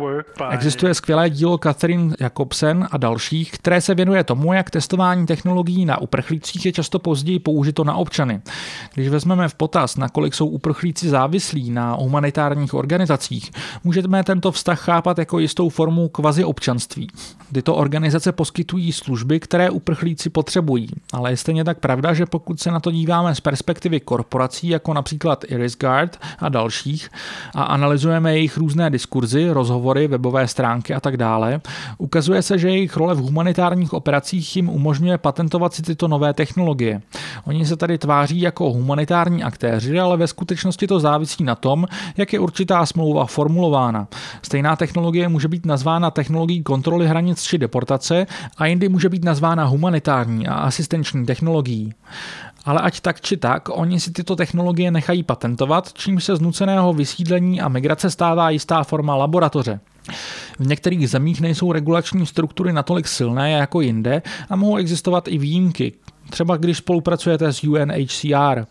uh. 0.00 0.22
Existuje 0.50 0.94
skvělé 0.94 1.30
dílo 1.30 1.58
Catherine 1.58 2.14
Jakobsen 2.20 2.88
a 2.90 2.96
dalších, 2.96 3.52
které 3.52 3.80
se 3.80 3.94
věnuje 3.94 4.24
tomu, 4.24 4.52
jak 4.52 4.70
testování 4.70 5.26
technologií 5.26 5.84
na 5.84 6.00
uprchlících 6.00 6.66
je 6.66 6.72
často 6.72 6.98
později 6.98 7.38
použito 7.38 7.84
na 7.84 7.94
občany. 7.94 8.40
Když 8.94 9.08
vezmeme 9.08 9.48
v 9.48 9.54
potaz, 9.54 9.96
nakolik 9.96 10.34
jsou 10.34 10.46
uprchlíci 10.46 11.08
závislí 11.08 11.70
na 11.70 11.94
humanitárních 11.94 12.74
organizacích, 12.74 13.50
můžeme 13.84 14.24
tento 14.24 14.52
vztah 14.52 14.80
chápat 14.80 15.18
jako 15.18 15.38
jistou 15.38 15.68
formu 15.68 16.08
kvazi 16.08 16.44
občanství. 16.44 17.08
Tyto 17.52 17.74
organizace 17.74 18.32
poskytují 18.32 18.92
služby, 18.92 19.40
které 19.40 19.70
uprchlíci 19.70 20.30
potřebují, 20.30 20.88
ale 21.12 21.32
je 21.32 21.36
stejně 21.36 21.64
tak 21.64 21.78
pravda, 21.78 22.14
že 22.14 22.26
pokud 22.26 22.60
se 22.60 22.70
na 22.70 22.80
to 22.80 22.90
díváme 22.90 23.34
z 23.34 23.40
perspektivy 23.40 24.00
korporací, 24.00 24.68
jako 24.68 24.94
například 24.94 25.44
IrisGuard 25.48 26.18
a 26.38 26.48
dalších, 26.48 27.10
a 27.54 27.62
analyzujeme 27.62 28.34
jejich 28.34 28.56
různé 28.56 28.90
diskurzy, 28.90 29.50
rozhovory, 29.50 30.08
webové 30.08 30.48
stránky 30.48 30.94
a 30.94 31.00
tak 31.00 31.16
dále, 31.16 31.60
ukazuje 31.98 32.42
se, 32.42 32.58
že 32.58 32.68
jejich 32.68 32.96
role 32.96 33.14
v 33.14 33.18
humanitárních 33.18 33.92
operacích 33.92 34.56
jim 34.56 34.68
umožňuje 34.68 35.18
patentovat 35.18 35.74
si 35.74 35.82
tyto 35.82 36.08
nové 36.08 36.34
technologie. 36.34 37.00
Oni 37.44 37.66
se 37.66 37.76
tady 37.76 37.98
tváří 37.98 38.40
jako 38.40 38.72
humanitární 38.72 39.42
aktéři, 39.42 40.00
ale 40.00 40.16
ve 40.16 40.26
skutečnosti 40.26 40.86
to 40.86 41.00
závisí 41.00 41.44
na 41.44 41.54
tom, 41.54 41.86
jak 42.16 42.32
je 42.32 42.40
určitá 42.40 42.86
smlouva 42.86 43.26
formulována. 43.26 44.08
Stejná 44.42 44.76
technologie 44.76 45.28
může 45.28 45.48
být 45.48 45.66
nazvána 45.66 46.10
technologií 46.10 46.62
kontroly 46.62 47.06
hranic 47.06 47.42
či 47.42 47.58
deportace 47.58 48.26
a 48.56 48.66
jindy 48.66 48.88
může 48.88 49.08
být 49.08 49.24
nazvána 49.24 49.64
humanitární 49.64 50.46
a 50.46 50.54
asistenční 50.54 51.26
technologií. 51.26 51.94
Ale 52.68 52.80
ať 52.84 53.00
tak 53.00 53.20
či 53.24 53.40
tak, 53.40 53.72
oni 53.72 53.96
si 53.96 54.12
tyto 54.12 54.36
technologie 54.36 54.90
nechají 54.90 55.22
patentovat, 55.22 55.92
čím 55.92 56.20
se 56.20 56.36
z 56.36 56.40
nuceného 56.40 56.92
vysídlení 56.92 57.60
a 57.60 57.68
migrace 57.68 58.10
stává 58.10 58.50
jistá 58.50 58.84
forma 58.84 59.16
laboratoře. 59.16 59.80
V 60.58 60.66
některých 60.66 61.10
zemích 61.10 61.40
nejsou 61.40 61.72
regulační 61.72 62.26
struktury 62.26 62.72
natolik 62.72 63.08
silné 63.08 63.50
jako 63.50 63.80
jinde 63.80 64.22
a 64.50 64.56
mohou 64.56 64.76
existovat 64.76 65.28
i 65.28 65.38
výjimky, 65.38 65.92
třeba 66.30 66.56
když 66.56 66.78
spolupracujete 66.78 67.52
s 67.52 67.64
UNHCR. 67.64 68.66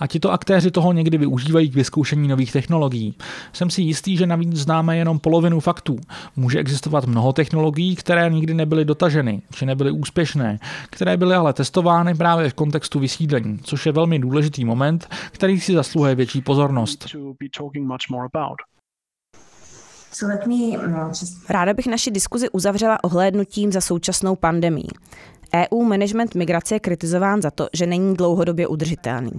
A 0.00 0.06
tito 0.06 0.32
aktéři 0.32 0.70
toho 0.70 0.92
někdy 0.92 1.18
využívají 1.18 1.70
k 1.70 1.74
vyzkoušení 1.74 2.28
nových 2.28 2.52
technologií. 2.52 3.14
Jsem 3.52 3.70
si 3.70 3.82
jistý, 3.82 4.16
že 4.16 4.26
navíc 4.26 4.56
známe 4.56 4.96
jenom 4.96 5.18
polovinu 5.18 5.60
faktů. 5.60 5.96
Může 6.36 6.58
existovat 6.58 7.04
mnoho 7.04 7.32
technologií, 7.32 7.96
které 7.96 8.30
nikdy 8.30 8.54
nebyly 8.54 8.84
dotaženy, 8.84 9.42
či 9.52 9.66
nebyly 9.66 9.90
úspěšné, 9.90 10.58
které 10.90 11.16
byly 11.16 11.34
ale 11.34 11.52
testovány 11.52 12.14
právě 12.14 12.50
v 12.50 12.54
kontextu 12.54 12.98
vysídlení, 12.98 13.58
což 13.62 13.86
je 13.86 13.92
velmi 13.92 14.18
důležitý 14.18 14.64
moment, 14.64 15.08
který 15.30 15.60
si 15.60 15.74
zasluhuje 15.74 16.14
větší 16.14 16.40
pozornost. 16.40 17.06
mm, 20.76 21.12
Ráda 21.48 21.74
bych 21.74 21.86
naši 21.86 22.10
diskuzi 22.10 22.48
uzavřela 22.50 23.04
ohlédnutím 23.04 23.72
za 23.72 23.80
současnou 23.80 24.36
pandemí. 24.36 24.88
EU 25.54 25.84
management 25.84 26.34
migrace 26.34 26.74
je 26.74 26.80
kritizován 26.80 27.42
za 27.42 27.50
to, 27.50 27.68
že 27.72 27.86
není 27.86 28.14
dlouhodobě 28.14 28.66
udržitelný. 28.66 29.32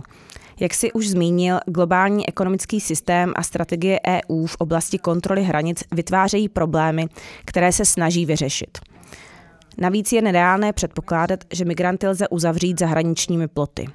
Jak 0.60 0.74
si 0.74 0.92
už 0.92 1.10
zmínil, 1.10 1.60
globální 1.66 2.30
ekonomický 2.30 2.82
systém 2.82 3.34
a 3.36 3.44
strategie 3.44 4.00
EU 4.08 4.46
v 4.46 4.56
oblasti 4.56 4.98
kontroly 4.98 5.44
hranic 5.44 5.84
vytvářejí 5.92 6.50
problémy, 6.50 7.08
které 7.46 7.72
se 7.72 7.86
snaží 7.86 8.26
vyřešit. 8.26 8.78
Navíc 9.78 10.12
je 10.12 10.22
nereálné 10.22 10.74
předpokládat, 10.74 11.40
že 11.54 11.66
migranty 11.66 12.08
lze 12.08 12.28
uzavřít 12.28 12.80
zahraničními 12.80 13.48
ploty. 13.48 13.88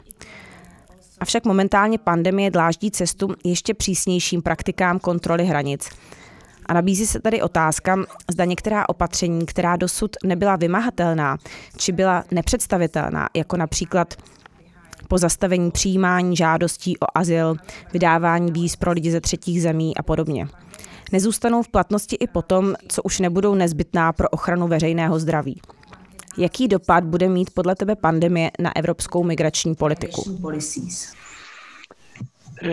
Avšak 1.20 1.44
momentálně 1.44 1.98
pandemie 1.98 2.50
dláždí 2.50 2.90
cestu 2.90 3.28
ještě 3.44 3.74
přísnějším 3.74 4.42
praktikám 4.42 4.98
kontroly 4.98 5.44
hranic. 5.44 5.88
A 6.66 6.74
nabízí 6.74 7.06
se 7.06 7.20
tady 7.20 7.42
otázka, 7.42 7.96
zda 8.30 8.44
některá 8.44 8.88
opatření, 8.88 9.46
která 9.46 9.76
dosud 9.76 10.16
nebyla 10.24 10.56
vymahatelná, 10.56 11.36
či 11.76 11.92
byla 11.92 12.24
nepředstavitelná, 12.30 13.28
jako 13.34 13.56
například 13.56 14.14
pozastavení 15.08 15.70
přijímání 15.70 16.36
žádostí 16.36 16.98
o 16.98 17.06
azyl, 17.14 17.56
vydávání 17.92 18.52
víz 18.52 18.76
pro 18.76 18.92
lidi 18.92 19.10
ze 19.10 19.20
třetích 19.20 19.62
zemí 19.62 19.96
a 19.96 20.02
podobně. 20.02 20.48
Nezůstanou 21.12 21.62
v 21.62 21.68
platnosti 21.68 22.16
i 22.20 22.26
potom, 22.26 22.74
co 22.88 23.02
už 23.02 23.18
nebudou 23.20 23.54
nezbytná 23.54 24.12
pro 24.12 24.28
ochranu 24.28 24.68
veřejného 24.68 25.18
zdraví. 25.18 25.60
Jaký 26.38 26.68
dopad 26.68 27.04
bude 27.04 27.28
mít 27.28 27.50
podle 27.50 27.74
tebe 27.74 27.96
pandemie 27.96 28.50
na 28.58 28.76
evropskou 28.76 29.24
migrační 29.24 29.74
politiku? 29.74 30.38
Uh, 32.62 32.68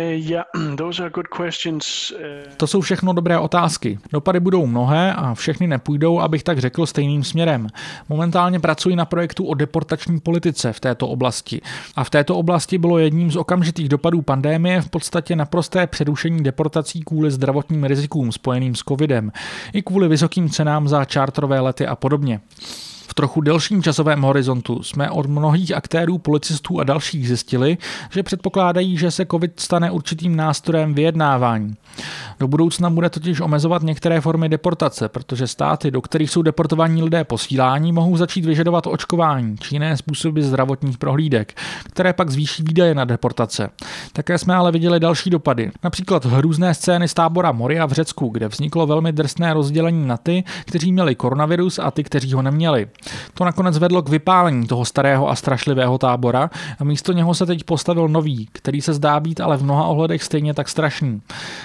uh, 0.60 0.76
to 2.58 2.68
jsou 2.68 2.82
všechno 2.82 3.14
dobré 3.14 3.40
otázky. 3.40 4.00
Dopady 4.12 4.40
budou 4.40 4.66
mnohé 4.66 5.14
a 5.14 5.34
všechny 5.34 5.68
nepůjdou, 5.68 6.20
abych 6.20 6.44
tak 6.44 6.60
řekl, 6.60 6.86
stejným 6.86 7.24
směrem. 7.24 7.68
Momentálně 8.10 8.60
pracuji 8.60 8.96
na 8.96 9.06
projektu 9.06 9.46
o 9.46 9.54
deportační 9.54 10.20
politice 10.20 10.74
v 10.74 10.80
této 10.80 11.08
oblasti. 11.08 11.62
A 11.96 12.04
v 12.04 12.10
této 12.10 12.38
oblasti 12.38 12.78
bylo 12.78 12.98
jedním 12.98 13.32
z 13.32 13.36
okamžitých 13.36 13.90
dopadů 13.90 14.22
pandémie 14.22 14.82
v 14.82 14.90
podstatě 14.90 15.36
naprosté 15.36 15.88
přerušení 15.88 16.44
deportací 16.44 17.02
kvůli 17.02 17.32
zdravotním 17.32 17.84
rizikům 17.84 18.32
spojeným 18.32 18.76
s 18.76 18.84
covidem, 18.88 19.32
i 19.74 19.82
kvůli 19.82 20.08
vysokým 20.08 20.50
cenám 20.50 20.88
za 20.88 21.06
čártrové 21.06 21.60
lety 21.60 21.88
a 21.88 21.96
podobně. 21.96 22.42
V 23.14 23.16
trochu 23.16 23.42
delším 23.42 23.84
časovém 23.84 24.22
horizontu 24.22 24.84
jsme 24.84 25.10
od 25.10 25.26
mnohých 25.26 25.76
aktérů, 25.76 26.18
policistů 26.18 26.80
a 26.80 26.84
dalších 26.84 27.28
zjistili, 27.28 27.78
že 28.12 28.24
předpokládají, 28.24 28.98
že 28.98 29.12
se 29.12 29.26
COVID 29.26 29.60
stane 29.60 29.92
určitým 29.92 30.36
nástrojem 30.36 30.94
vyjednávání. 30.94 31.76
Do 32.40 32.48
budoucna 32.48 32.90
bude 32.90 33.10
totiž 33.10 33.42
omezovat 33.42 33.84
některé 33.84 34.22
formy 34.22 34.50
deportace, 34.50 35.10
protože 35.10 35.48
státy, 35.48 35.92
do 35.92 36.02
kterých 36.02 36.32
jsou 36.32 36.42
deportovaní 36.42 37.04
lidé 37.04 37.24
posílání, 37.24 37.92
mohou 37.92 38.18
začít 38.18 38.46
vyžadovat 38.46 38.88
očkování 38.88 39.58
či 39.58 39.76
jiné 39.76 39.98
způsoby 39.98 40.42
zdravotních 40.42 40.98
prohlídek, 40.98 41.54
které 41.84 42.14
pak 42.14 42.30
zvýší 42.30 42.64
výdaje 42.64 42.96
na 42.96 43.06
deportace. 43.06 43.70
Také 44.14 44.38
jsme 44.38 44.56
ale 44.56 44.72
viděli 44.72 45.00
další 45.00 45.30
dopady. 45.30 45.72
Například 45.84 46.26
hrůzné 46.26 46.74
scény 46.74 47.08
z 47.08 47.14
tábora 47.14 47.52
Moria 47.52 47.86
v 47.86 47.92
Řecku, 47.92 48.30
kde 48.30 48.48
vzniklo 48.48 48.88
velmi 48.88 49.12
drsné 49.12 49.54
rozdělení 49.54 50.08
na 50.08 50.18
ty, 50.18 50.44
kteří 50.66 50.92
měli 50.92 51.16
koronavirus 51.16 51.80
a 51.80 51.92
ty, 51.92 52.04
kteří 52.04 52.34
ho 52.34 52.42
neměli. 52.42 52.88
To 53.34 53.46
nakonec 53.46 53.78
vedlo 53.78 54.02
k 54.02 54.10
vypálení 54.10 54.68
toho 54.68 54.86
starého 54.86 55.30
a 55.30 55.36
strašlivého 55.36 55.98
tábora 55.98 56.50
a 56.80 56.84
místo 56.84 57.12
něho 57.12 57.34
se 57.34 57.46
teď 57.46 57.64
postavil 57.64 58.08
nový, 58.08 58.48
který 58.52 58.82
se 58.82 58.94
zdá 58.94 59.20
být 59.20 59.42
ale 59.42 59.58
v 59.58 59.64
mnoha 59.64 59.84
ohledech 59.84 60.24
stejně 60.24 60.54
tak 60.54 60.70
strašný. 60.70 61.22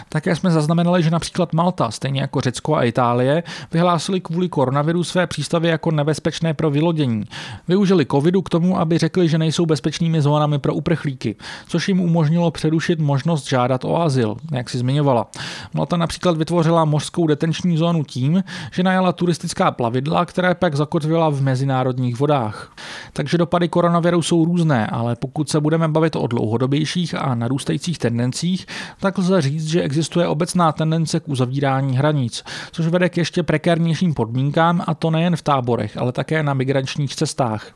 Také 0.08 0.36
jsme 0.36 0.50
zaznamenali, 0.50 1.02
že 1.02 1.10
například 1.10 1.52
Malta, 1.52 1.90
stejně 1.90 2.20
jako 2.20 2.40
Řecko 2.40 2.74
a 2.74 2.82
Itálie, 2.82 3.42
vyhlásili 3.72 4.20
kvůli 4.20 4.48
koronaviru 4.48 5.04
své 5.04 5.26
přístavy 5.26 5.68
jako 5.68 5.90
nebezpečné 5.90 6.54
pro 6.54 6.70
vylodění. 6.70 7.24
Využili 7.68 8.06
covidu 8.06 8.42
k 8.42 8.48
tomu, 8.48 8.80
aby 8.80 8.98
řekli, 8.98 9.28
že 9.28 9.38
nejsou 9.38 9.66
bezpečnými 9.66 10.22
zónami 10.22 10.58
pro 10.58 10.74
uprchlíky, 10.74 11.36
což 11.68 11.88
jim 11.88 12.00
umožnilo 12.00 12.50
přerušit 12.50 13.00
možnost 13.00 13.48
žádat 13.48 13.84
o 13.84 14.02
azyl, 14.02 14.36
jak 14.52 14.70
si 14.70 14.78
zmiňovala. 14.78 15.26
Malta 15.74 15.96
například 15.96 16.36
vytvořila 16.36 16.84
mořskou 16.84 17.26
detenční 17.26 17.76
zónu 17.76 18.04
tím, 18.04 18.44
že 18.72 18.82
najala 18.82 19.12
turistická 19.12 19.70
plavidla, 19.70 20.24
které 20.24 20.54
pak 20.54 20.74
zakotvila 20.74 21.27
v 21.30 21.42
mezinárodních 21.42 22.18
vodách. 22.18 22.72
Takže 23.12 23.38
dopady 23.38 23.68
koronaviru 23.68 24.22
jsou 24.22 24.44
různé, 24.44 24.86
ale 24.86 25.16
pokud 25.16 25.48
se 25.48 25.60
budeme 25.60 25.88
bavit 25.88 26.16
o 26.16 26.26
dlouhodobějších 26.26 27.14
a 27.14 27.34
narůstajících 27.34 27.98
tendencích, 27.98 28.66
tak 29.00 29.18
lze 29.18 29.40
říct, 29.40 29.66
že 29.66 29.82
existuje 29.82 30.26
obecná 30.26 30.72
tendence 30.72 31.20
k 31.20 31.28
uzavírání 31.28 31.96
hranic, 31.96 32.44
což 32.72 32.86
vede 32.86 33.08
k 33.08 33.16
ještě 33.16 33.42
prekérnějším 33.42 34.14
podmínkám 34.14 34.84
a 34.86 34.94
to 34.94 35.10
nejen 35.10 35.36
v 35.36 35.42
táborech, 35.42 35.96
ale 35.96 36.12
také 36.12 36.42
na 36.42 36.54
migračních 36.54 37.16
cestách. 37.16 37.66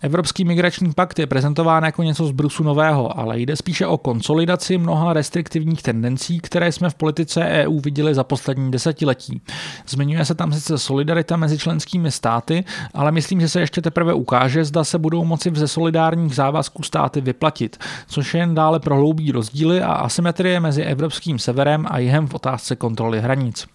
Evropský 0.00 0.44
migrační 0.44 0.92
pakt 0.92 1.18
je 1.18 1.26
prezentován 1.26 1.84
jako 1.84 2.02
něco 2.02 2.26
z 2.26 2.30
brusu 2.30 2.62
nového, 2.62 3.18
ale 3.18 3.40
jde 3.40 3.56
spíše 3.56 3.86
o 3.86 3.98
konsolidaci 3.98 4.78
mnoha 4.78 5.12
restriktivních 5.12 5.82
tendencí, 5.82 6.40
které 6.40 6.72
jsme 6.72 6.90
v 6.90 6.94
politice 6.94 7.44
EU 7.44 7.80
viděli 7.80 8.14
za 8.14 8.24
poslední 8.24 8.70
desetiletí. 8.70 9.40
Zmiňuje 9.88 10.24
se 10.24 10.34
tam 10.34 10.52
sice 10.52 10.78
solidarita 10.78 11.36
mezi 11.36 11.58
členskými 11.58 12.10
státy, 12.10 12.64
ale 12.96 13.12
myslím, 13.12 13.40
že 13.40 13.48
se 13.48 13.60
ještě 13.60 13.82
teprve 13.82 14.14
ukáže, 14.14 14.64
zda 14.64 14.84
se 14.84 14.98
budou 14.98 15.24
moci 15.24 15.50
ze 15.54 15.68
solidárních 15.68 16.34
závazků 16.34 16.82
státy 16.82 17.20
vyplatit, 17.20 17.76
což 18.06 18.34
jen 18.34 18.54
dále 18.54 18.80
prohloubí 18.80 19.32
rozdíly 19.32 19.82
a 19.82 19.92
asymetrie 19.92 20.60
mezi 20.60 20.82
evropským 20.82 21.38
severem 21.38 21.86
a 21.90 21.98
jihem 21.98 22.26
v 22.26 22.34
otázce 22.34 22.76
kontroly 22.76 23.20
hranic. 23.20 23.66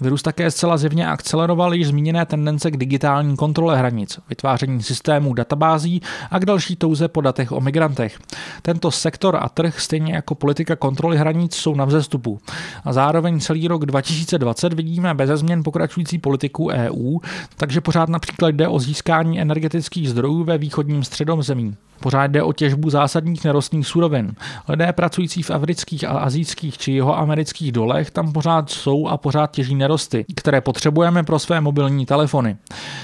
Virus 0.00 0.22
také 0.22 0.50
zcela 0.50 0.76
zjevně 0.76 1.06
akceleroval 1.06 1.74
již 1.74 1.86
zmíněné 1.86 2.26
tendence 2.26 2.70
k 2.70 2.76
digitální 2.76 3.36
kontrole 3.36 3.78
hranic, 3.78 4.18
vytváření 4.28 4.82
systémů 4.82 5.34
databází 5.34 6.02
a 6.30 6.38
k 6.38 6.44
další 6.44 6.76
touze 6.76 7.08
po 7.08 7.20
datech 7.20 7.52
o 7.52 7.60
migrantech. 7.60 8.18
Tento 8.62 8.90
sektor 8.90 9.36
a 9.40 9.48
trh, 9.48 9.80
stejně 9.80 10.14
jako 10.14 10.34
politika 10.34 10.76
kontroly 10.76 11.16
hranic, 11.16 11.54
jsou 11.54 11.74
na 11.74 11.84
vzestupu. 11.84 12.40
A 12.84 12.92
zároveň 12.92 13.40
celý 13.40 13.68
rok 13.68 13.86
2020 13.86 14.72
vidíme 14.72 15.14
bez 15.14 15.30
změn 15.30 15.62
pokračující 15.62 16.18
politiku 16.18 16.68
EU, 16.68 17.18
takže 17.56 17.80
pořád 17.80 18.08
například 18.08 18.48
jde 18.48 18.68
o 18.68 18.78
získání 18.78 19.40
energetických 19.40 20.10
zdrojů 20.10 20.44
ve 20.44 20.58
východním 20.58 21.04
středozemí. 21.04 21.76
Pořád 22.00 22.26
jde 22.26 22.42
o 22.42 22.52
těžbu 22.52 22.90
zásadních 22.90 23.44
nerostných 23.44 23.86
surovin. 23.86 24.34
Lidé 24.68 24.92
pracující 24.92 25.42
v 25.42 25.50
afrických 25.50 26.04
a 26.04 26.10
azijských 26.10 26.78
či 26.78 26.92
jeho 26.92 27.18
amerických 27.18 27.72
dolech 27.72 28.10
tam 28.10 28.32
pořád 28.32 28.70
jsou 28.70 29.08
a 29.08 29.16
pořád 29.16 29.50
těží 29.50 29.74
nerosty, 29.90 30.24
které 30.36 30.60
potřebujeme 30.60 31.22
pro 31.22 31.38
své 31.38 31.60
mobilní 31.60 32.06
telefony. 32.06 32.56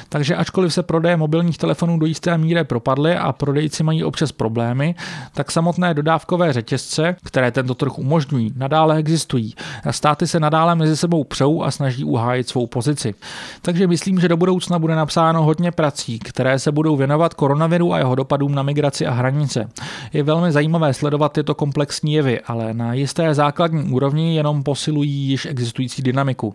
Takže 0.08 0.36
ačkoliv 0.36 0.74
se 0.74 0.82
prodeje 0.82 1.16
mobilních 1.16 1.58
telefonů 1.58 1.98
do 1.98 2.06
jisté 2.06 2.38
míry 2.38 2.64
propadly 2.64 3.16
a 3.16 3.32
prodejci 3.32 3.82
mají 3.82 4.04
občas 4.04 4.32
problémy, 4.32 4.94
tak 5.34 5.52
samotné 5.52 5.94
dodávkové 5.94 6.52
řetězce, 6.52 7.16
které 7.24 7.50
tento 7.50 7.74
trh 7.74 7.98
umožňují, 7.98 8.52
nadále 8.56 8.96
existují. 8.96 9.54
A 9.84 9.92
státy 9.92 10.26
se 10.26 10.40
nadále 10.40 10.74
mezi 10.74 10.96
sebou 10.96 11.24
přou 11.24 11.62
a 11.62 11.70
snaží 11.70 12.04
uhájit 12.04 12.48
svou 12.48 12.66
pozici. 12.66 13.14
Takže 13.62 13.86
myslím, 13.86 14.20
že 14.20 14.28
do 14.28 14.36
budoucna 14.36 14.78
bude 14.78 14.94
napsáno 14.94 15.42
hodně 15.42 15.72
prací, 15.72 16.18
které 16.18 16.58
se 16.58 16.72
budou 16.72 16.96
věnovat 16.96 17.34
koronaviru 17.34 17.92
a 17.92 17.98
jeho 17.98 18.14
dopadům 18.14 18.54
na 18.54 18.62
migraci 18.62 18.76
migraci 18.76 19.06
a 19.06 19.10
hranice. 19.10 19.68
Je 20.12 20.22
velmi 20.22 20.52
zajímavé 20.52 20.94
sledovat 20.94 21.32
tyto 21.32 21.54
komplexní 21.54 22.12
jevy, 22.12 22.40
ale 22.40 22.74
na 22.74 22.94
jisté 22.94 23.34
základní 23.34 23.92
úrovni 23.92 24.36
jenom 24.36 24.62
posilují 24.62 25.10
již 25.10 25.46
existující 25.46 26.02
dynamiku. 26.02 26.54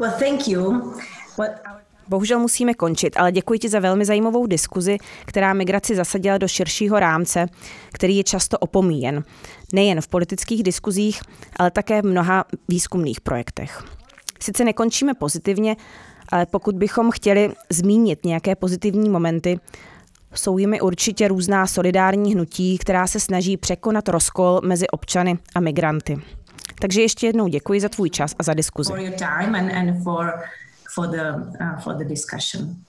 Well, 0.00 0.12
thank 0.18 0.48
you. 0.48 0.92
Bohužel 2.08 2.38
musíme 2.38 2.74
končit, 2.74 3.16
ale 3.16 3.32
děkuji 3.32 3.58
ti 3.58 3.68
za 3.68 3.78
velmi 3.80 4.04
zajímavou 4.04 4.46
diskuzi, 4.46 4.98
která 5.24 5.54
migraci 5.54 5.96
zasadila 5.96 6.38
do 6.38 6.48
širšího 6.48 7.00
rámce, 7.00 7.46
který 7.92 8.16
je 8.16 8.24
často 8.24 8.58
opomíjen. 8.58 9.24
Nejen 9.72 10.00
v 10.00 10.08
politických 10.08 10.62
diskuzích, 10.62 11.20
ale 11.56 11.70
také 11.70 12.02
v 12.02 12.04
mnoha 12.04 12.44
výzkumných 12.68 13.20
projektech. 13.20 13.84
Sice 14.40 14.64
nekončíme 14.64 15.14
pozitivně, 15.14 15.76
ale 16.28 16.46
pokud 16.46 16.74
bychom 16.74 17.10
chtěli 17.10 17.54
zmínit 17.70 18.24
nějaké 18.24 18.56
pozitivní 18.56 19.08
momenty, 19.08 19.60
jsou 20.34 20.58
jimi 20.58 20.80
určitě 20.80 21.28
různá 21.28 21.66
solidární 21.66 22.34
hnutí, 22.34 22.78
která 22.78 23.06
se 23.06 23.20
snaží 23.20 23.56
překonat 23.56 24.08
rozkol 24.08 24.60
mezi 24.64 24.88
občany 24.88 25.38
a 25.54 25.60
migranty. 25.60 26.16
Takže 26.80 27.02
ještě 27.02 27.26
jednou 27.26 27.48
děkuji 27.48 27.80
za 27.80 27.88
tvůj 27.88 28.10
čas 28.10 28.34
a 28.38 28.42
za 28.42 28.54
diskuzi. 28.54 28.92
Yeah, 28.92 29.02
you're 29.02 29.16
very 29.18 30.02
welcome, 30.04 30.24
Susanna. 30.24 30.48
Thank 30.88 31.06
you 31.06 31.14
for 31.34 31.34
having 31.34 31.52
me 31.52 31.64
and 31.64 31.82
for 31.82 31.94
questions. 32.30 32.87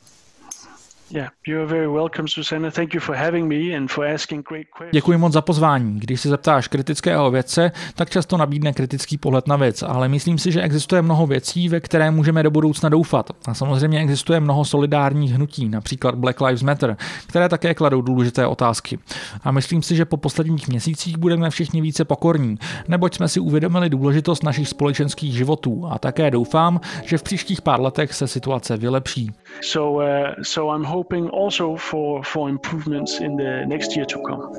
Děkuji 4.92 5.18
moc 5.18 5.34
za 5.34 5.42
pozvání. 5.42 6.00
Když 6.00 6.22
se 6.22 6.30
zeptáš 6.30 6.68
kritického 6.68 7.32
vědce, 7.32 7.72
tak 7.96 8.10
často 8.10 8.38
nabídne 8.38 8.74
kritický 8.74 9.18
pohled 9.18 9.48
na 9.48 9.56
věc, 9.56 9.84
ale 9.84 10.08
myslím 10.08 10.38
si, 10.38 10.52
že 10.52 10.62
existuje 10.62 11.02
mnoho 11.02 11.28
věcí, 11.28 11.70
ve 11.70 11.80
které 11.80 12.12
můžeme 12.12 12.44
do 12.44 12.52
budoucna 12.52 12.90
doufat. 12.90 13.30
A 13.46 13.54
samozřejmě 13.54 14.00
existuje 14.00 14.40
mnoho 14.40 14.66
solidárních 14.66 15.34
hnutí, 15.34 15.70
například 15.70 16.16
Black 16.16 16.42
Lives 16.42 16.64
Matter, 16.64 16.98
které 17.28 17.50
také 17.50 17.74
kladou 17.74 18.02
důležité 18.02 18.48
otázky. 18.48 19.00
A 19.44 19.52
myslím 19.52 19.82
si, 19.82 19.96
že 19.96 20.06
po 20.06 20.18
posledních 20.18 20.68
měsících 20.68 21.18
budeme 21.18 21.50
všichni 21.50 21.82
více 21.82 22.06
pokorní, 22.06 22.56
neboť 22.88 23.16
jsme 23.16 23.28
si 23.28 23.40
uvědomili 23.40 23.90
důležitost 23.90 24.44
našich 24.44 24.68
společenských 24.70 25.34
životů 25.34 25.88
a 25.92 26.00
také 26.00 26.32
doufám, 26.32 26.82
že 27.04 27.18
v 27.18 27.24
příštích 27.24 27.62
pár 27.62 27.82
letech 27.82 28.14
se 28.14 28.28
situace 28.28 28.78
vylepší. 28.78 29.32
So, 29.62 30.04
uh, 30.04 30.34
so 30.44 30.76
I'm 30.76 30.86
hoping 31.00 31.30
also 31.30 31.78
for, 31.78 32.22
for 32.26 32.50
improvements 32.50 33.22
in 33.22 33.38
the 33.38 33.64
next 33.66 33.96
year 33.96 34.04
to 34.04 34.22
come. 34.28 34.54